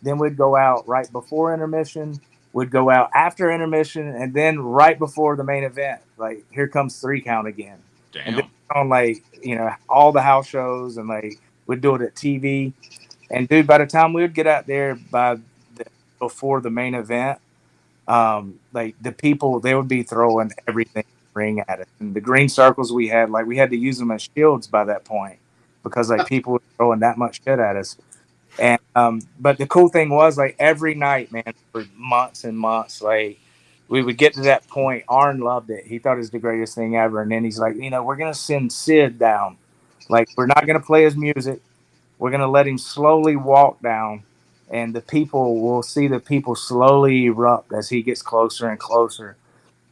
then 0.02 0.18
we'd 0.18 0.36
go 0.36 0.56
out 0.56 0.86
right 0.88 1.10
before 1.10 1.52
intermission 1.52 2.20
would 2.56 2.70
go 2.70 2.88
out 2.88 3.10
after 3.14 3.50
intermission 3.50 4.08
and 4.08 4.32
then 4.32 4.58
right 4.58 4.98
before 4.98 5.36
the 5.36 5.44
main 5.44 5.62
event. 5.62 6.00
Like 6.16 6.42
here 6.50 6.66
comes 6.66 6.98
three 6.98 7.20
count 7.20 7.46
again. 7.46 7.76
Damn. 8.12 8.28
And 8.28 8.36
then 8.38 8.50
on 8.74 8.88
like, 8.88 9.22
you 9.42 9.56
know, 9.56 9.70
all 9.90 10.10
the 10.10 10.22
house 10.22 10.48
shows 10.48 10.96
and 10.96 11.06
like 11.06 11.38
we'd 11.66 11.82
do 11.82 11.94
it 11.96 12.00
at 12.00 12.14
TV. 12.14 12.72
And 13.30 13.46
dude, 13.46 13.66
by 13.66 13.76
the 13.76 13.84
time 13.84 14.14
we 14.14 14.22
would 14.22 14.32
get 14.32 14.46
out 14.46 14.66
there 14.66 14.94
by 14.94 15.36
the, 15.74 15.84
before 16.18 16.62
the 16.62 16.70
main 16.70 16.94
event, 16.94 17.40
um, 18.08 18.58
like 18.72 18.94
the 19.02 19.12
people 19.12 19.60
they 19.60 19.74
would 19.74 19.88
be 19.88 20.02
throwing 20.02 20.52
everything 20.66 21.04
ring 21.36 21.62
at 21.68 21.80
us. 21.80 21.86
And 22.00 22.14
the 22.14 22.20
green 22.20 22.48
circles 22.48 22.92
we 22.92 23.08
had, 23.08 23.30
like 23.30 23.46
we 23.46 23.56
had 23.56 23.70
to 23.70 23.76
use 23.76 23.98
them 23.98 24.10
as 24.10 24.28
shields 24.34 24.66
by 24.66 24.84
that 24.84 25.04
point 25.04 25.38
because 25.84 26.10
like 26.10 26.26
people 26.28 26.54
were 26.54 26.62
throwing 26.76 27.00
that 27.00 27.18
much 27.18 27.42
shit 27.44 27.58
at 27.58 27.76
us. 27.76 27.96
And 28.58 28.80
um, 28.96 29.20
but 29.38 29.58
the 29.58 29.66
cool 29.66 29.88
thing 29.88 30.08
was 30.08 30.38
like 30.38 30.56
every 30.58 30.94
night, 30.94 31.30
man, 31.30 31.52
for 31.72 31.84
months 31.94 32.44
and 32.44 32.58
months, 32.58 33.02
like 33.02 33.38
we 33.88 34.02
would 34.02 34.16
get 34.16 34.32
to 34.34 34.40
that 34.42 34.66
point. 34.66 35.04
Arn 35.08 35.38
loved 35.40 35.70
it. 35.70 35.84
He 35.84 35.98
thought 35.98 36.14
it 36.14 36.18
was 36.18 36.30
the 36.30 36.38
greatest 36.38 36.74
thing 36.74 36.96
ever. 36.96 37.20
And 37.22 37.30
then 37.30 37.44
he's 37.44 37.58
like, 37.58 37.76
you 37.76 37.90
know, 37.90 38.02
we're 38.02 38.16
gonna 38.16 38.34
send 38.34 38.72
Sid 38.72 39.18
down. 39.18 39.58
Like 40.08 40.28
we're 40.36 40.46
not 40.46 40.66
gonna 40.66 40.80
play 40.80 41.04
his 41.04 41.16
music. 41.16 41.60
We're 42.18 42.30
gonna 42.30 42.48
let 42.48 42.66
him 42.66 42.78
slowly 42.78 43.36
walk 43.36 43.82
down, 43.82 44.22
and 44.70 44.94
the 44.94 45.00
people 45.00 45.60
will 45.60 45.82
see 45.82 46.08
the 46.08 46.20
people 46.20 46.54
slowly 46.54 47.26
erupt 47.26 47.72
as 47.72 47.88
he 47.88 48.02
gets 48.02 48.22
closer 48.22 48.68
and 48.68 48.78
closer. 48.78 49.36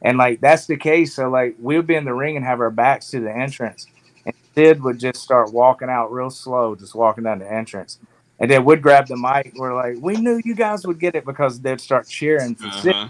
And 0.03 0.19
like 0.19 0.41
that's 0.41 0.67
the 0.67 0.77
case. 0.77 1.15
So 1.15 1.29
like 1.29 1.57
we'll 1.59 1.83
be 1.83 1.95
in 1.95 2.05
the 2.05 2.15
ring 2.15 2.37
and 2.37 2.45
have 2.45 2.61
our 2.61 2.71
backs 2.71 3.11
to 3.11 3.21
the 3.21 3.35
entrance, 3.35 3.87
and 4.27 4.35
Sid 4.55 4.83
would 4.83 4.99
just 4.99 5.23
start 5.23 5.53
walking 5.53 5.89
out 5.89 6.13
real 6.13 6.31
slow, 6.31 6.75
just 6.75 6.95
walking 6.95 7.25
down 7.25 7.39
the 7.39 7.51
entrance 7.51 7.99
and 8.39 8.51
then 8.51 8.65
would 8.65 8.83
grab 8.83 9.07
the 9.07 9.17
mic. 9.17 9.53
We're 9.57 9.75
like, 9.75 9.97
we 10.01 10.17
knew 10.17 10.41
you 10.45 10.55
guys 10.55 10.87
would 10.87 10.99
get 10.99 11.15
it 11.15 11.25
because 11.25 11.61
they'd 11.61 11.81
start 11.81 12.09
cheering 12.09 12.55
for 12.55 12.67
uh-huh. 12.67 13.09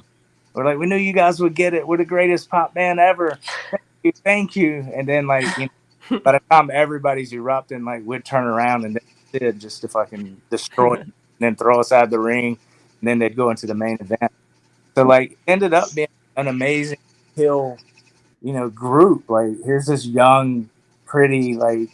We're 0.55 0.65
like, 0.65 0.79
we 0.79 0.87
knew 0.87 0.97
you 0.97 1.13
guys 1.13 1.41
would 1.41 1.57
get 1.57 1.75
it. 1.75 1.87
We're 1.87 1.97
the 1.97 2.05
greatest 2.05 2.49
pop 2.49 2.75
band 2.75 3.01
ever. 3.01 3.39
Thank 3.71 3.83
you, 4.05 4.13
thank 4.13 4.57
you. 4.57 4.89
And 4.95 5.09
then 5.09 5.27
like, 5.27 5.45
you 5.59 5.69
know, 6.11 6.21
by 6.21 6.33
the 6.33 6.41
time 6.51 6.71
everybody's 6.73 7.33
erupting, 7.33 7.85
like 7.85 8.03
we'd 8.05 8.25
turn 8.25 8.45
around 8.45 8.85
and 8.85 9.01
did 9.33 9.59
just 9.61 9.81
to 9.81 9.89
fucking 9.89 10.41
destroy 10.51 11.03
then 11.39 11.57
throw 11.57 11.81
us 11.81 11.93
out 11.93 12.05
of 12.05 12.11
the 12.11 12.19
ring. 12.19 12.59
And 13.01 13.09
then 13.09 13.19
they'd 13.19 13.37
go 13.37 13.51
into 13.51 13.67
the 13.67 13.75
main 13.75 13.99
event. 14.01 14.33
So 14.95 15.05
like, 15.05 15.37
ended 15.47 15.75
up 15.75 15.95
being 15.95 16.09
an 16.37 16.49
amazing 16.49 16.99
heel, 17.37 17.77
you 18.43 18.53
know, 18.53 18.69
group. 18.71 19.29
Like, 19.29 19.53
here's 19.65 19.87
this 19.87 20.07
young, 20.07 20.71
pretty, 21.07 21.55
like 21.57 21.89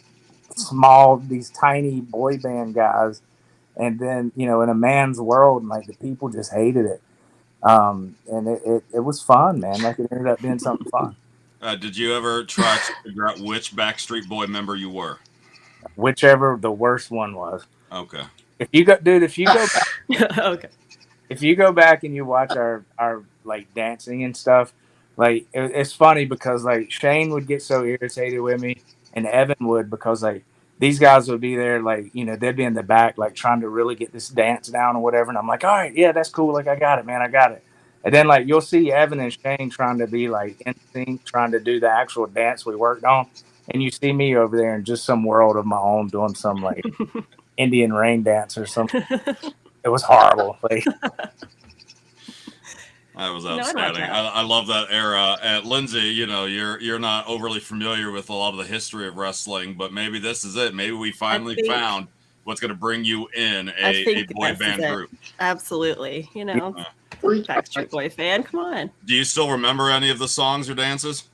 small, 0.55 1.17
these 1.17 1.49
tiny 1.49 2.01
boy 2.01 2.37
band 2.37 2.73
guys, 2.73 3.21
and 3.75 3.99
then 3.99 4.31
you 4.35 4.45
know, 4.45 4.61
in 4.61 4.69
a 4.69 4.75
man's 4.75 5.19
world, 5.19 5.65
like 5.65 5.87
the 5.87 5.93
people 5.93 6.29
just 6.29 6.51
hated 6.51 6.85
it, 6.85 7.01
um, 7.63 8.15
and 8.31 8.47
it, 8.47 8.61
it, 8.65 8.83
it 8.95 8.99
was 8.99 9.21
fun, 9.21 9.59
man. 9.59 9.81
Like 9.81 9.99
it 9.99 10.07
ended 10.11 10.27
up 10.27 10.41
being 10.41 10.59
something 10.59 10.89
fun. 10.89 11.15
Uh, 11.61 11.75
did 11.75 11.95
you 11.95 12.13
ever 12.15 12.43
try 12.43 12.75
to 12.75 12.93
figure 13.03 13.27
out 13.27 13.39
which 13.39 13.75
Backstreet 13.75 14.27
Boy 14.27 14.47
member 14.47 14.75
you 14.75 14.89
were? 14.89 15.19
Whichever 15.95 16.57
the 16.59 16.71
worst 16.71 17.11
one 17.11 17.35
was. 17.35 17.65
Okay. 17.91 18.23
If 18.61 18.69
you 18.71 18.85
go, 18.85 18.95
dude, 18.97 19.23
if 19.23 19.39
you 19.39 19.47
go, 19.47 19.65
back, 19.65 20.37
okay, 20.37 20.69
if 21.29 21.41
you 21.41 21.55
go 21.55 21.71
back 21.71 22.03
and 22.03 22.13
you 22.13 22.25
watch 22.25 22.51
our 22.51 22.85
our 22.95 23.23
like 23.43 23.73
dancing 23.73 24.23
and 24.23 24.37
stuff, 24.37 24.71
like 25.17 25.47
it, 25.51 25.71
it's 25.73 25.93
funny 25.93 26.25
because 26.25 26.63
like 26.63 26.91
Shane 26.91 27.31
would 27.31 27.47
get 27.47 27.63
so 27.63 27.83
irritated 27.83 28.39
with 28.39 28.61
me 28.61 28.77
and 29.13 29.25
Evan 29.25 29.67
would 29.67 29.89
because 29.89 30.21
like 30.21 30.43
these 30.77 30.99
guys 30.99 31.27
would 31.27 31.41
be 31.41 31.55
there 31.55 31.81
like 31.81 32.11
you 32.13 32.23
know 32.23 32.35
they'd 32.35 32.55
be 32.55 32.63
in 32.63 32.75
the 32.75 32.83
back 32.83 33.17
like 33.17 33.33
trying 33.33 33.61
to 33.61 33.69
really 33.69 33.95
get 33.95 34.13
this 34.13 34.29
dance 34.29 34.67
down 34.67 34.95
or 34.95 35.01
whatever 35.01 35.29
and 35.29 35.37
I'm 35.39 35.47
like 35.47 35.63
all 35.63 35.75
right 35.75 35.95
yeah 35.95 36.11
that's 36.11 36.29
cool 36.29 36.53
like 36.53 36.67
I 36.67 36.75
got 36.75 36.99
it 36.99 37.05
man 37.05 37.21
I 37.21 37.29
got 37.29 37.51
it. 37.51 37.63
And 38.03 38.13
then 38.13 38.27
like 38.27 38.47
you'll 38.47 38.61
see 38.61 38.91
Evan 38.91 39.19
and 39.19 39.33
Shane 39.33 39.71
trying 39.71 39.97
to 39.99 40.07
be 40.07 40.27
like 40.27 40.61
in 40.61 40.75
sync 40.93 41.23
trying 41.23 41.51
to 41.51 41.59
do 41.59 41.79
the 41.79 41.89
actual 41.89 42.27
dance 42.27 42.63
we 42.63 42.75
worked 42.75 43.05
on 43.05 43.27
and 43.69 43.81
you 43.81 43.89
see 43.89 44.13
me 44.13 44.35
over 44.35 44.55
there 44.55 44.75
in 44.75 44.83
just 44.83 45.05
some 45.05 45.23
world 45.23 45.55
of 45.55 45.65
my 45.65 45.79
own 45.79 46.09
doing 46.09 46.35
some 46.35 46.57
like 46.61 46.83
Indian 47.57 47.93
rain 47.93 48.23
dance 48.23 48.57
or 48.57 48.65
something 48.65 49.03
it 49.83 49.89
was 49.89 50.03
horrible 50.03 50.57
like 50.69 50.83
that 53.15 53.29
was 53.29 53.45
outstanding. 53.45 54.01
No, 54.01 54.09
I, 54.09 54.27
I, 54.35 54.41
love 54.41 54.67
that 54.67 54.87
era. 54.89 55.37
At 55.41 55.65
Lindsay, 55.65 55.99
you 55.99 56.25
know, 56.25 56.45
you're 56.45 56.79
you're 56.79 56.99
not 56.99 57.27
overly 57.27 57.59
familiar 57.59 58.09
with 58.09 58.29
a 58.29 58.33
lot 58.33 58.53
of 58.53 58.57
the 58.57 58.65
history 58.65 59.07
of 59.07 59.17
wrestling, 59.17 59.75
but 59.75 59.93
maybe 59.93 60.17
this 60.17 60.43
is 60.43 60.55
it. 60.55 60.73
Maybe 60.73 60.93
we 60.93 61.11
finally 61.11 61.55
think, 61.55 61.67
found 61.67 62.07
what's 62.45 62.59
going 62.59 62.69
to 62.69 62.75
bring 62.75 63.03
you 63.03 63.27
in 63.35 63.69
a, 63.69 64.05
a 64.07 64.23
boy 64.33 64.55
band 64.55 64.81
group. 64.81 65.11
Absolutely, 65.39 66.29
you 66.33 66.45
know, 66.45 66.73
uh, 66.77 66.83
Backstreet 67.21 67.89
Boy 67.89 68.09
fan. 68.09 68.43
Come 68.43 68.61
on. 68.61 68.91
Do 69.05 69.13
you 69.13 69.23
still 69.23 69.51
remember 69.51 69.89
any 69.89 70.09
of 70.09 70.19
the 70.19 70.27
songs 70.27 70.69
or 70.69 70.73
dances? 70.73 71.25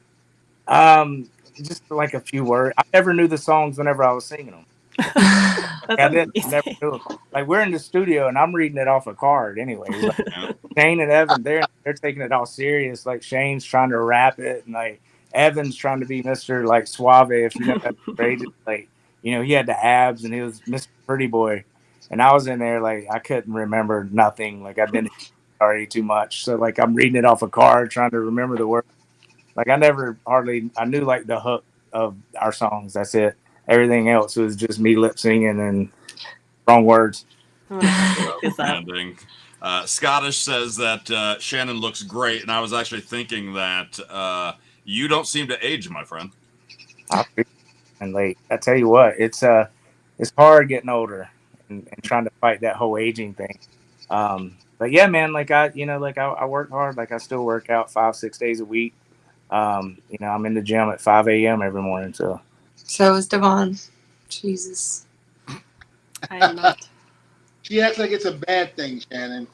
Um, 0.67 1.30
just 1.62 1.89
like 1.89 2.13
a 2.13 2.19
few 2.19 2.43
words. 2.43 2.73
I 2.77 2.84
never 2.93 3.13
knew 3.13 3.27
the 3.27 3.38
songs 3.38 3.77
whenever 3.77 4.03
I 4.03 4.12
was 4.12 4.25
singing 4.25 4.51
them. 4.51 4.65
I 4.99 6.10
didn't, 6.10 6.36
never 6.49 6.71
do. 6.79 6.99
Like 7.31 7.47
we're 7.47 7.62
in 7.62 7.71
the 7.71 7.79
studio 7.79 8.27
and 8.27 8.38
I'm 8.38 8.53
reading 8.53 8.77
it 8.77 8.88
off 8.88 9.07
a 9.07 9.13
card 9.13 9.60
anyway. 9.60 9.88
Like, 9.89 10.17
Shane 10.77 10.99
and 10.99 11.12
Evan, 11.12 11.43
they're 11.43 11.63
they're 11.83 11.93
taking 11.93 12.21
it 12.21 12.31
all 12.31 12.45
serious. 12.45 13.05
Like 13.05 13.23
Shane's 13.23 13.63
trying 13.63 13.89
to 13.89 13.99
rap 13.99 14.39
it, 14.39 14.65
and 14.65 14.73
like 14.73 15.01
Evan's 15.33 15.75
trying 15.75 15.99
to 15.99 16.05
be 16.05 16.21
Mister 16.21 16.65
like 16.65 16.88
Suave. 16.88 17.31
If 17.31 17.55
you 17.55 17.65
know 17.65 17.77
that 17.83 17.95
like 18.65 18.89
you 19.21 19.33
know 19.33 19.41
he 19.41 19.53
had 19.53 19.67
the 19.67 19.83
abs 19.83 20.23
and 20.23 20.33
he 20.33 20.41
was 20.41 20.62
Mister 20.67 20.91
Pretty 21.05 21.27
Boy, 21.27 21.63
and 22.10 22.21
I 22.21 22.33
was 22.33 22.47
in 22.47 22.60
there 22.60 22.81
like 22.81 23.07
I 23.10 23.19
couldn't 23.19 23.53
remember 23.53 24.07
nothing. 24.12 24.63
Like 24.63 24.79
I've 24.79 24.91
been 24.91 25.10
already 25.62 25.88
too 25.88 26.03
much, 26.03 26.43
so 26.43 26.55
like 26.55 26.80
I'm 26.80 26.95
reading 26.95 27.15
it 27.15 27.26
off 27.26 27.41
a 27.41 27.47
card, 27.47 27.91
trying 27.91 28.11
to 28.11 28.19
remember 28.19 28.57
the 28.57 28.67
word. 28.67 28.86
Like 29.55 29.69
I 29.69 29.76
never 29.76 30.17
hardly 30.26 30.69
I 30.78 30.86
knew 30.86 31.01
like 31.01 31.26
the 31.26 31.39
hook 31.39 31.63
of 31.93 32.15
our 32.39 32.51
songs. 32.51 32.93
That's 32.93 33.15
it. 33.15 33.36
Everything 33.68 34.09
else 34.09 34.36
was 34.36 34.55
just 34.55 34.80
me 34.80 34.95
lip 34.95 35.20
singing 35.20 35.59
and 35.59 35.89
wrong 36.68 36.86
words. 36.86 37.26
uh, 37.70 38.34
Scottish 39.86 40.38
says 40.38 40.78
that 40.78 41.11
uh, 41.11 41.39
Shannon 41.39 41.78
looks 41.78 42.03
great, 42.03 42.41
and 42.41 42.51
I 42.51 42.59
was 42.59 42.74
actually 42.74 43.01
thinking 43.01 43.53
that 43.53 43.99
uh, 44.09 44.53
you 44.86 45.07
don't 45.07 45.28
seem 45.28 45.47
to 45.49 45.65
age, 45.65 45.89
my 45.89 46.03
friend. 46.03 46.32
And 47.99 48.13
late, 48.13 48.38
I 48.49 48.57
tell 48.57 48.78
you 48.78 48.88
what, 48.88 49.15
it's 49.18 49.43
uh, 49.43 49.68
it's 50.20 50.32
hard 50.38 50.70
getting 50.70 50.89
older 50.89 51.30
and, 51.70 51.88
and 51.91 52.03
trying 52.03 52.26
to 52.26 52.32
fight 52.41 52.61
that 52.61 52.76
whole 52.76 52.97
aging 52.97 53.34
thing. 53.34 53.59
Um, 54.09 54.57
but 54.78 54.91
yeah, 54.91 55.07
man, 55.07 55.34
like 55.34 55.51
I, 55.51 55.72
you 55.74 55.86
know, 55.86 55.97
like 55.97 56.18
I, 56.18 56.28
I 56.28 56.45
work 56.45 56.70
hard. 56.70 56.97
Like 56.97 57.11
I 57.11 57.18
still 57.18 57.43
work 57.43 57.70
out 57.70 57.91
five, 57.91 58.15
six 58.15 58.38
days 58.38 58.59
a 58.59 58.65
week. 58.65 58.93
Um, 59.49 59.97
you 60.09 60.18
know, 60.22 60.28
I'm 60.28 60.45
in 60.45 60.53
the 60.53 60.61
gym 60.61 60.89
at 60.89 61.01
5 61.01 61.28
a.m. 61.30 61.61
every 61.61 61.82
morning. 61.82 62.13
So 62.13 62.39
so 62.88 63.15
is 63.15 63.27
Devon. 63.27 63.77
Jesus. 64.29 65.05
I 66.29 66.38
am 66.38 66.55
not. 66.55 66.89
She 67.61 67.81
acts 67.81 67.97
like 67.97 68.11
it's 68.11 68.25
a 68.25 68.31
bad 68.31 68.75
thing, 68.75 69.01
Shannon. 69.11 69.47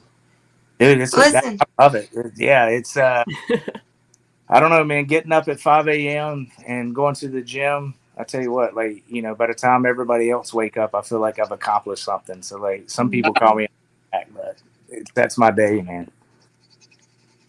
Dude, 0.80 1.02
it's 1.02 1.16
Listen. 1.16 1.60
I 1.60 1.84
love 1.84 1.96
it. 1.96 2.10
Yeah, 2.36 2.68
it's 2.68 2.96
uh 2.96 3.24
I 4.50 4.60
don't 4.60 4.70
know, 4.70 4.84
man. 4.84 5.06
Getting 5.06 5.32
up 5.32 5.48
at 5.48 5.60
five 5.60 5.88
AM 5.88 6.52
and 6.68 6.94
going 6.94 7.16
to 7.16 7.28
the 7.28 7.42
gym, 7.42 7.96
I 8.18 8.24
tell 8.24 8.42
you 8.42 8.52
what, 8.52 8.76
like, 8.76 9.04
you 9.08 9.22
know, 9.22 9.34
by 9.34 9.48
the 9.48 9.54
time 9.54 9.86
everybody 9.86 10.30
else 10.30 10.54
wake 10.54 10.78
up, 10.78 10.94
I 10.94 11.02
feel 11.02 11.20
like 11.20 11.40
I've 11.40 11.52
accomplished 11.52 12.04
something. 12.04 12.42
So 12.42 12.58
like 12.60 12.90
some 12.90 13.10
people 13.10 13.34
call 13.34 13.56
me 13.56 13.68
back, 14.12 14.30
but 14.34 14.58
it, 14.90 15.10
that's 15.16 15.38
my 15.38 15.50
day, 15.52 15.82
man. 15.82 16.10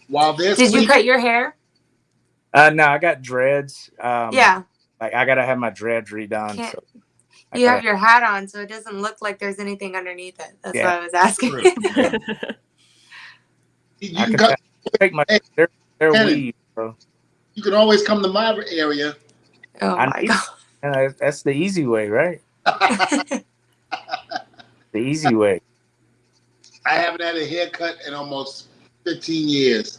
While 0.08 0.32
they're 0.34 0.54
Did 0.54 0.72
you 0.72 0.86
cut 0.86 1.04
your 1.04 1.18
hair? 1.18 1.56
Uh 2.54 2.70
no, 2.70 2.86
I 2.86 2.98
got 2.98 3.20
dreads. 3.22 3.90
Um 4.00 4.34
yeah. 4.34 4.62
Like 5.04 5.14
I 5.14 5.24
gotta 5.24 5.44
have 5.44 5.58
my 5.58 5.70
dreads 5.70 6.10
redone. 6.10 6.56
Can't- 6.56 6.72
So 6.72 6.82
You 7.58 7.68
have 7.68 7.76
gotta- 7.78 7.86
your 7.86 7.96
hat 7.96 8.22
on, 8.22 8.48
so 8.48 8.60
it 8.60 8.68
doesn't 8.68 9.00
look 9.00 9.20
like 9.20 9.38
there's 9.38 9.58
anything 9.58 9.94
underneath 9.96 10.40
it. 10.40 10.56
That's 10.62 10.74
Yeah. 10.76 10.86
why 10.86 10.96
I 10.96 11.04
was 11.04 11.14
asking. 11.14 11.50
True. 11.50 11.62
you, 14.00 14.18
I 14.18 14.24
can 14.26 14.36
can 14.36 14.56
take 15.00 15.12
my 15.12 15.24
they're, 15.56 15.68
they're 15.98 16.12
Shannon. 16.14 16.26
weave, 16.34 16.54
bro. 16.74 16.96
you 17.54 17.62
can 17.62 17.74
always 17.74 18.02
come 18.02 18.22
to 18.22 18.28
my 18.28 18.58
area. 18.70 19.14
oh 19.82 19.94
I 19.94 20.06
my 20.06 20.20
need- 20.20 20.30
And 20.82 20.96
I- 20.96 21.08
that's 21.20 21.42
the 21.42 21.52
easy 21.52 21.86
way, 21.86 22.08
right? 22.08 22.40
The 24.92 25.00
easy 25.00 25.34
way. 25.34 25.60
I 26.86 26.94
haven't 26.94 27.20
had 27.22 27.36
a 27.36 27.44
haircut 27.46 27.96
in 28.06 28.14
almost 28.14 28.68
15 29.04 29.48
years. 29.48 29.98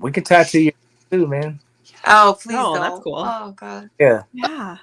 We 0.00 0.10
can 0.10 0.24
tattoo 0.24 0.60
you 0.60 0.72
too, 1.10 1.26
man. 1.26 1.60
Oh 2.06 2.36
please 2.40 2.56
Oh, 2.58 2.74
don't. 2.74 2.80
that's 2.80 3.00
cool. 3.04 3.16
Oh 3.16 3.52
god. 3.56 3.90
Yeah. 3.98 4.22
yeah. 4.32 4.76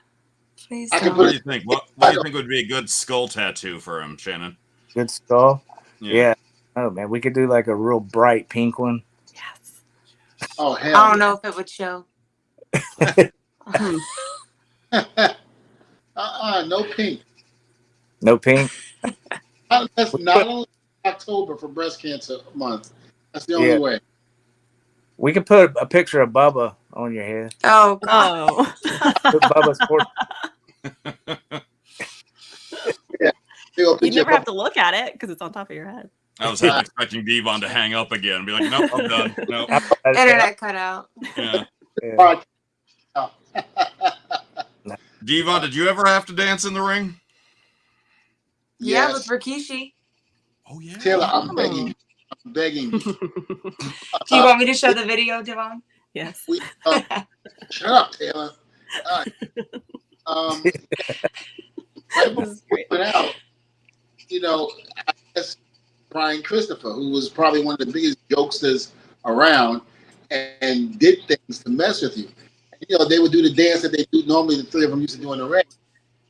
Please 0.67 0.89
I 0.93 0.99
don't. 0.99 1.17
What 1.17 1.29
do 1.29 1.33
you 1.35 1.41
think? 1.41 1.63
What, 1.65 1.83
what 1.95 2.11
do 2.11 2.17
you 2.17 2.23
think 2.23 2.35
would 2.35 2.47
be 2.47 2.59
a 2.61 2.65
good 2.65 2.89
skull 2.89 3.27
tattoo 3.27 3.79
for 3.79 4.01
him, 4.01 4.17
Shannon? 4.17 4.57
Good 4.93 5.09
skull. 5.11 5.63
Yeah. 5.99 6.33
Oh 6.75 6.89
man, 6.89 7.09
we 7.09 7.19
could 7.19 7.33
do 7.33 7.47
like 7.47 7.67
a 7.67 7.75
real 7.75 7.99
bright 7.99 8.49
pink 8.49 8.79
one. 8.79 9.03
Yes. 9.33 9.81
Oh, 10.57 10.73
hell. 10.73 10.95
I 10.95 11.09
don't 11.09 11.19
know 11.19 11.33
if 11.33 11.45
it 11.49 11.55
would 11.55 11.69
show. 11.69 12.05
Hmm. 13.65 13.97
uh-uh, 16.15 16.65
no 16.67 16.83
pink. 16.95 17.21
No 18.21 18.37
pink. 18.37 18.69
Not, 19.69 19.89
that's 19.95 20.17
not 20.17 20.47
only 20.47 20.67
October 21.05 21.55
for 21.55 21.67
breast 21.67 22.01
cancer 22.01 22.37
month. 22.53 22.91
That's 23.33 23.45
the 23.45 23.55
only 23.55 23.69
Yeah. 23.69 23.79
way. 23.79 23.99
We 25.17 25.33
could 25.33 25.45
put 25.45 25.73
a 25.79 25.85
picture 25.85 26.21
of 26.21 26.29
Bubba 26.31 26.75
on 26.93 27.13
your 27.13 27.23
head. 27.23 27.55
Oh 27.63 27.95
god. 28.03 28.49
Oh. 28.51 28.73
Bubba's 29.25 29.79
port- 29.87 30.07
Big 33.75 34.13
you 34.13 34.19
never 34.19 34.31
have 34.31 34.45
to 34.45 34.51
look 34.51 34.77
at 34.77 34.93
it 34.93 35.13
because 35.13 35.29
it's 35.29 35.41
on 35.41 35.51
top 35.51 35.69
of 35.69 35.75
your 35.75 35.89
head. 35.89 36.09
I 36.39 36.49
was 36.49 36.59
half 36.59 36.81
expecting 36.81 37.25
Devon 37.25 37.61
to 37.61 37.69
hang 37.69 37.93
up 37.93 38.11
again 38.11 38.37
and 38.37 38.45
be 38.45 38.51
like, 38.51 38.69
nope, 38.69 38.89
I'm 38.93 39.07
done. 39.07 39.35
Nope. 39.49 39.69
Internet 40.05 40.57
cut 40.57 40.75
out. 40.75 41.09
Yeah. 41.37 41.63
Yeah. 42.01 42.41
Oh. 43.15 43.31
Devon, 45.23 45.61
did 45.61 45.75
you 45.75 45.87
ever 45.87 46.05
have 46.07 46.25
to 46.25 46.33
dance 46.33 46.65
in 46.65 46.73
the 46.73 46.81
ring? 46.81 47.15
Yeah, 48.79 49.09
Yes. 49.09 49.29
with 49.29 49.41
Rikishi. 49.41 49.93
Oh, 50.69 50.79
yeah. 50.79 50.97
Taylor, 50.97 51.29
I'm 51.31 51.55
begging. 51.55 51.89
Oh. 51.89 52.35
I'm 52.45 52.53
begging. 52.53 52.89
Do 52.91 53.15
you 54.31 54.43
want 54.43 54.59
me 54.59 54.65
to 54.65 54.73
show 54.73 54.93
the 54.93 55.05
video, 55.05 55.41
Devon? 55.43 55.81
Yes. 56.13 56.43
We, 56.47 56.61
uh, 56.85 57.01
shut 57.71 57.89
up, 57.89 58.11
Taylor. 58.11 58.51
All 59.09 59.17
right. 59.17 59.33
Um, 60.25 60.63
right 62.15 62.35
before 62.35 62.79
went 62.89 63.03
out, 63.03 63.35
you 64.29 64.39
know, 64.39 64.71
I 65.07 65.13
guess 65.35 65.57
Brian 66.09 66.41
Christopher, 66.43 66.91
who 66.91 67.09
was 67.09 67.29
probably 67.29 67.63
one 67.63 67.73
of 67.73 67.79
the 67.79 67.91
biggest 67.91 68.17
jokesters 68.29 68.91
around, 69.25 69.81
and, 70.31 70.51
and 70.61 70.99
did 70.99 71.19
things 71.27 71.63
to 71.63 71.69
mess 71.69 72.01
with 72.01 72.17
you. 72.17 72.27
You 72.87 72.97
know, 72.97 73.05
they 73.05 73.19
would 73.19 73.31
do 73.31 73.41
the 73.41 73.53
dance 73.53 73.81
that 73.81 73.91
they 73.91 74.05
do 74.11 74.25
normally. 74.25 74.57
The 74.57 74.63
three 74.63 74.85
of 74.85 74.91
them 74.91 75.01
used 75.01 75.15
to 75.15 75.21
do 75.21 75.33
in 75.33 75.39
the 75.39 75.47
ring. 75.47 75.63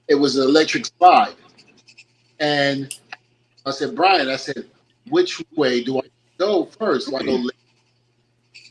It 0.08 0.16
was 0.16 0.38
an 0.38 0.44
electric 0.44 0.86
slide, 0.86 1.36
and 2.40 2.94
I 3.66 3.72
said, 3.72 3.96
Brian, 3.96 4.30
I 4.30 4.36
said, 4.36 4.66
which 5.10 5.44
way 5.56 5.84
do 5.84 6.00
I 6.00 6.04
go 6.38 6.66
first? 6.66 7.10
Do 7.10 7.16
I 7.16 7.24
go 7.24 7.34
left? 7.34 7.58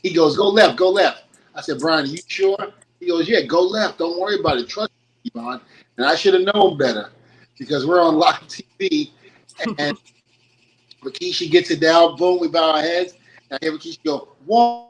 He 0.03 0.13
goes, 0.13 0.35
go 0.35 0.49
left, 0.49 0.77
go 0.77 0.89
left. 0.89 1.23
I 1.55 1.61
said, 1.61 1.79
Brian, 1.79 2.05
are 2.05 2.07
you 2.07 2.17
sure? 2.27 2.57
He 2.99 3.07
goes, 3.07 3.27
yeah, 3.27 3.41
go 3.41 3.61
left. 3.61 3.97
Don't 3.97 4.19
worry 4.19 4.39
about 4.39 4.57
it. 4.57 4.67
Trust 4.67 4.91
me, 5.23 5.31
Devon. 5.33 5.61
And 5.97 6.05
I 6.05 6.15
should 6.15 6.33
have 6.33 6.53
known 6.53 6.77
better 6.77 7.09
because 7.57 7.85
we're 7.85 8.01
on 8.01 8.15
live 8.17 8.41
TV. 8.47 9.11
And 9.77 9.97
Rikishi 11.03 11.49
gets 11.49 11.71
it 11.71 11.79
down. 11.79 12.17
Boom, 12.17 12.39
we 12.39 12.49
bow 12.49 12.73
our 12.73 12.81
heads. 12.81 13.13
And 13.49 13.59
I 13.61 13.65
hear 13.65 13.77
Rikishi 13.77 14.03
go, 14.03 14.29
one, 14.45 14.87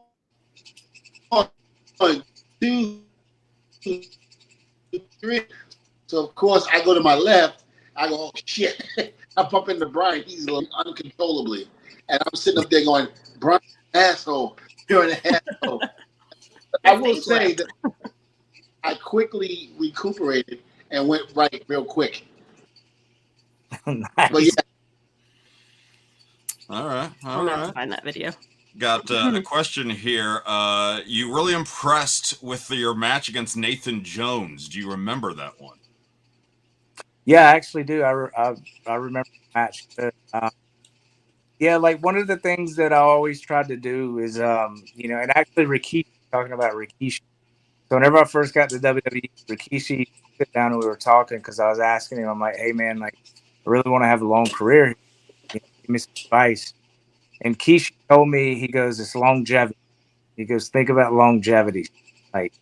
one, 1.29 2.23
two, 2.59 3.01
three. 5.21 5.41
So, 6.07 6.25
of 6.25 6.35
course, 6.35 6.67
I 6.71 6.83
go 6.83 6.93
to 6.93 7.01
my 7.01 7.15
left. 7.15 7.65
I 7.95 8.07
go, 8.07 8.15
oh, 8.15 8.31
shit. 8.45 8.83
I 9.37 9.43
bump 9.43 9.69
into 9.69 9.87
Brian. 9.87 10.23
He's 10.25 10.47
uncontrollably. 10.47 11.67
And 12.09 12.19
I'm 12.21 12.35
sitting 12.35 12.59
up 12.63 12.69
there 12.69 12.83
going, 12.83 13.07
Brian, 13.39 13.61
asshole. 13.93 14.57
You're 14.93 15.09
an 15.09 15.17
asshole. 15.25 15.83
I 16.85 16.95
will 16.95 17.15
say 17.17 17.53
that 17.55 17.67
I 18.83 18.95
quickly 18.95 19.71
recuperated 19.79 20.59
and 20.91 21.07
went 21.07 21.23
right 21.35 21.63
real 21.67 21.85
quick. 21.85 22.25
nice. 23.87 24.29
But 24.29 24.43
yeah, 24.43 24.51
All 26.69 26.87
right. 26.87 27.11
I'll 27.23 27.41
All 27.41 27.45
have 27.45 27.63
to 27.63 27.67
right. 27.67 27.73
find 27.73 27.91
that 27.91 28.03
video. 28.03 28.31
Got 28.77 29.11
uh, 29.11 29.31
a 29.35 29.41
question 29.43 29.89
here. 29.91 30.41
Uh, 30.45 31.01
you 31.05 31.35
really 31.35 31.53
impressed 31.53 32.43
with 32.43 32.69
your 32.71 32.95
match 32.95 33.29
against 33.29 33.57
Nathan 33.57 34.03
Jones. 34.03 34.69
Do 34.69 34.79
you 34.79 34.89
remember 34.91 35.33
that 35.33 35.61
one? 35.61 35.79
Yeah, 37.25 37.49
I 37.49 37.55
actually 37.55 37.83
do. 37.85 38.03
I, 38.03 38.11
re- 38.11 38.31
I, 38.37 38.55
I 38.87 38.95
remember 38.95 39.29
the 39.53 39.59
match. 39.59 39.87
Uh, 40.33 40.49
yeah, 41.59 41.77
like 41.77 42.03
one 42.03 42.17
of 42.17 42.27
the 42.27 42.37
things 42.37 42.75
that 42.77 42.93
I 42.93 42.97
always 42.97 43.39
tried 43.41 43.67
to 43.69 43.77
do 43.77 44.19
is, 44.19 44.39
um, 44.39 44.83
you 44.95 45.07
know, 45.09 45.19
and 45.19 45.35
actually 45.35 45.65
Rikishi, 45.65 46.07
talking 46.31 46.53
about 46.53 46.73
Rikishi. 46.73 47.21
So 47.89 47.95
whenever 47.97 48.17
I 48.17 48.25
first 48.25 48.53
got 48.53 48.69
to 48.69 48.79
WWE, 48.79 49.29
Rikishi 49.47 50.07
sit 50.37 50.51
down 50.53 50.71
and 50.71 50.81
we 50.81 50.87
were 50.87 50.95
talking 50.97 51.37
because 51.37 51.59
I 51.59 51.69
was 51.69 51.79
asking 51.79 52.19
him, 52.19 52.29
I'm 52.29 52.39
like, 52.39 52.55
hey 52.55 52.71
man, 52.71 52.99
like 52.99 53.17
I 53.65 53.69
really 53.69 53.89
want 53.89 54.03
to 54.03 54.07
have 54.07 54.21
a 54.21 54.27
long 54.27 54.47
career. 54.47 54.95
Give 55.49 55.61
me 55.87 55.99
some 55.99 56.13
advice. 56.25 56.73
And 57.41 57.57
Kishi 57.59 57.91
told 58.09 58.29
me, 58.29 58.55
he 58.55 58.67
goes, 58.67 58.99
it's 58.99 59.15
longevity. 59.15 59.77
He 60.35 60.45
goes, 60.45 60.69
think 60.69 60.89
about 60.89 61.13
longevity. 61.13 61.87
Like, 62.33 62.53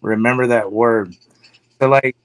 remember 0.00 0.46
that 0.48 0.72
word. 0.72 1.14
So 1.80 1.88
like 1.88 2.16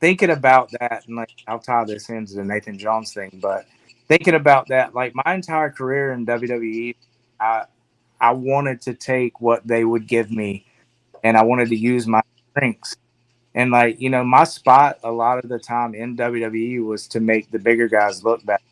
thinking 0.00 0.30
about 0.30 0.70
that, 0.80 1.04
and 1.06 1.16
like 1.16 1.30
I'll 1.46 1.58
tie 1.58 1.84
this 1.84 2.08
into 2.08 2.34
the 2.34 2.44
Nathan 2.44 2.78
Jones 2.78 3.12
thing, 3.12 3.38
but 3.42 3.66
thinking 4.08 4.34
about 4.34 4.68
that, 4.68 4.94
like 4.94 5.14
my 5.14 5.34
entire 5.34 5.70
career 5.70 6.12
in 6.12 6.26
WWE, 6.26 6.96
I 7.40 7.64
I 8.20 8.32
wanted 8.32 8.80
to 8.82 8.94
take 8.94 9.40
what 9.40 9.66
they 9.66 9.84
would 9.84 10.06
give 10.06 10.30
me, 10.30 10.64
and 11.22 11.36
I 11.36 11.42
wanted 11.42 11.68
to 11.70 11.76
use 11.76 12.06
my 12.06 12.22
strengths. 12.50 12.96
And 13.54 13.70
like 13.70 14.00
you 14.00 14.10
know, 14.10 14.24
my 14.24 14.44
spot 14.44 14.98
a 15.04 15.10
lot 15.10 15.42
of 15.42 15.48
the 15.48 15.58
time 15.58 15.94
in 15.94 16.16
WWE 16.16 16.84
was 16.84 17.06
to 17.08 17.20
make 17.20 17.50
the 17.50 17.58
bigger 17.58 17.88
guys 17.88 18.24
look 18.24 18.44
better, 18.44 18.62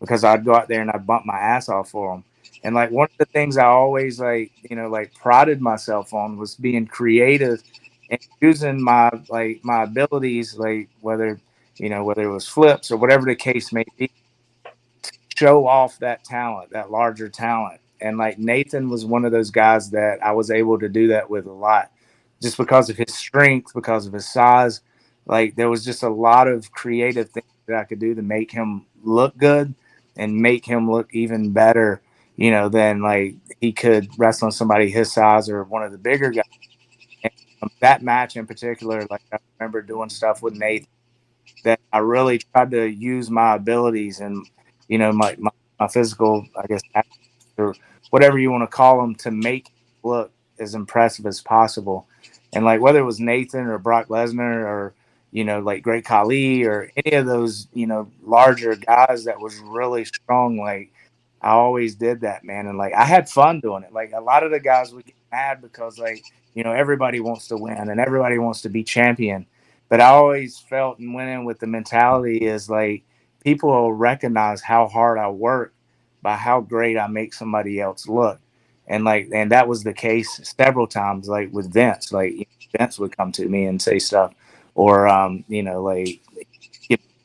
because 0.00 0.24
I'd 0.24 0.44
go 0.44 0.54
out 0.54 0.68
there 0.68 0.80
and 0.82 0.90
I'd 0.90 1.06
bump 1.06 1.26
my 1.26 1.38
ass 1.38 1.68
off 1.68 1.90
for 1.90 2.14
them. 2.14 2.24
And 2.64 2.74
like 2.74 2.90
one 2.90 3.08
of 3.10 3.18
the 3.18 3.26
things 3.26 3.58
I 3.58 3.66
always 3.66 4.18
like, 4.18 4.50
you 4.68 4.74
know, 4.74 4.88
like 4.88 5.14
prided 5.14 5.60
myself 5.60 6.14
on 6.14 6.38
was 6.38 6.54
being 6.54 6.86
creative 6.86 7.62
and 8.10 8.20
using 8.40 8.82
my 8.82 9.10
like 9.28 9.60
my 9.64 9.82
abilities, 9.82 10.56
like 10.56 10.88
whether 11.00 11.40
you 11.76 11.90
know 11.90 12.04
whether 12.04 12.22
it 12.22 12.32
was 12.32 12.48
flips 12.48 12.90
or 12.90 12.96
whatever 12.96 13.26
the 13.26 13.34
case 13.34 13.72
may 13.72 13.84
be, 13.98 14.10
show 15.36 15.66
off 15.66 15.98
that 15.98 16.24
talent, 16.24 16.70
that 16.70 16.90
larger 16.90 17.28
talent. 17.28 17.80
And 18.00 18.18
like 18.18 18.38
Nathan 18.38 18.88
was 18.88 19.04
one 19.04 19.24
of 19.24 19.32
those 19.32 19.50
guys 19.50 19.90
that 19.90 20.18
I 20.22 20.32
was 20.32 20.50
able 20.50 20.78
to 20.78 20.88
do 20.88 21.08
that 21.08 21.28
with 21.28 21.46
a 21.46 21.52
lot, 21.52 21.90
just 22.42 22.56
because 22.56 22.90
of 22.90 22.96
his 22.96 23.14
strength, 23.14 23.72
because 23.74 24.06
of 24.06 24.12
his 24.12 24.30
size. 24.30 24.80
Like 25.26 25.56
there 25.56 25.70
was 25.70 25.84
just 25.84 26.02
a 26.02 26.08
lot 26.08 26.48
of 26.48 26.70
creative 26.72 27.30
things 27.30 27.46
that 27.66 27.78
I 27.78 27.84
could 27.84 27.98
do 27.98 28.14
to 28.14 28.22
make 28.22 28.50
him 28.50 28.86
look 29.02 29.36
good 29.38 29.74
and 30.16 30.36
make 30.36 30.66
him 30.66 30.90
look 30.90 31.08
even 31.14 31.50
better, 31.52 32.02
you 32.36 32.50
know, 32.50 32.68
than 32.68 33.00
like 33.00 33.36
he 33.60 33.72
could 33.72 34.08
wrestle 34.18 34.46
on 34.46 34.52
somebody 34.52 34.90
his 34.90 35.12
size 35.12 35.48
or 35.48 35.64
one 35.64 35.82
of 35.82 35.92
the 35.92 35.98
bigger 35.98 36.30
guys 36.30 36.44
um, 37.64 37.70
that 37.80 38.02
match 38.02 38.36
in 38.36 38.46
particular, 38.46 39.06
like 39.10 39.22
I 39.32 39.38
remember 39.58 39.80
doing 39.80 40.10
stuff 40.10 40.42
with 40.42 40.54
Nathan 40.54 40.88
that 41.64 41.80
I 41.92 41.98
really 41.98 42.38
tried 42.38 42.70
to 42.72 42.86
use 42.86 43.30
my 43.30 43.54
abilities 43.54 44.20
and 44.20 44.46
you 44.88 44.98
know 44.98 45.12
my 45.12 45.34
my, 45.38 45.50
my 45.78 45.88
physical, 45.88 46.46
I 46.56 46.66
guess, 46.66 46.82
or 47.56 47.74
whatever 48.10 48.38
you 48.38 48.50
want 48.50 48.62
to 48.62 48.74
call 48.74 49.00
them, 49.00 49.14
to 49.16 49.30
make 49.30 49.70
look 50.02 50.32
as 50.58 50.74
impressive 50.74 51.26
as 51.26 51.40
possible. 51.40 52.06
And 52.52 52.64
like 52.64 52.80
whether 52.80 53.00
it 53.00 53.04
was 53.04 53.20
Nathan 53.20 53.66
or 53.66 53.78
Brock 53.78 54.08
Lesnar 54.08 54.64
or 54.64 54.94
you 55.34 55.42
know, 55.42 55.58
like 55.58 55.82
Great 55.82 56.04
Khali 56.04 56.62
or 56.62 56.92
any 57.04 57.16
of 57.16 57.26
those, 57.26 57.66
you 57.74 57.88
know, 57.88 58.08
larger 58.22 58.76
guys 58.76 59.24
that 59.24 59.40
was 59.40 59.58
really 59.58 60.04
strong. 60.04 60.56
Like 60.58 60.92
I 61.42 61.50
always 61.50 61.96
did 61.96 62.20
that, 62.20 62.44
man. 62.44 62.68
And 62.68 62.78
like 62.78 62.94
I 62.94 63.04
had 63.04 63.28
fun 63.28 63.58
doing 63.58 63.82
it. 63.82 63.92
Like 63.92 64.12
a 64.14 64.20
lot 64.20 64.44
of 64.44 64.52
the 64.52 64.60
guys 64.60 64.94
would 64.94 65.04
get 65.04 65.16
mad 65.32 65.60
because 65.60 65.98
like, 65.98 66.22
you 66.54 66.62
know, 66.62 66.70
everybody 66.70 67.18
wants 67.18 67.48
to 67.48 67.56
win 67.56 67.90
and 67.90 67.98
everybody 67.98 68.38
wants 68.38 68.62
to 68.62 68.68
be 68.68 68.84
champion. 68.84 69.44
But 69.88 70.00
I 70.00 70.06
always 70.06 70.56
felt 70.56 71.00
and 71.00 71.12
went 71.12 71.30
in 71.30 71.44
with 71.44 71.58
the 71.58 71.66
mentality 71.66 72.38
is 72.38 72.70
like 72.70 73.02
people 73.44 73.70
will 73.70 73.92
recognize 73.92 74.62
how 74.62 74.88
hard 74.88 75.18
I 75.18 75.28
work 75.28 75.74
by 76.22 76.36
how 76.36 76.60
great 76.60 76.98
I 76.98 77.06
make 77.06 77.34
somebody 77.34 77.80
else 77.80 78.08
look. 78.08 78.40
And 78.86 79.04
like, 79.04 79.28
and 79.32 79.52
that 79.52 79.68
was 79.68 79.84
the 79.84 79.92
case 79.92 80.40
several 80.56 80.86
times, 80.86 81.28
like 81.28 81.52
with 81.52 81.72
Vince, 81.72 82.12
like 82.12 82.48
Vince 82.76 82.98
would 82.98 83.16
come 83.16 83.32
to 83.32 83.48
me 83.48 83.66
and 83.66 83.80
say 83.80 83.98
stuff 83.98 84.34
or 84.74 85.06
um, 85.06 85.44
you 85.48 85.62
know, 85.62 85.82
like 85.82 86.20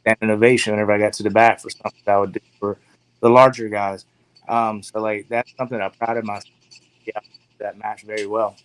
an 0.06 0.16
innovation 0.22 0.74
whenever 0.74 0.92
I 0.92 0.98
got 0.98 1.14
to 1.14 1.24
the 1.24 1.30
back 1.30 1.60
for 1.60 1.70
something 1.70 2.02
I 2.08 2.18
would 2.18 2.34
do 2.34 2.40
for 2.60 2.78
the 3.22 3.30
larger 3.30 3.70
guys. 3.70 4.06
Um, 4.48 4.82
so 4.82 5.00
like 5.00 5.28
that's 5.30 5.54
something 5.58 5.80
I 5.80 5.90
prided 5.90 6.24
myself 6.24 6.54
yeah, 7.06 7.20
that 7.60 7.78
match 7.78 8.04
very 8.04 8.26
well. 8.26 8.56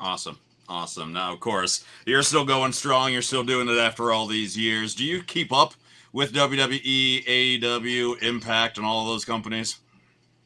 Awesome. 0.00 0.38
Awesome. 0.68 1.14
Now, 1.14 1.32
of 1.32 1.40
course, 1.40 1.84
you're 2.04 2.22
still 2.22 2.44
going 2.44 2.72
strong. 2.72 3.12
You're 3.12 3.22
still 3.22 3.42
doing 3.42 3.68
it 3.68 3.78
after 3.78 4.12
all 4.12 4.26
these 4.26 4.56
years. 4.56 4.94
Do 4.94 5.02
you 5.02 5.22
keep 5.22 5.50
up 5.50 5.72
with 6.12 6.32
WWE, 6.32 7.24
AEW, 7.60 8.22
Impact, 8.22 8.78
and 8.78 8.86
all 8.86 9.06
those 9.06 9.24
companies? 9.24 9.78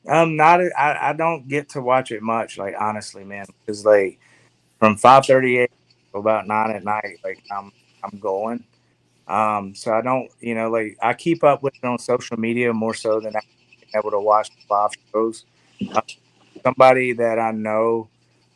Um, 0.09 0.37
not 0.37 0.61
I, 0.77 1.11
I 1.11 1.13
don't 1.13 1.47
get 1.47 1.69
to 1.71 1.81
watch 1.81 2.11
it 2.11 2.23
much, 2.23 2.59
like 2.59 2.75
honestly, 2.79 3.25
man, 3.25 3.47
because 3.65 3.85
like 3.85 4.19
from 4.79 4.97
five 4.97 5.27
thirty 5.27 5.59
eight 5.59 5.71
about 6.15 6.47
nine 6.47 6.71
at 6.71 6.85
night. 6.85 7.19
Like 7.25 7.43
I'm 7.51 7.73
I'm 8.03 8.19
going. 8.19 8.65
Um, 9.29 9.75
so 9.75 9.93
I 9.93 10.03
don't, 10.03 10.29
you 10.41 10.55
know, 10.55 10.69
like 10.71 10.99
I 11.01 11.15
keep 11.15 11.45
up 11.45 11.63
with 11.63 11.75
it 11.75 11.87
on 11.87 11.99
social 11.99 12.37
media 12.37 12.73
more 12.73 12.95
so 12.95 13.21
than 13.21 13.35
I'm 13.37 13.43
able 13.99 14.11
to 14.11 14.21
watch 14.21 14.51
live 14.69 14.91
shows. 15.13 15.45
Uh, 15.95 16.01
somebody 16.65 17.13
that 17.13 17.39
I 17.39 17.53
know 17.53 18.09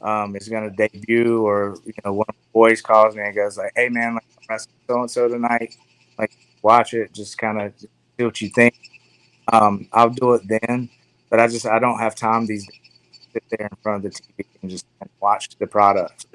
um, 0.03 0.37
is 0.37 0.49
going 0.49 0.69
to 0.69 0.77
debut, 0.77 1.43
or 1.45 1.77
you 1.85 1.93
know, 2.05 2.13
one 2.13 2.27
of 2.29 2.35
the 2.35 2.53
boys 2.53 2.83
calls 2.83 3.15
me 3.15 3.23
and 3.23 3.35
goes 3.35 3.57
like, 3.57 3.73
"Hey, 3.77 3.89
man, 3.89 4.15
like 4.15 4.25
I'm 4.51 4.59
so 4.59 5.01
and 5.01 5.11
so 5.11 5.29
tonight. 5.29 5.75
Like, 6.19 6.37
watch 6.67 6.93
it. 6.95 7.13
Just 7.13 7.39
kind 7.39 7.61
of 7.61 7.73
see 7.79 8.25
what 8.25 8.41
you 8.41 8.51
think." 8.51 8.75
Um, 9.53 9.89
I'll 9.93 10.11
do 10.11 10.35
it 10.35 10.43
then, 10.47 10.89
but 11.31 11.41
I 11.41 11.47
just 11.47 11.67
I 11.67 11.79
don't 11.79 11.99
have 11.99 12.15
time 12.15 12.47
these 12.47 12.67
days 12.67 12.81
to 13.13 13.21
sit 13.33 13.45
there 13.51 13.69
in 13.71 13.77
front 13.83 14.05
of 14.05 14.13
the 14.13 14.21
TV 14.21 14.47
and 14.63 14.71
just 14.71 14.87
watch 15.21 15.57
the 15.59 15.67
product. 15.67 16.27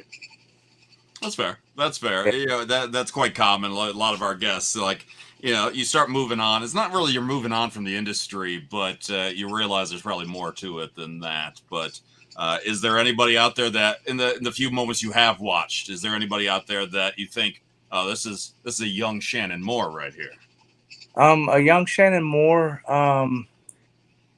That's 1.21 1.35
fair. 1.35 1.59
That's 1.77 1.97
fair. 1.97 2.25
Yeah. 2.27 2.33
You 2.33 2.45
know, 2.47 2.65
that 2.65 2.91
that's 2.91 3.11
quite 3.11 3.35
common. 3.35 3.71
A 3.71 3.73
lot 3.73 4.13
of 4.13 4.21
our 4.21 4.35
guests, 4.35 4.75
like, 4.75 5.05
you 5.39 5.53
know, 5.53 5.69
you 5.69 5.85
start 5.85 6.09
moving 6.09 6.39
on. 6.39 6.63
It's 6.63 6.73
not 6.73 6.91
really 6.93 7.11
you're 7.11 7.21
moving 7.21 7.51
on 7.51 7.69
from 7.69 7.83
the 7.83 7.95
industry, 7.95 8.65
but 8.71 9.09
uh, 9.09 9.29
you 9.33 9.53
realize 9.53 9.89
there's 9.89 10.01
probably 10.01 10.25
more 10.25 10.51
to 10.53 10.79
it 10.79 10.95
than 10.95 11.19
that. 11.19 11.61
But 11.69 11.99
uh, 12.37 12.57
is 12.65 12.81
there 12.81 12.97
anybody 12.97 13.37
out 13.37 13.55
there 13.55 13.69
that, 13.69 13.97
in 14.07 14.17
the 14.17 14.35
in 14.37 14.43
the 14.43 14.51
few 14.51 14.71
moments 14.71 15.03
you 15.03 15.11
have 15.11 15.39
watched, 15.39 15.89
is 15.89 16.01
there 16.01 16.15
anybody 16.15 16.49
out 16.49 16.65
there 16.65 16.85
that 16.87 17.17
you 17.19 17.27
think, 17.27 17.61
oh, 17.91 18.07
this 18.09 18.25
is 18.25 18.53
this 18.63 18.75
is 18.75 18.81
a 18.81 18.87
young 18.87 19.19
Shannon 19.19 19.63
Moore 19.63 19.91
right 19.91 20.13
here? 20.13 20.31
Um, 21.15 21.49
a 21.49 21.59
young 21.59 21.85
Shannon 21.85 22.23
Moore. 22.23 22.81
Um, 22.87 23.47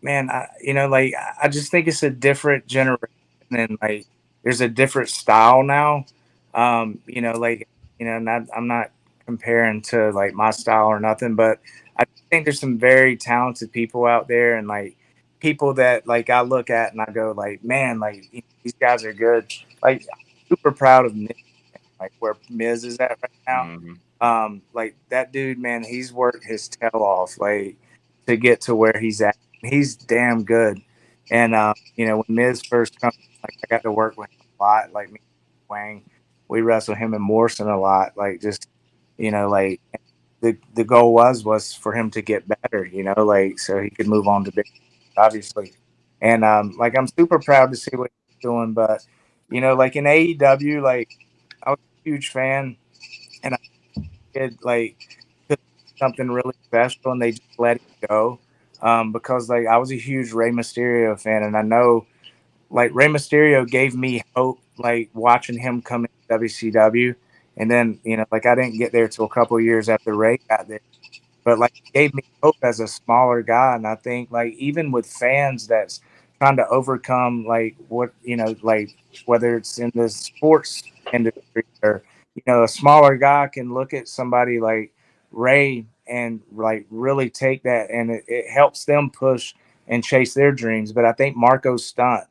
man, 0.02 0.30
I, 0.30 0.48
you 0.62 0.74
know, 0.74 0.88
like 0.88 1.14
I 1.42 1.48
just 1.48 1.72
think 1.72 1.88
it's 1.88 2.04
a 2.04 2.10
different 2.10 2.68
generation, 2.68 3.08
and 3.52 3.78
like 3.82 4.08
there's 4.44 4.62
a 4.62 4.70
different 4.70 5.10
style 5.10 5.64
now 5.64 6.06
um, 6.54 7.00
you 7.06 7.22
know, 7.22 7.34
like 7.34 7.68
you 8.00 8.06
know, 8.06 8.20
not 8.20 8.44
I'm 8.56 8.68
not 8.68 8.92
comparing 9.26 9.82
to 9.84 10.12
like 10.12 10.34
my 10.34 10.52
style 10.52 10.88
or 10.88 11.00
nothing, 11.00 11.36
but 11.36 11.60
I 11.98 12.06
think 12.30 12.46
there's 12.46 12.60
some 12.60 12.78
very 12.78 13.18
talented 13.18 13.72
people 13.72 14.06
out 14.06 14.28
there, 14.28 14.58
and 14.58 14.68
like 14.68 14.96
people 15.40 15.74
that 15.76 16.08
like 16.08 16.30
I 16.30 16.42
look 16.42 16.70
at 16.70 16.92
and 16.92 17.02
I 17.02 17.12
go 17.12 17.34
like, 17.36 17.64
man, 17.64 18.00
like 18.00 18.30
these 18.64 18.74
guys 18.80 19.04
are 19.04 19.14
good. 19.14 19.52
Like 19.82 20.06
super 20.50 20.72
proud 20.72 21.06
of 21.06 21.16
Miz, 21.16 21.32
like 22.04 22.14
where 22.20 22.36
Miz 22.50 22.84
is 22.84 22.98
at 23.00 23.18
right 23.22 23.32
now. 23.48 23.64
Mm-hmm. 23.64 23.94
Um, 24.22 24.62
like 24.74 24.96
that 25.10 25.32
dude, 25.32 25.60
man, 25.60 25.84
he's 25.84 26.14
worked 26.14 26.44
his 26.44 26.68
tail 26.68 26.92
off 26.94 27.38
like 27.40 27.78
to 28.28 28.38
get 28.38 28.62
to 28.62 28.76
where 28.76 28.98
he's 29.00 29.22
at. 29.22 29.38
He's 29.62 29.96
damn 29.96 30.44
good. 30.44 30.82
And 31.32 31.56
uh, 31.56 31.74
you 31.96 32.06
know, 32.06 32.18
when 32.18 32.36
Miz 32.36 32.62
first 32.62 33.00
comes, 33.00 33.18
like 33.42 33.58
I 33.64 33.68
got 33.68 33.84
to 33.84 33.92
work 33.92 34.18
with 34.18 34.30
him 34.30 34.46
a 34.60 34.64
lot, 34.64 34.94
like 34.94 35.12
me, 35.12 35.20
Wang 35.70 36.04
we 36.54 36.62
wrestled 36.62 36.98
him 36.98 37.16
and 37.16 37.24
Morrison 37.24 37.68
a 37.68 37.80
lot. 37.80 38.16
Like 38.16 38.40
just 38.40 38.70
you 39.18 39.32
know, 39.32 39.50
like 39.50 39.82
the 40.42 40.56
the 40.76 40.84
goal 40.84 41.12
was 41.12 41.44
was 41.44 41.74
for 41.74 41.94
him 41.94 42.12
to 42.12 42.22
get 42.22 42.48
better. 42.48 42.86
You 42.86 43.04
know, 43.04 43.16
like 43.18 43.58
so 43.58 43.82
he 43.82 43.90
could 43.90 44.08
move 44.08 44.28
on 44.28 44.44
to 44.46 44.52
big, 44.52 44.70
obviously. 45.18 45.74
And 46.22 46.46
um, 46.46 46.76
like 46.78 46.96
I'm 46.96 47.08
super 47.08 47.40
proud 47.40 47.72
to 47.72 47.76
see 47.76 47.96
what 47.96 48.12
he's 48.28 48.38
doing. 48.40 48.74
But 48.74 49.02
you 49.50 49.62
know, 49.62 49.74
like 49.74 49.96
in 49.96 50.06
AEW, 50.06 50.84
like 50.84 51.10
I 51.10 51.14
was 51.14 51.20
a 51.20 51.23
huge 52.04 52.30
fan, 52.30 52.78
and 53.44 53.56
I 53.56 53.60
did 54.34 54.60
like 54.64 55.20
something 55.98 56.30
really 56.30 56.56
special, 56.66 57.12
and 57.12 57.22
they 57.22 57.32
just 57.32 57.60
let 57.60 57.78
it 57.78 58.08
go. 58.10 58.40
Um, 58.82 59.12
because 59.12 59.50
like 59.50 59.68
I 59.68 59.78
was 59.78 59.92
a 59.92 59.98
huge 59.98 60.34
Rey 60.34 60.52
Mysterio 60.52 61.20
fan, 61.20 61.44
and 61.44 61.56
I 61.58 61.62
know 61.62 62.06
like 62.70 62.92
Rey 62.94 63.08
Mysterio 63.08 63.68
gave 63.68 63.96
me 63.96 64.24
hope, 64.36 64.60
like 64.78 65.10
watching 65.14 65.58
him 65.58 65.82
come 65.82 66.06
in 66.06 66.12
WCW, 66.30 67.16
and 67.58 67.70
then 67.72 68.00
you 68.04 68.18
know, 68.18 68.26
like 68.32 68.46
I 68.46 68.56
didn't 68.56 68.78
get 68.78 68.92
there 68.92 69.08
till 69.08 69.26
a 69.26 69.30
couple 69.30 69.60
years 69.60 69.90
after 69.90 70.16
Rey 70.16 70.40
got 70.50 70.68
there, 70.68 70.82
but 71.44 71.60
like 71.60 71.74
gave 71.94 72.14
me 72.14 72.24
hope 72.42 72.58
as 72.64 72.80
a 72.80 72.88
smaller 72.88 73.42
guy, 73.42 73.76
and 73.76 73.88
I 73.88 73.96
think 73.96 74.32
like 74.32 74.54
even 74.56 74.92
with 74.92 75.06
fans 75.08 75.68
that's 75.68 76.02
trying 76.44 76.58
to 76.58 76.68
overcome 76.68 77.46
like 77.46 77.74
what 77.88 78.14
you 78.22 78.36
know, 78.36 78.54
like 78.64 78.90
whether 79.26 79.56
it's 79.56 79.80
in 79.80 79.90
the 79.96 80.10
sports 80.10 80.84
industry 81.14 81.64
or 81.82 82.04
you 82.36 82.44
know, 82.46 82.64
a 82.64 82.68
smaller 82.68 83.16
guy 83.16 83.48
can 83.48 83.74
look 83.74 83.94
at 83.94 84.10
somebody 84.10 84.60
like 84.60 84.94
Rey 85.32 85.86
and 86.06 86.42
like 86.52 86.86
really 86.90 87.30
take 87.30 87.64
that, 87.64 87.90
and 87.92 88.12
it, 88.12 88.26
it 88.28 88.52
helps 88.52 88.84
them 88.84 89.10
push 89.10 89.54
and 89.88 90.04
chase 90.04 90.34
their 90.34 90.52
dreams. 90.52 90.92
But 90.92 91.06
I 91.06 91.14
think 91.14 91.38
Marko 91.38 91.78
Stunt 91.78 92.26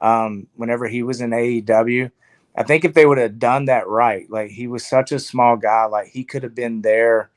um, 0.00 0.48
whenever 0.56 0.88
he 0.88 1.04
was 1.04 1.20
in 1.20 1.30
AEW. 1.30 2.10
I 2.56 2.64
think 2.64 2.84
if 2.84 2.92
they 2.92 3.06
would 3.06 3.18
have 3.18 3.38
done 3.38 3.66
that 3.66 3.86
right, 3.86 4.28
like 4.28 4.50
he 4.50 4.66
was 4.66 4.84
such 4.84 5.12
a 5.12 5.18
small 5.18 5.56
guy, 5.56 5.84
like 5.84 6.08
he 6.08 6.24
could 6.24 6.42
have 6.42 6.54
been 6.54 6.82
their 6.82 7.30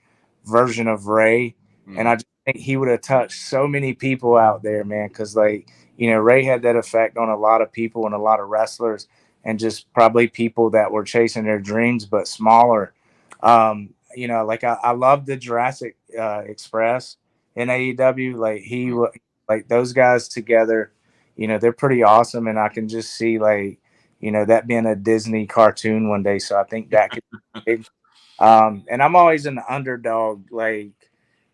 version 0.43 0.87
of 0.87 1.07
Rey 1.07 1.55
Mm. 1.87 1.99
And 1.99 2.07
I 2.07 2.15
just 2.15 2.25
think 2.45 2.57
he 2.57 2.77
would 2.77 2.89
have 2.89 3.01
touched 3.01 3.41
so 3.41 3.67
many 3.67 3.93
people 3.93 4.37
out 4.37 4.63
there, 4.63 4.83
man. 4.83 5.09
Cause 5.09 5.35
like, 5.35 5.69
you 5.97 6.09
know, 6.09 6.17
Rey 6.17 6.43
had 6.43 6.61
that 6.63 6.75
effect 6.75 7.17
on 7.17 7.29
a 7.29 7.37
lot 7.37 7.61
of 7.61 7.71
people 7.71 8.05
and 8.05 8.13
a 8.13 8.19
lot 8.19 8.39
of 8.39 8.49
wrestlers 8.49 9.07
and 9.43 9.59
just 9.59 9.91
probably 9.93 10.27
people 10.27 10.69
that 10.71 10.91
were 10.91 11.03
chasing 11.03 11.45
their 11.45 11.59
dreams, 11.59 12.05
but 12.05 12.27
smaller. 12.27 12.93
Um, 13.41 13.93
you 14.15 14.27
know, 14.27 14.45
like 14.45 14.63
I, 14.63 14.77
I 14.81 14.91
love 14.91 15.25
the 15.25 15.37
Jurassic 15.37 15.97
uh, 16.17 16.43
Express 16.45 17.17
in 17.55 17.69
AEW. 17.69 18.35
Like 18.35 18.61
he, 18.61 18.87
mm. 18.87 19.07
like 19.47 19.67
those 19.67 19.93
guys 19.93 20.27
together 20.27 20.91
you 21.35 21.47
know, 21.47 21.57
they're 21.57 21.73
pretty 21.73 22.03
awesome. 22.03 22.47
And 22.47 22.59
I 22.59 22.69
can 22.69 22.87
just 22.87 23.13
see 23.13 23.39
like, 23.39 23.79
you 24.19 24.31
know, 24.31 24.45
that 24.45 24.67
being 24.67 24.85
a 24.85 24.95
Disney 24.95 25.45
cartoon 25.45 26.09
one 26.09 26.23
day. 26.23 26.39
So 26.39 26.59
I 26.59 26.63
think 26.63 26.89
that 26.91 27.11
could 27.11 27.23
be 27.31 27.61
big. 27.65 27.87
Um, 28.37 28.83
and 28.89 29.01
I'm 29.01 29.15
always 29.15 29.45
an 29.45 29.61
underdog, 29.69 30.51
like, 30.51 30.91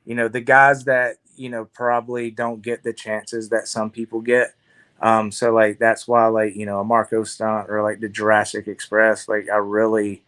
you 0.03 0.15
know, 0.15 0.27
the 0.27 0.41
guys 0.41 0.85
that, 0.85 1.17
you 1.35 1.49
know, 1.49 1.65
probably 1.65 2.31
don't 2.31 2.61
get 2.61 2.83
the 2.83 2.93
chances 2.93 3.49
that 3.49 3.67
some 3.67 3.89
people 3.89 4.21
get. 4.21 4.53
Um, 5.01 5.31
so 5.31 5.51
like 5.51 5.79
that's 5.79 6.07
why 6.07 6.27
like, 6.27 6.55
you 6.55 6.65
know, 6.65 6.79
a 6.79 6.83
Marko 6.83 7.23
stunt 7.23 7.69
or 7.69 7.81
like 7.81 7.99
the 7.99 8.09
Jurassic 8.09 8.67
Express, 8.67 9.27
like 9.27 9.49
I 9.49 9.57
really 9.57 10.21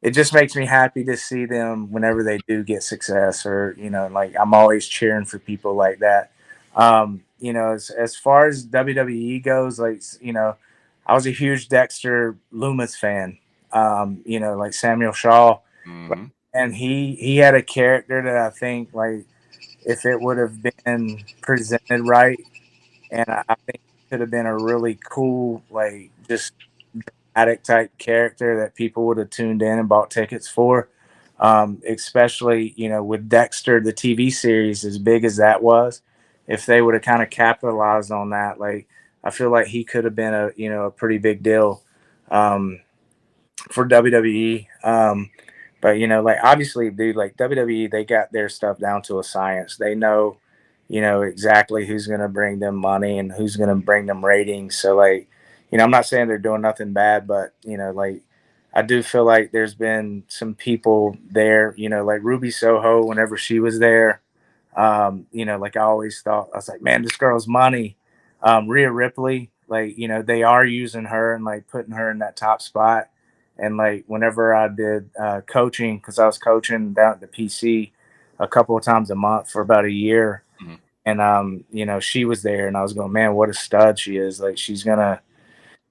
it 0.00 0.12
just 0.12 0.32
makes 0.32 0.54
me 0.54 0.64
happy 0.64 1.04
to 1.04 1.16
see 1.16 1.44
them 1.44 1.90
whenever 1.90 2.22
they 2.22 2.38
do 2.46 2.62
get 2.62 2.82
success 2.82 3.44
or, 3.44 3.74
you 3.76 3.90
know, 3.90 4.06
like 4.06 4.34
I'm 4.38 4.54
always 4.54 4.86
cheering 4.86 5.24
for 5.24 5.38
people 5.38 5.74
like 5.74 5.98
that. 5.98 6.30
Um, 6.76 7.24
you 7.40 7.52
know, 7.52 7.72
as, 7.72 7.90
as 7.90 8.16
far 8.16 8.46
as 8.46 8.64
WWE 8.64 9.42
goes, 9.42 9.78
like, 9.80 10.02
you 10.20 10.32
know, 10.32 10.56
I 11.06 11.14
was 11.14 11.26
a 11.26 11.30
huge 11.30 11.68
Dexter 11.68 12.36
Lumis 12.52 12.96
fan. 12.96 13.38
Um, 13.72 14.22
you 14.24 14.40
know, 14.40 14.56
like 14.56 14.72
Samuel 14.72 15.12
Shaw. 15.12 15.58
Mm-hmm. 15.86 16.26
And 16.54 16.74
he 16.74 17.14
he 17.16 17.36
had 17.36 17.54
a 17.54 17.62
character 17.62 18.22
that 18.22 18.36
I 18.36 18.50
think 18.50 18.94
like 18.94 19.26
if 19.88 20.04
it 20.04 20.20
would 20.20 20.36
have 20.38 20.62
been 20.62 21.24
presented 21.40 22.06
right, 22.06 22.38
and 23.10 23.28
I, 23.28 23.42
I 23.48 23.54
think 23.54 23.76
it 23.78 24.10
could 24.10 24.20
have 24.20 24.30
been 24.30 24.46
a 24.46 24.56
really 24.56 24.98
cool, 25.08 25.62
like 25.70 26.10
just 26.28 26.52
dramatic 27.34 27.62
type 27.64 27.96
character 27.98 28.60
that 28.60 28.74
people 28.74 29.06
would 29.06 29.16
have 29.16 29.30
tuned 29.30 29.62
in 29.62 29.78
and 29.78 29.88
bought 29.88 30.10
tickets 30.10 30.46
for. 30.46 30.88
Um, 31.40 31.80
especially, 31.88 32.74
you 32.76 32.88
know, 32.88 33.02
with 33.02 33.28
Dexter, 33.28 33.80
the 33.80 33.92
TV 33.92 34.30
series, 34.32 34.84
as 34.84 34.98
big 34.98 35.24
as 35.24 35.36
that 35.36 35.62
was, 35.62 36.02
if 36.48 36.66
they 36.66 36.82
would 36.82 36.94
have 36.94 37.04
kind 37.04 37.22
of 37.22 37.30
capitalized 37.30 38.10
on 38.10 38.30
that, 38.30 38.58
like 38.60 38.88
I 39.24 39.30
feel 39.30 39.50
like 39.50 39.68
he 39.68 39.84
could 39.84 40.04
have 40.04 40.16
been 40.16 40.34
a 40.34 40.50
you 40.56 40.68
know 40.68 40.86
a 40.86 40.90
pretty 40.90 41.18
big 41.18 41.42
deal 41.42 41.82
um, 42.30 42.80
for 43.70 43.86
WWE. 43.88 44.66
Um, 44.82 45.30
But 45.80 45.98
you 45.98 46.06
know, 46.06 46.22
like 46.22 46.38
obviously, 46.42 46.90
dude, 46.90 47.16
like 47.16 47.36
WWE, 47.36 47.90
they 47.90 48.04
got 48.04 48.32
their 48.32 48.48
stuff 48.48 48.78
down 48.78 49.02
to 49.02 49.18
a 49.20 49.24
science. 49.24 49.76
They 49.76 49.94
know, 49.94 50.38
you 50.88 51.00
know, 51.00 51.22
exactly 51.22 51.86
who's 51.86 52.06
gonna 52.06 52.28
bring 52.28 52.58
them 52.58 52.76
money 52.76 53.18
and 53.18 53.32
who's 53.32 53.56
gonna 53.56 53.76
bring 53.76 54.06
them 54.06 54.24
ratings. 54.24 54.76
So 54.76 54.96
like, 54.96 55.28
you 55.70 55.78
know, 55.78 55.84
I'm 55.84 55.90
not 55.90 56.06
saying 56.06 56.28
they're 56.28 56.38
doing 56.38 56.62
nothing 56.62 56.92
bad, 56.92 57.26
but 57.26 57.54
you 57.62 57.76
know, 57.78 57.92
like 57.92 58.22
I 58.74 58.82
do 58.82 59.02
feel 59.02 59.24
like 59.24 59.52
there's 59.52 59.74
been 59.74 60.24
some 60.28 60.54
people 60.54 61.16
there, 61.30 61.74
you 61.76 61.88
know, 61.88 62.04
like 62.04 62.22
Ruby 62.22 62.50
Soho, 62.50 63.04
whenever 63.04 63.36
she 63.36 63.60
was 63.60 63.78
there, 63.78 64.20
um, 64.76 65.26
you 65.32 65.44
know, 65.44 65.58
like 65.58 65.76
I 65.76 65.80
always 65.80 66.20
thought, 66.22 66.50
I 66.52 66.58
was 66.58 66.68
like, 66.68 66.82
man, 66.82 67.02
this 67.02 67.16
girl's 67.16 67.48
money. 67.48 67.96
Um, 68.42 68.68
Rhea 68.68 68.92
Ripley, 68.92 69.50
like, 69.66 69.98
you 69.98 70.06
know, 70.06 70.22
they 70.22 70.42
are 70.44 70.64
using 70.64 71.06
her 71.06 71.34
and 71.34 71.44
like 71.44 71.66
putting 71.66 71.94
her 71.94 72.10
in 72.10 72.18
that 72.20 72.36
top 72.36 72.62
spot. 72.62 73.08
And 73.58 73.76
like, 73.76 74.04
whenever 74.06 74.54
I 74.54 74.68
did 74.68 75.10
uh, 75.20 75.40
coaching, 75.42 75.98
because 75.98 76.18
I 76.18 76.26
was 76.26 76.38
coaching 76.38 76.92
down 76.92 77.14
at 77.14 77.20
the 77.20 77.26
PC 77.26 77.92
a 78.38 78.46
couple 78.46 78.76
of 78.76 78.84
times 78.84 79.10
a 79.10 79.14
month 79.14 79.50
for 79.50 79.62
about 79.62 79.84
a 79.84 79.90
year. 79.90 80.44
Mhm. 80.62 80.78
And, 81.06 81.20
um, 81.20 81.64
you 81.70 81.86
know, 81.86 82.00
she 82.00 82.24
was 82.24 82.42
there 82.42 82.68
and 82.68 82.76
I 82.76 82.82
was 82.82 82.92
going, 82.92 83.12
man, 83.12 83.34
what 83.34 83.48
a 83.48 83.54
stud 83.54 83.98
she 83.98 84.16
is. 84.16 84.40
Like, 84.40 84.58
she's 84.58 84.84
going 84.84 84.98
to, 84.98 85.20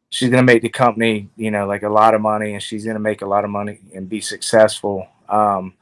she's 0.10 0.30
to 0.30 0.44
make 0.44 0.62
the 0.62 0.70
company, 0.70 1.30
you 1.36 1.52
know, 1.52 1.68
like 1.68 1.84
a 1.84 1.90
lot 1.90 2.14
of 2.14 2.22
money 2.22 2.54
and 2.54 2.64
she's 2.64 2.86
going 2.86 2.96
to 2.96 3.02
make 3.02 3.22
a 3.22 3.28
lot 3.28 3.44
of 3.44 3.50
money 3.50 3.80
and 3.94 4.08
be 4.08 4.22
successful. 4.22 5.08
Um, 5.28 5.74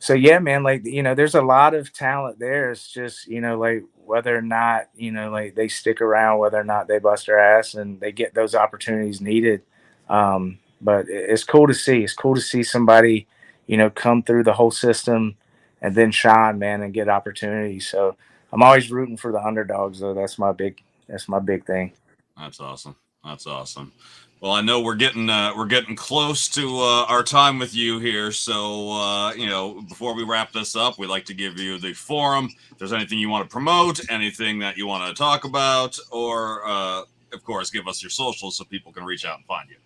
so 0.00 0.14
yeah, 0.14 0.38
man, 0.38 0.62
like, 0.62 0.84
you 0.84 1.02
know, 1.02 1.14
there's 1.14 1.34
a 1.34 1.42
lot 1.42 1.74
of 1.74 1.92
talent 1.92 2.38
there. 2.38 2.70
It's 2.70 2.90
just, 2.90 3.26
you 3.26 3.40
know, 3.40 3.58
like 3.58 3.84
whether 4.04 4.36
or 4.36 4.42
not, 4.42 4.88
you 4.96 5.12
know, 5.12 5.30
like 5.30 5.54
they 5.54 5.68
stick 5.68 6.00
around, 6.00 6.38
whether 6.38 6.58
or 6.58 6.64
not 6.64 6.88
they 6.88 6.98
bust 6.98 7.26
their 7.26 7.38
ass 7.38 7.74
and 7.74 8.00
they 8.00 8.12
get 8.12 8.34
those 8.34 8.54
opportunities 8.54 9.20
needed. 9.20 9.62
Um, 10.08 10.58
but 10.80 11.06
it's 11.08 11.44
cool 11.44 11.66
to 11.66 11.74
see. 11.74 12.02
It's 12.04 12.12
cool 12.12 12.34
to 12.34 12.40
see 12.40 12.62
somebody, 12.62 13.26
you 13.66 13.76
know, 13.76 13.90
come 13.90 14.22
through 14.22 14.44
the 14.44 14.52
whole 14.52 14.70
system 14.70 15.36
and 15.80 15.94
then 15.94 16.10
shine, 16.10 16.58
man, 16.58 16.82
and 16.82 16.94
get 16.94 17.08
opportunities. 17.08 17.88
So 17.88 18.16
I'm 18.52 18.62
always 18.62 18.90
rooting 18.90 19.16
for 19.16 19.32
the 19.32 19.44
underdogs, 19.44 20.00
though. 20.00 20.14
That's 20.14 20.38
my 20.38 20.52
big, 20.52 20.80
that's 21.08 21.28
my 21.28 21.38
big 21.38 21.64
thing. 21.66 21.92
That's 22.36 22.60
awesome. 22.60 22.96
That's 23.24 23.46
awesome. 23.46 23.92
Well, 24.40 24.52
I 24.52 24.60
know 24.60 24.80
we're 24.80 24.94
getting 24.94 25.28
uh, 25.28 25.52
we're 25.56 25.66
getting 25.66 25.96
close 25.96 26.46
to 26.50 26.78
uh, 26.78 27.06
our 27.08 27.24
time 27.24 27.58
with 27.58 27.74
you 27.74 27.98
here, 27.98 28.30
so 28.30 28.92
uh, 28.92 29.32
you 29.32 29.48
know 29.48 29.82
before 29.88 30.14
we 30.14 30.22
wrap 30.22 30.52
this 30.52 30.76
up, 30.76 30.96
we'd 30.96 31.08
like 31.08 31.24
to 31.24 31.34
give 31.34 31.58
you 31.58 31.76
the 31.78 31.92
forum. 31.92 32.48
If 32.70 32.78
there's 32.78 32.92
anything 32.92 33.18
you 33.18 33.28
want 33.28 33.48
to 33.48 33.52
promote, 33.52 34.08
anything 34.08 34.60
that 34.60 34.76
you 34.76 34.86
want 34.86 35.08
to 35.08 35.20
talk 35.20 35.44
about, 35.44 35.98
or 36.12 36.62
uh, 36.64 37.02
of 37.32 37.42
course, 37.42 37.70
give 37.70 37.88
us 37.88 38.00
your 38.00 38.10
socials 38.10 38.56
so 38.56 38.64
people 38.64 38.92
can 38.92 39.04
reach 39.04 39.24
out 39.24 39.38
and 39.38 39.46
find 39.46 39.68
you. 39.68 39.76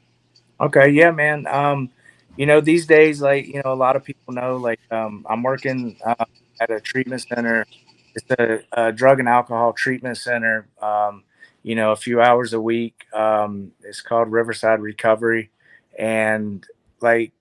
Okay, 0.62 0.90
yeah, 0.90 1.10
man. 1.10 1.46
Um, 1.48 1.90
you 2.36 2.46
know, 2.46 2.60
these 2.60 2.86
days, 2.86 3.22
like 3.22 3.46
you 3.48 3.62
know, 3.64 3.72
a 3.72 3.76
lot 3.76 3.96
of 3.96 4.04
people 4.04 4.34
know, 4.34 4.56
like 4.56 4.80
um, 4.92 5.26
I'm 5.28 5.42
working 5.42 5.96
uh, 6.06 6.24
at 6.60 6.70
a 6.70 6.80
treatment 6.80 7.22
center. 7.22 7.66
It's 8.14 8.30
a, 8.38 8.60
a 8.88 8.92
drug 8.92 9.20
and 9.20 9.28
alcohol 9.28 9.74
treatment 9.74 10.18
center. 10.18 10.68
Um, 10.82 11.24
you 11.64 11.76
know, 11.76 11.92
a 11.92 11.96
few 11.96 12.22
hours 12.22 12.54
a 12.54 12.60
week. 12.60 13.06
Um, 13.14 13.72
it's 13.82 14.02
called 14.02 14.32
Riverside 14.32 14.80
Recovery, 14.80 15.50
and 15.98 16.66
like 17.02 17.32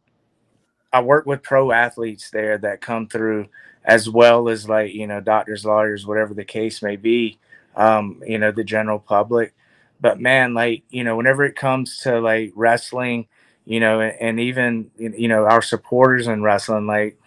I 0.94 1.02
work 1.02 1.26
with 1.28 1.44
pro 1.44 1.72
athletes 1.72 2.32
there 2.32 2.58
that 2.60 2.82
come 2.82 3.08
through, 3.08 3.48
as 3.86 4.10
well 4.10 4.50
as 4.50 4.68
like 4.70 4.94
you 4.94 5.08
know 5.08 5.22
doctors, 5.22 5.66
lawyers, 5.66 6.08
whatever 6.08 6.34
the 6.34 6.46
case 6.46 6.82
may 6.82 6.96
be. 6.98 7.40
Um, 7.76 8.22
you 8.28 8.40
know, 8.40 8.52
the 8.52 8.66
general 8.66 9.00
public 9.00 9.54
but 10.02 10.20
man 10.20 10.54
like 10.54 10.84
you 10.90 11.04
know 11.04 11.16
whenever 11.16 11.46
it 11.46 11.56
comes 11.56 12.00
to 12.00 12.20
like 12.20 12.52
wrestling 12.56 13.28
you 13.66 13.80
know 13.80 14.02
and, 14.02 14.16
and 14.20 14.40
even 14.40 14.92
you 14.98 15.28
know 15.28 15.46
our 15.46 15.62
supporters 15.62 16.28
in 16.28 16.44
wrestling 16.44 16.88
like 16.88 17.18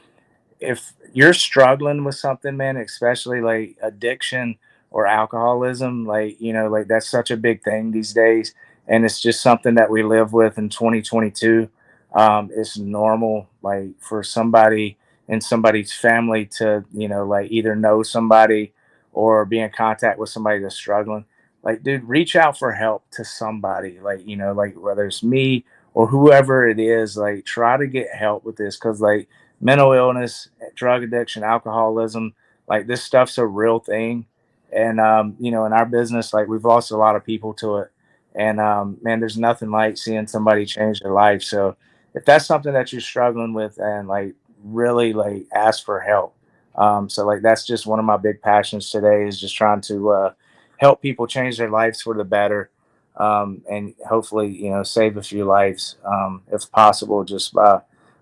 if 0.61 0.93
you're 1.13 1.35
struggling 1.35 2.05
with 2.05 2.15
something 2.15 2.57
man 2.57 2.77
especially 2.77 3.41
like 3.41 3.77
addiction 3.83 4.57
or 4.91 5.07
alcoholism 5.07 6.07
like 6.07 6.41
you 6.41 6.53
know 6.53 6.69
like 6.69 6.89
that's 6.89 7.09
such 7.09 7.31
a 7.31 7.37
big 7.37 7.63
thing 7.63 7.91
these 7.91 8.13
days 8.13 8.55
and 8.89 9.05
it's 9.05 9.21
just 9.21 9.43
something 9.43 9.75
that 9.75 9.91
we 9.91 10.03
live 10.03 10.33
with 10.33 10.59
in 10.59 10.69
2022 10.69 11.69
um, 12.15 12.51
it's 12.55 12.79
normal 12.79 13.49
like 13.63 13.89
for 14.01 14.23
somebody 14.23 14.97
in 15.29 15.41
somebody's 15.41 15.93
family 15.93 16.47
to 16.47 16.85
you 16.93 17.09
know 17.09 17.25
like 17.27 17.51
either 17.51 17.75
know 17.77 18.03
somebody 18.03 18.73
or 19.13 19.45
be 19.45 19.61
in 19.61 19.71
contact 19.71 20.19
with 20.19 20.29
somebody 20.29 20.61
that's 20.61 20.77
struggling 20.77 21.25
like 21.65 21.83
dude 21.83 22.05
reach 22.05 22.37
out 22.37 22.59
for 22.59 22.73
help 22.73 23.05
to 23.11 23.25
somebody 23.25 23.99
like 24.01 24.27
you 24.27 24.37
know 24.37 24.53
like 24.53 24.75
whether 24.77 25.07
it's 25.07 25.23
me 25.23 25.65
or 25.95 26.07
whoever 26.07 26.69
it 26.69 26.79
is 26.79 27.17
like 27.17 27.45
try 27.45 27.77
to 27.77 27.87
get 27.87 28.15
help 28.15 28.45
with 28.45 28.57
this 28.57 28.77
because 28.77 29.01
like 29.01 29.29
mental 29.61 29.93
illness 29.93 30.49
drug 30.77 31.03
addiction 31.03 31.43
alcoholism 31.43 32.35
like 32.69 32.87
this 32.87 33.03
stuff's 33.03 33.39
a 33.39 33.47
real 33.47 33.79
thing. 33.79 34.27
And 34.73 35.01
um 35.01 35.37
you 35.39 35.51
know 35.51 35.65
in 35.67 35.73
our 35.73 35.87
business 35.87 36.33
like 36.33 36.49
we've 36.49 36.65
lost 36.65 36.91
a 36.91 36.97
lot 36.97 37.17
of 37.17 37.25
people 37.25 37.55
to 37.55 37.79
it. 37.79 37.91
And 38.35 38.61
um 38.61 38.99
man 39.03 39.21
there's 39.21 39.39
nothing 39.39 39.71
like 39.71 39.97
seeing 39.97 40.27
somebody 40.27 40.67
change 40.67 41.01
their 41.01 41.13
life. 41.13 41.43
So 41.43 41.77
if 42.15 42.25
that's 42.25 42.47
something 42.47 42.73
that 42.73 42.93
you're 42.93 43.01
struggling 43.01 43.55
with 43.55 43.79
and 43.79 44.09
like 44.09 44.35
really 44.65 45.13
like 45.13 45.47
ask 45.53 45.85
for 45.85 46.01
help. 46.01 46.35
Um 46.75 47.09
so 47.09 47.25
like 47.25 47.43
that's 47.43 47.67
just 47.67 47.87
one 47.87 47.99
of 47.99 48.05
my 48.05 48.17
big 48.17 48.43
passions 48.43 48.91
today 48.91 49.27
is 49.27 49.41
just 49.41 49.55
trying 49.55 49.81
to 49.83 50.11
uh 50.11 50.33
help 50.79 51.03
people 51.03 51.27
change 51.27 51.59
their 51.59 51.71
lives 51.71 52.03
for 52.03 52.15
the 52.15 52.25
better 52.25 52.71
um, 53.17 53.63
and 53.71 53.95
hopefully 54.09 54.49
you 54.49 54.71
know 54.71 54.83
save 54.83 55.17
a 55.17 55.23
few 55.23 55.45
lives 55.45 55.97
um, 56.05 56.43
if 56.53 56.71
possible 56.73 57.25
just 57.25 57.53
by 57.53 57.81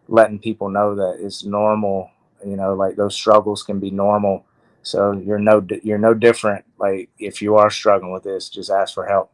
letting 0.09 0.39
people 0.39 0.69
know 0.69 0.95
that 0.95 1.17
it's 1.21 1.45
normal 1.45 2.11
you 2.45 2.57
know 2.57 2.75
like 2.75 2.97
those 2.97 3.15
struggles 3.15 3.63
can 3.63 3.79
be 3.79 3.91
normal 3.91 4.45
so 4.83 5.13
you're 5.13 5.39
no 5.39 5.65
you're 5.83 5.99
no 5.99 6.13
different 6.15 6.65
like 6.79 7.09
if 7.19 7.41
you 7.41 7.57
are 7.57 7.71
struggling 7.71 8.13
with 8.13 8.25
this 8.25 8.49
just 8.49 8.71
ask 8.71 8.95
for 8.95 9.07
help 9.07 9.31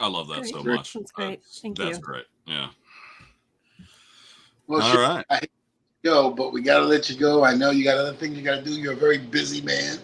I 0.00 0.08
love 0.08 0.28
that 0.28 0.40
Great. 0.40 0.50
so 0.52 0.62
much. 0.62 0.94
That's 0.94 1.12
great. 1.12 1.40
That's, 1.42 1.60
Thank 1.60 1.78
that's 1.78 1.98
you. 1.98 2.02
great. 2.02 2.24
Yeah. 2.46 2.68
Well, 4.66 4.80
All 4.80 4.90
shit, 4.90 5.00
right. 5.30 5.48
go, 6.02 6.30
but 6.30 6.52
we 6.52 6.62
gotta 6.62 6.84
let 6.84 7.08
you 7.08 7.16
go. 7.16 7.44
I 7.44 7.54
know 7.54 7.70
you 7.70 7.84
got 7.84 7.98
other 7.98 8.14
things 8.14 8.36
you 8.36 8.42
gotta 8.42 8.62
do. 8.62 8.72
You're 8.72 8.94
a 8.94 8.96
very 8.96 9.18
busy 9.18 9.60
man, 9.62 9.98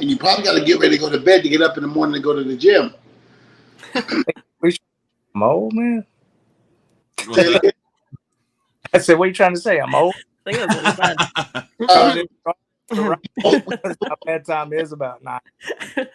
and 0.00 0.10
you 0.10 0.16
probably 0.16 0.44
gotta 0.44 0.64
get 0.64 0.80
ready 0.80 0.96
to 0.96 1.00
go 1.00 1.10
to 1.10 1.18
bed 1.18 1.42
to 1.42 1.48
get 1.48 1.62
up 1.62 1.76
in 1.76 1.82
the 1.82 1.88
morning 1.88 2.14
to 2.14 2.20
go 2.20 2.34
to 2.34 2.42
the 2.42 2.56
gym. 2.56 2.94
i'm 5.34 5.42
old 5.42 5.72
man 5.74 6.04
i 8.92 8.98
said 8.98 9.18
what 9.18 9.24
are 9.24 9.28
you 9.28 9.34
trying 9.34 9.54
to 9.54 9.60
say 9.60 9.78
i'm 9.78 9.94
old 9.94 10.14
I 10.46 10.50
think 10.52 10.58
that's 10.58 10.74
what 10.74 10.84
he 10.84 10.90
said. 10.90 11.16
Uh, 13.44 13.60
my 14.06 14.14
bedtime 14.26 14.72
is 14.72 14.92
about 14.92 15.22
nine 15.22 15.40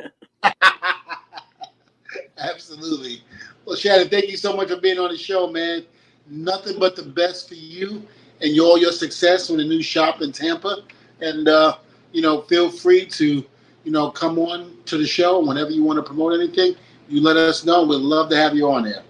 Absolutely. 2.38 3.22
Well, 3.66 3.76
Shannon, 3.76 4.10
thank 4.10 4.30
you 4.30 4.38
so 4.38 4.56
much 4.56 4.70
for 4.70 4.78
being 4.78 5.00
on 5.00 5.10
the 5.12 5.18
show, 5.18 5.48
man. 5.48 5.84
Nothing 6.28 6.80
but 6.80 6.96
the 6.96 7.04
best 7.04 7.48
for 7.48 7.56
you 7.56 8.04
and 8.42 8.54
your, 8.54 8.66
all 8.68 8.78
your 8.78 8.92
success 8.92 9.50
on 9.50 9.58
the 9.58 9.64
new 9.64 9.82
shop 9.82 10.22
in 10.22 10.32
Tampa. 10.32 10.84
And 11.22 11.48
uh, 11.48 11.78
you 12.12 12.22
know, 12.22 12.42
feel 12.44 12.70
free 12.70 13.06
to, 13.06 13.44
you 13.86 13.92
know, 13.92 14.10
come 14.10 14.38
on 14.40 14.76
to 14.86 14.98
the 14.98 15.08
show 15.08 15.40
whenever 15.40 15.70
you 15.70 15.84
want 15.84 15.98
to 15.98 16.04
promote 16.04 16.34
anything. 16.34 16.76
You 17.08 17.22
let 17.22 17.38
us 17.38 17.64
know. 17.64 17.86
We'd 17.86 17.98
love 17.98 18.30
to 18.32 18.36
have 18.36 18.56
you 18.56 18.70
on 18.70 18.84
there. 18.84 19.04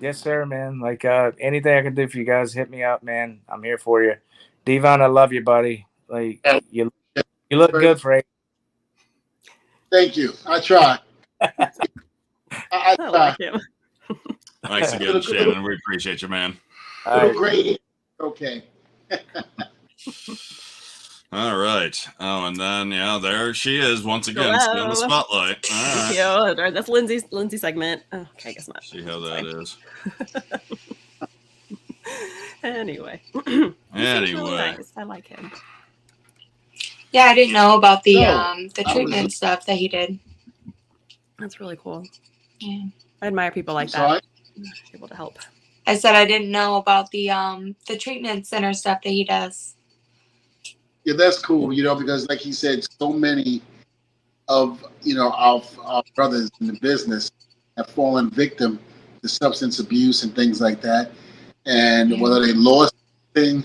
Yes, 0.00 0.18
sir, 0.18 0.46
man. 0.46 0.80
Like 0.80 1.04
uh, 1.04 1.32
anything 1.38 1.76
I 1.76 1.82
can 1.82 1.94
do 1.94 2.08
for 2.08 2.16
you 2.16 2.24
guys, 2.24 2.54
hit 2.54 2.70
me 2.70 2.82
up, 2.82 3.02
man. 3.02 3.40
I'm 3.46 3.62
here 3.62 3.76
for 3.76 4.02
you. 4.02 4.14
Devon, 4.64 5.02
I 5.02 5.06
love 5.06 5.32
you, 5.32 5.42
buddy. 5.42 5.86
Like 6.08 6.44
you, 6.70 6.90
you 7.50 7.58
look 7.58 7.72
good 7.72 8.00
for 8.00 8.14
eight. 8.14 8.24
Thank 9.92 10.16
you. 10.16 10.32
I 10.46 10.60
try. 10.60 10.98
I, 11.40 11.50
I 12.72 12.92
I 12.92 12.96
try. 12.96 13.08
like 13.08 13.38
him. 13.38 13.60
Thanks 14.64 14.92
again, 14.94 15.20
Shannon. 15.20 15.62
We 15.62 15.74
appreciate 15.74 16.22
you, 16.22 16.28
man. 16.28 16.56
Right. 17.06 17.34
great. 17.34 17.80
Okay. 18.18 18.64
All 21.32 21.56
right. 21.56 21.96
Oh, 22.18 22.46
and 22.46 22.56
then 22.56 22.90
yeah, 22.90 23.18
there 23.22 23.54
she 23.54 23.78
is 23.78 24.02
once 24.02 24.26
again, 24.26 24.58
still 24.60 24.82
in 24.82 24.88
the 24.90 24.96
spotlight. 24.96 25.64
All 25.72 25.78
Thank 25.94 26.18
right. 26.18 26.56
you. 26.66 26.70
That's 26.72 26.88
Lindsay's 26.88 27.22
Lindsay 27.30 27.56
segment. 27.56 28.02
Oh, 28.12 28.26
okay, 28.34 28.50
I 28.50 28.52
guess 28.54 28.66
not. 28.66 28.82
See 28.82 29.02
how 29.02 29.20
that 29.20 29.46
is. 29.46 29.76
Anyway. 32.62 33.20
He 33.32 33.42
seems 33.42 33.74
really 33.94 34.04
Anyway, 34.34 34.56
nice. 34.76 34.92
I 34.96 35.02
like 35.04 35.26
him. 35.26 35.50
Yeah, 37.10 37.22
I 37.24 37.34
didn't 37.34 37.54
know 37.54 37.76
about 37.76 38.02
the 38.02 38.16
No, 38.22 38.36
um 38.36 38.68
the 38.68 38.82
I 38.82 38.84
was- 38.84 38.92
treatment 38.94 39.32
stuff 39.32 39.64
that 39.66 39.76
he 39.76 39.88
did. 39.88 40.18
That's 41.38 41.58
really 41.58 41.76
cool. 41.76 42.04
Yeah. 42.60 42.84
I 43.22 43.26
admire 43.28 43.50
people 43.50 43.74
like 43.74 43.88
Sorry? 43.88 44.20
that. 44.56 44.66
Able 44.94 45.08
to 45.08 45.14
help. 45.16 45.38
I 45.86 45.96
said 45.96 46.14
I 46.14 46.24
didn't 46.26 46.50
know 46.50 46.76
about 46.76 47.10
the 47.12 47.30
um 47.30 47.74
the 47.88 47.96
treatment 47.96 48.46
center 48.46 48.72
stuff 48.74 49.00
that 49.02 49.10
he 49.10 49.24
does. 49.24 49.74
Yeah, 51.04 51.14
that's 51.16 51.38
cool, 51.38 51.72
you 51.72 51.82
know, 51.82 51.94
because 51.94 52.28
like 52.28 52.40
he 52.40 52.52
said, 52.52 52.84
so 52.98 53.12
many 53.12 53.62
of 54.48 54.84
you 55.02 55.14
know 55.14 55.30
our, 55.32 55.62
our 55.84 56.02
brothers 56.14 56.50
in 56.60 56.66
the 56.66 56.78
business 56.80 57.30
have 57.76 57.88
fallen 57.88 58.28
victim 58.30 58.78
to 59.22 59.28
substance 59.28 59.78
abuse 59.78 60.22
and 60.24 60.34
things 60.34 60.60
like 60.60 60.80
that. 60.82 61.12
And 61.66 62.10
Yeah. 62.10 62.20
whether 62.20 62.44
they 62.44 62.52
lost 62.52 62.94
thing 63.34 63.64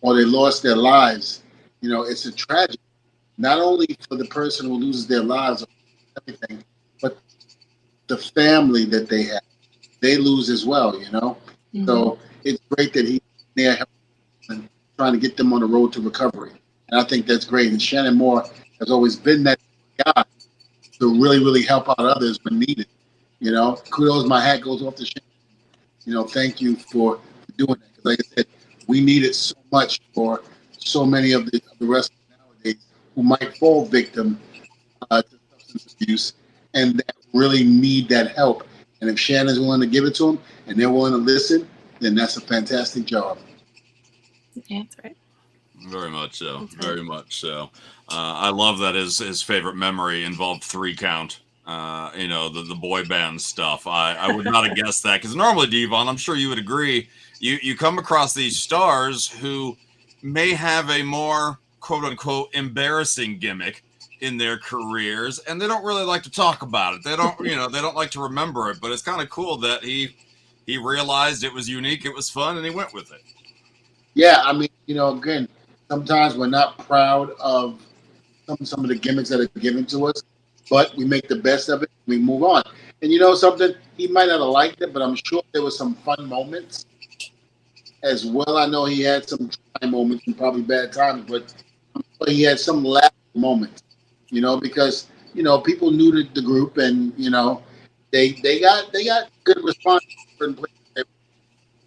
or 0.00 0.14
they 0.14 0.24
lost 0.24 0.62
their 0.62 0.76
lives, 0.76 1.42
you 1.80 1.88
know, 1.90 2.02
it's 2.02 2.26
a 2.26 2.32
tragedy. 2.32 2.78
Not 3.38 3.58
only 3.58 3.86
for 4.08 4.16
the 4.16 4.24
person 4.26 4.66
who 4.66 4.74
loses 4.74 5.06
their 5.06 5.22
lives, 5.22 5.62
or 5.62 5.66
everything, 6.20 6.64
but 7.02 7.18
the 8.06 8.16
family 8.16 8.84
that 8.86 9.08
they 9.08 9.24
have, 9.24 9.42
they 10.00 10.16
lose 10.16 10.48
as 10.48 10.64
well. 10.64 10.98
You 10.98 11.10
know, 11.12 11.36
so 11.84 12.10
mm-hmm. 12.10 12.22
it's 12.44 12.60
great 12.70 12.92
that 12.94 13.06
he's 13.06 13.20
there 13.54 13.76
helping 13.76 13.92
and 14.48 14.68
trying 14.96 15.12
to 15.12 15.18
get 15.18 15.36
them 15.36 15.52
on 15.52 15.60
the 15.60 15.66
road 15.66 15.92
to 15.94 16.00
recovery, 16.00 16.52
and 16.88 17.00
I 17.00 17.04
think 17.04 17.26
that's 17.26 17.44
great. 17.44 17.70
And 17.70 17.80
Shannon 17.80 18.14
Moore 18.16 18.44
has 18.80 18.90
always 18.90 19.16
been 19.16 19.42
that 19.44 19.58
guy 20.04 20.24
to 20.98 21.20
really, 21.20 21.38
really 21.38 21.62
help 21.62 21.88
out 21.88 21.98
others 21.98 22.38
when 22.44 22.58
needed. 22.58 22.86
You 23.40 23.52
know, 23.52 23.76
kudos, 23.90 24.26
my 24.26 24.40
hat 24.42 24.62
goes 24.62 24.82
off 24.82 24.94
to 24.96 25.04
Shannon. 25.04 25.28
You 26.04 26.14
know, 26.14 26.24
thank 26.24 26.60
you 26.60 26.76
for 26.76 27.20
doing 27.56 27.78
that. 27.80 27.94
'Cause 27.96 28.04
like 28.04 28.20
I 28.20 28.34
said, 28.36 28.46
we 28.86 29.00
need 29.00 29.24
it 29.24 29.34
so 29.34 29.56
much 29.72 30.00
for 30.14 30.42
so 30.78 31.04
many 31.04 31.32
of 31.32 31.46
the, 31.46 31.58
rest 31.58 31.72
of 31.72 31.78
the 31.78 31.86
wrestlers 31.86 32.18
nowadays 32.38 32.86
who 33.14 33.22
might 33.22 33.56
fall 33.58 33.84
victim 33.86 34.38
uh, 35.10 35.22
to 35.22 35.38
substance 35.58 35.96
abuse 36.00 36.32
and 36.74 36.98
that 36.98 37.16
really 37.32 37.64
need 37.64 38.08
that 38.10 38.34
help. 38.36 38.66
And 39.00 39.10
if 39.10 39.18
Shannon's 39.18 39.58
willing 39.58 39.80
to 39.80 39.86
give 39.86 40.04
it 40.04 40.14
to 40.16 40.26
them 40.26 40.38
and 40.66 40.78
they're 40.78 40.90
willing 40.90 41.12
to 41.12 41.18
listen, 41.18 41.68
then 42.00 42.14
that's 42.14 42.36
a 42.36 42.40
fantastic 42.40 43.04
job. 43.04 43.38
Yeah, 44.68 44.82
That's 44.82 44.96
right. 45.04 45.16
Very 45.88 46.10
much 46.10 46.38
so. 46.38 46.60
That's. 46.60 46.74
Very 46.74 47.02
much 47.02 47.40
so. 47.40 47.70
Uh, 48.08 48.34
I 48.36 48.50
love 48.50 48.78
that 48.78 48.94
his 48.94 49.18
his 49.18 49.42
favorite 49.42 49.76
memory 49.76 50.24
involved 50.24 50.64
three 50.64 50.96
count. 50.96 51.40
Uh, 51.66 52.10
you 52.16 52.28
know 52.28 52.48
the 52.48 52.62
the 52.62 52.74
boy 52.74 53.04
band 53.04 53.40
stuff. 53.40 53.86
I 53.86 54.14
I 54.14 54.34
would 54.34 54.44
not 54.46 54.66
have 54.66 54.76
guessed 54.84 55.02
that 55.02 55.20
because 55.20 55.36
normally 55.36 55.66
Devon, 55.66 56.08
I'm 56.08 56.16
sure 56.16 56.36
you 56.36 56.48
would 56.48 56.58
agree. 56.58 57.08
You 57.40 57.58
you 57.62 57.76
come 57.76 57.98
across 57.98 58.34
these 58.34 58.58
stars 58.58 59.28
who 59.28 59.76
may 60.22 60.52
have 60.54 60.90
a 60.90 61.02
more 61.02 61.58
quote 61.80 62.04
unquote 62.04 62.54
embarrassing 62.54 63.38
gimmick 63.38 63.82
in 64.20 64.38
their 64.38 64.58
careers, 64.58 65.38
and 65.40 65.60
they 65.60 65.66
don't 65.66 65.84
really 65.84 66.04
like 66.04 66.22
to 66.22 66.30
talk 66.30 66.62
about 66.62 66.94
it. 66.94 67.04
They 67.04 67.16
don't 67.16 67.38
you 67.40 67.56
know 67.56 67.68
they 67.68 67.80
don't 67.80 67.96
like 67.96 68.10
to 68.12 68.22
remember 68.22 68.70
it. 68.70 68.80
But 68.80 68.92
it's 68.92 69.02
kind 69.02 69.20
of 69.20 69.28
cool 69.28 69.56
that 69.58 69.82
he 69.82 70.16
he 70.66 70.78
realized 70.78 71.44
it 71.44 71.52
was 71.52 71.68
unique, 71.68 72.04
it 72.04 72.14
was 72.14 72.30
fun, 72.30 72.56
and 72.56 72.64
he 72.64 72.72
went 72.72 72.92
with 72.92 73.12
it. 73.12 73.22
Yeah, 74.14 74.40
I 74.42 74.52
mean, 74.52 74.68
you 74.86 74.94
know, 74.94 75.16
again, 75.16 75.48
sometimes 75.88 76.36
we're 76.36 76.48
not 76.48 76.78
proud 76.78 77.30
of 77.40 77.80
some 78.46 78.58
some 78.64 78.84
of 78.84 78.88
the 78.88 78.94
gimmicks 78.94 79.28
that 79.30 79.40
are 79.40 79.60
given 79.60 79.84
to 79.86 80.06
us, 80.06 80.22
but 80.70 80.94
we 80.96 81.04
make 81.04 81.28
the 81.28 81.36
best 81.36 81.68
of 81.68 81.82
it. 81.82 81.90
We 82.06 82.18
move 82.18 82.42
on. 82.42 82.62
And 83.02 83.12
you 83.12 83.18
know 83.18 83.34
something? 83.34 83.74
He 83.96 84.06
might 84.08 84.26
not 84.26 84.40
have 84.40 84.48
liked 84.48 84.80
it, 84.82 84.92
but 84.92 85.02
I'm 85.02 85.16
sure 85.24 85.42
there 85.52 85.62
was 85.62 85.76
some 85.76 85.94
fun 85.96 86.26
moments 86.28 86.86
as 88.02 88.24
well. 88.24 88.56
I 88.56 88.66
know 88.66 88.84
he 88.84 89.02
had 89.02 89.28
some 89.28 89.50
trying 89.78 89.90
moments 89.90 90.26
and 90.26 90.36
probably 90.36 90.62
bad 90.62 90.92
times, 90.92 91.24
but 91.28 91.54
he 92.28 92.42
had 92.42 92.60
some 92.60 92.84
laugh 92.84 93.12
moments. 93.34 93.82
You 94.30 94.40
know, 94.40 94.58
because 94.58 95.06
you 95.34 95.42
know 95.42 95.60
people 95.60 95.90
knew 95.90 96.10
the, 96.10 96.28
the 96.34 96.42
group, 96.42 96.78
and 96.78 97.12
you 97.16 97.30
know 97.30 97.62
they 98.12 98.32
they 98.32 98.60
got 98.60 98.92
they 98.92 99.04
got 99.04 99.28
good 99.44 99.62
response. 99.62 100.04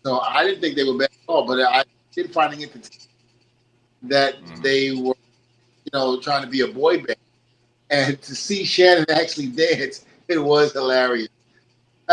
So 0.04 0.20
I 0.22 0.44
didn't 0.46 0.62
think 0.62 0.76
they 0.76 0.84
were 0.86 0.98
bad 0.98 1.10
at 1.12 1.28
all, 1.28 1.46
but 1.46 1.60
I 1.60 1.84
did 2.14 2.32
finding 2.34 2.62
it 2.62 2.72
that 4.04 4.42
Mhm. 4.44 4.64
they 4.64 4.92
were, 4.92 5.16
you 5.86 5.92
know, 5.94 6.20
trying 6.20 6.44
to 6.44 6.50
be 6.50 6.62
a 6.62 6.68
boy 6.68 6.98
band, 6.98 7.18
and 7.90 8.22
to 8.22 8.36
see 8.36 8.64
Shannon 8.64 9.06
actually 9.10 9.48
dance, 9.48 10.06
it 10.28 10.38
was 10.40 10.74
hilarious. 10.74 11.30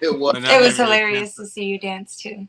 it 0.00 0.18
was. 0.18 0.36
It 0.36 0.60
was 0.60 0.76
hilarious 0.76 1.34
to 1.36 1.46
see 1.46 1.64
you 1.64 1.78
dance 1.78 2.16
too. 2.16 2.48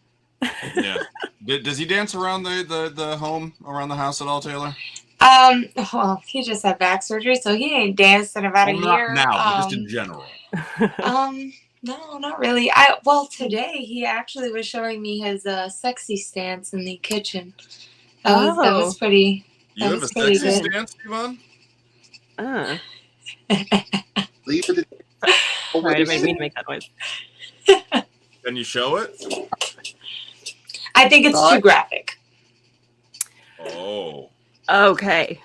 yeah. 0.76 0.98
Does 1.46 1.78
he 1.78 1.86
dance 1.86 2.16
around 2.16 2.44
the, 2.44 2.64
the 2.68 2.92
the 2.94 3.18
home 3.18 3.54
around 3.66 3.90
the 3.90 3.96
house 3.96 4.22
at 4.22 4.28
all, 4.28 4.42
Taylor? 4.42 4.76
Um, 5.22 5.66
well, 5.94 6.22
he 6.26 6.44
just 6.44 6.64
had 6.64 6.80
back 6.80 7.04
surgery, 7.04 7.36
so 7.36 7.56
he 7.56 7.74
ain't 7.74 7.98
danced 7.98 8.38
in 8.38 8.46
about 8.46 8.68
Well, 8.68 8.78
a 8.78 8.80
not 8.80 8.98
year. 8.98 9.14
now, 9.14 9.32
but 9.34 9.46
um, 9.48 9.56
just 9.58 9.74
in 9.74 9.88
general. 9.88 10.26
um, 11.04 11.52
no, 11.84 12.18
not 12.18 12.40
really. 12.40 12.72
I 12.72 12.96
well 13.06 13.28
today 13.28 13.78
he 13.80 14.06
actually 14.06 14.52
was 14.52 14.66
showing 14.66 15.02
me 15.02 15.20
his 15.20 15.46
uh 15.46 15.70
sexy 15.70 16.18
stance 16.18 16.74
in 16.74 16.84
the 16.86 16.98
kitchen. 16.98 17.54
That 18.24 18.36
was 18.36 18.58
that 18.58 18.74
was 18.74 18.96
Oh. 18.96 18.98
pretty. 18.98 19.46
You 19.76 19.84
that 19.84 19.86
have 19.92 19.98
a 19.98 20.02
was 20.02 20.12
pretty 20.14 20.36
sexy 20.36 20.62
good. 20.62 20.72
stance, 20.72 20.96
Devon? 21.04 21.40
Uh, 22.38 22.78
Leave 24.46 24.70
it. 24.70 24.88
sorry, 25.72 25.96
I 25.96 25.98
didn't 26.04 26.24
mean 26.24 26.36
to 26.36 26.40
make 26.40 26.54
that 26.56 26.66
noise. 26.68 26.90
Can 28.44 28.56
you 28.56 28.64
show 28.64 28.98
it? 28.98 29.12
I 30.96 31.08
think 31.10 31.26
it's 31.26 31.50
too 31.50 31.60
graphic. 31.62 32.18
Oh. 33.72 34.30
Okay. 34.70 35.40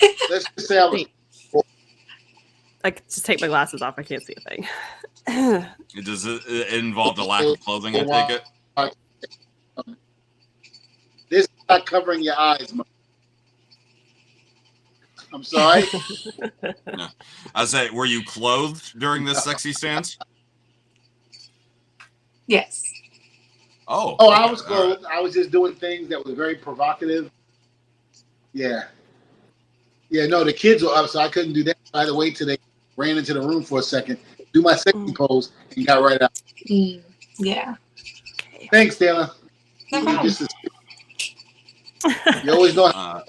Let's 0.30 0.46
just 0.56 0.68
say 0.68 0.78
I 0.78 0.86
was. 0.86 1.04
I 2.84 2.90
could 2.90 3.08
just 3.08 3.24
take 3.24 3.40
my 3.40 3.46
glasses 3.46 3.80
off. 3.80 3.94
I 3.98 4.02
can't 4.02 4.22
see 4.22 4.34
a 4.36 4.40
thing. 4.40 4.68
Does 6.04 6.26
it, 6.26 6.42
it 6.46 6.74
involve 6.84 7.18
a 7.18 7.24
lack 7.24 7.44
of 7.44 7.58
clothing? 7.60 7.96
I 7.96 8.04
take 8.26 8.40
it. 8.76 8.96
This 11.68 11.76
is 11.76 11.80
not 11.80 11.86
covering 11.86 12.22
your 12.22 12.38
eyes. 12.38 12.72
Mike. 12.74 12.86
I'm 15.32 15.42
sorry. 15.42 15.82
I 17.54 17.64
say, 17.64 17.90
were 17.90 18.06
you 18.06 18.22
clothed 18.24 18.98
during 18.98 19.24
this 19.24 19.42
sexy 19.42 19.72
stance? 19.72 20.16
Yes. 22.46 22.82
Oh. 23.88 24.16
Oh, 24.18 24.30
I 24.30 24.48
was 24.48 24.62
all 24.62 24.88
right. 24.88 24.98
close. 24.98 25.10
I 25.12 25.20
was 25.20 25.34
just 25.34 25.50
doing 25.50 25.74
things 25.74 26.08
that 26.08 26.24
were 26.24 26.34
very 26.34 26.54
provocative. 26.54 27.30
Yeah. 28.52 28.84
Yeah, 30.10 30.26
no, 30.26 30.44
the 30.44 30.52
kids 30.52 30.82
were 30.82 30.90
up, 30.94 31.08
so 31.08 31.18
I 31.18 31.28
couldn't 31.28 31.54
do 31.54 31.64
that. 31.64 31.76
I 31.92 32.00
had 32.00 32.06
to 32.06 32.14
wait 32.14 32.36
till 32.36 32.46
they 32.46 32.58
ran 32.96 33.18
into 33.18 33.34
the 33.34 33.40
room 33.40 33.64
for 33.64 33.80
a 33.80 33.82
second, 33.82 34.18
do 34.52 34.62
my 34.62 34.76
sexy 34.76 34.98
Mm. 34.98 35.16
pose, 35.16 35.50
and 35.74 35.84
got 35.86 36.00
right 36.02 36.20
out. 36.22 36.32
Mm, 36.70 37.02
yeah. 37.38 37.74
Thanks, 38.70 38.96
Taylor. 38.96 39.30
No 39.90 40.22
You 42.42 42.52
problem. 42.52 42.54
always 42.54 42.74
know. 42.74 42.86
Uh, 42.86 43.20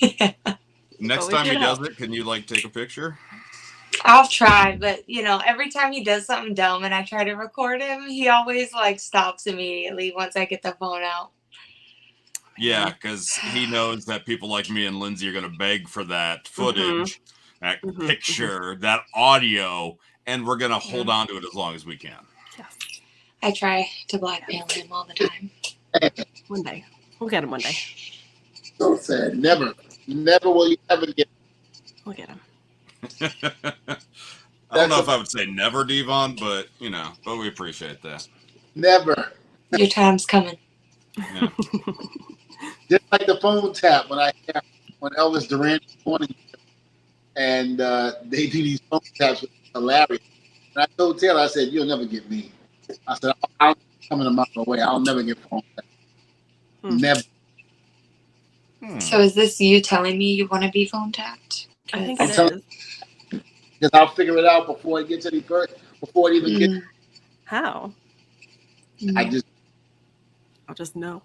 next 1.00 1.28
time 1.28 1.46
he 1.46 1.56
does 1.56 1.80
it, 1.80 1.96
can 1.96 2.12
you 2.12 2.24
like 2.24 2.46
take 2.46 2.64
a 2.64 2.68
picture? 2.68 3.18
I'll 4.04 4.26
try, 4.26 4.76
but 4.76 5.08
you 5.08 5.22
know, 5.22 5.40
every 5.46 5.70
time 5.70 5.92
he 5.92 6.02
does 6.02 6.26
something 6.26 6.54
dumb 6.54 6.84
and 6.84 6.94
I 6.94 7.02
try 7.04 7.24
to 7.24 7.34
record 7.34 7.80
him, 7.80 8.06
he 8.08 8.28
always 8.28 8.72
like 8.72 8.98
stops 9.00 9.46
immediately 9.46 10.12
once 10.14 10.36
I 10.36 10.44
get 10.44 10.62
the 10.62 10.72
phone 10.72 11.02
out. 11.02 11.30
Yeah, 12.58 12.92
because 12.92 13.36
he 13.36 13.66
knows 13.66 14.04
that 14.06 14.26
people 14.26 14.48
like 14.48 14.68
me 14.70 14.86
and 14.86 14.98
Lindsay 14.98 15.28
are 15.28 15.32
going 15.32 15.44
to 15.44 15.50
beg 15.50 15.88
for 15.88 16.04
that 16.04 16.46
footage, 16.48 17.20
that 17.60 17.82
Mhm, 17.82 18.06
picture, 18.06 18.76
that 18.80 19.02
audio, 19.14 19.98
and 20.26 20.46
we're 20.46 20.56
going 20.56 20.70
to 20.72 20.78
hold 20.78 21.08
on 21.08 21.26
to 21.28 21.36
it 21.36 21.44
as 21.44 21.54
long 21.54 21.74
as 21.74 21.86
we 21.86 21.96
can. 21.96 22.26
Yes. 22.58 22.76
I 23.42 23.52
try 23.52 23.88
to 24.08 24.18
blackmail 24.18 24.66
him 24.68 24.92
all 24.92 25.04
the 25.04 25.14
time. 25.14 25.50
One 26.48 26.62
day. 26.62 26.84
We'll 27.22 27.28
get 27.28 27.44
him 27.44 27.52
one 27.52 27.60
day. 27.60 27.76
So 28.80 28.96
sad. 28.96 29.38
Never, 29.38 29.72
never 30.08 30.50
will 30.50 30.68
you 30.68 30.76
ever 30.90 31.06
get. 31.06 31.28
We'll 32.04 32.16
get 32.16 32.28
him. 32.28 32.40
I 33.20 34.76
don't 34.76 34.88
know 34.88 34.98
if 34.98 35.08
I 35.08 35.16
would 35.16 35.30
say 35.30 35.46
never, 35.46 35.84
Devon, 35.84 36.34
but 36.40 36.66
you 36.80 36.90
know, 36.90 37.12
but 37.24 37.36
we 37.36 37.46
appreciate 37.46 38.02
that. 38.02 38.26
Never. 38.74 39.30
Your 39.70 39.86
time's 39.86 40.26
coming. 40.26 40.58
Yeah. 41.16 41.50
Just 42.90 43.04
like 43.12 43.26
the 43.26 43.38
phone 43.40 43.72
tap 43.72 44.10
when 44.10 44.18
I 44.18 44.32
when 44.98 45.12
Elvis 45.12 45.46
Duran 45.46 45.78
was 45.86 46.04
morning, 46.04 46.34
and 47.36 47.80
uh, 47.80 48.14
they 48.24 48.48
do 48.48 48.64
these 48.64 48.80
phone 48.90 48.98
taps 49.14 49.42
with 49.42 49.50
hilarious. 49.72 50.18
And 50.74 50.82
I 50.82 50.86
told 50.98 51.20
Taylor, 51.20 51.42
I 51.42 51.46
said, 51.46 51.68
"You'll 51.68 51.86
never 51.86 52.04
get 52.04 52.28
me." 52.28 52.50
I 53.06 53.14
said, 53.14 53.32
"I'm 53.60 53.76
coming 54.08 54.26
a 54.26 54.30
mile 54.30 54.46
away. 54.56 54.80
I'll 54.80 54.98
never 54.98 55.22
get 55.22 55.38
phone 55.38 55.62
taps. 55.76 55.86
Hmm. 56.82 56.96
Never." 56.98 57.20
Hmm. 58.82 58.98
So 58.98 59.20
is 59.20 59.34
this 59.34 59.60
you 59.60 59.80
telling 59.80 60.18
me 60.18 60.32
you 60.32 60.48
want 60.48 60.64
to 60.64 60.70
be 60.70 60.86
phone 60.86 61.12
tapped? 61.12 61.68
I 61.92 62.04
think 62.04 62.20
I'm 62.20 62.30
it 62.30 62.34
telling- 62.34 62.62
Because 63.30 63.90
I'll 63.92 64.08
figure 64.08 64.36
it 64.38 64.44
out 64.44 64.66
before 64.66 65.00
it 65.00 65.08
gets 65.08 65.26
any 65.26 65.40
further. 65.40 65.74
Before 66.00 66.30
it 66.30 66.34
even 66.36 66.58
gets, 66.58 66.72
Mm, 66.72 66.82
How? 67.44 67.92
mm. 69.00 69.16
I 69.16 69.24
just 69.28 69.46
I'll 70.68 70.74
just 70.74 70.96
know. 70.96 71.22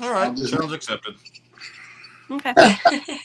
All 0.00 0.10
right, 0.12 0.28
I'll 0.28 0.34
just- 0.34 0.52
challenge 0.52 0.72
accepted. 0.72 1.14
Okay. 2.30 2.54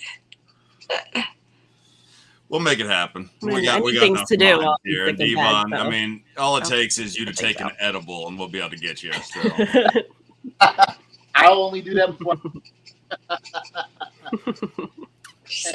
We'll 2.49 2.59
make 2.61 2.79
it 2.79 2.85
happen. 2.85 3.31
I 3.41 3.45
mean, 3.47 3.55
we 3.55 3.65
got 3.65 3.83
we 3.83 3.93
got 3.95 4.01
things 4.01 4.23
to 4.27 4.37
do 4.37 4.45
minds 4.45 4.63
while 4.63 4.71
I'm 4.73 4.77
here. 4.91 5.07
And 5.07 5.17
sick 5.17 5.27
in 5.29 5.35
Devon, 5.37 5.73
I 5.73 5.89
mean, 5.89 6.23
all 6.37 6.55
it 6.57 6.65
I'll 6.65 6.69
takes 6.69 6.99
is 6.99 7.17
you 7.17 7.25
to 7.25 7.33
take 7.33 7.55
it 7.59 7.63
an 7.63 7.71
edible, 7.79 8.27
and 8.27 8.37
we'll 8.37 8.47
be 8.47 8.59
able 8.59 8.69
to 8.69 8.75
get 8.77 9.01
you. 9.01 9.11
So. 9.13 9.41
I'll 11.35 11.63
only 11.63 11.81
do 11.81 11.93
that 11.95 12.17
before. 12.17 12.37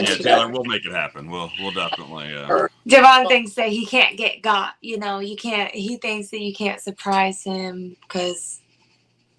yeah, 0.00 0.14
Taylor, 0.16 0.48
we'll 0.50 0.64
make 0.64 0.84
it 0.86 0.92
happen. 0.92 1.30
We'll 1.30 1.50
we'll 1.61 1.72
definitely. 1.72 2.34
Uh, 2.34 2.68
Devon 2.86 3.26
thinks 3.28 3.54
that 3.54 3.68
he 3.68 3.86
can't 3.86 4.16
get 4.16 4.42
got. 4.42 4.74
You 4.80 4.98
know, 4.98 5.18
you 5.18 5.36
can't. 5.36 5.74
He 5.74 5.96
thinks 5.96 6.30
that 6.30 6.40
you 6.40 6.54
can't 6.54 6.80
surprise 6.80 7.42
him 7.42 7.96
because 8.02 8.61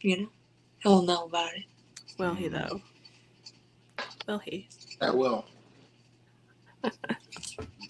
you 0.02 0.22
know, 0.22 0.30
he'll 0.80 1.02
know 1.02 1.26
about 1.26 1.54
it. 1.56 1.64
Will 2.18 2.34
he 2.34 2.48
though? 2.48 2.82
Will 4.28 4.40
he? 4.40 4.68
That 5.00 5.16
will. 5.16 5.46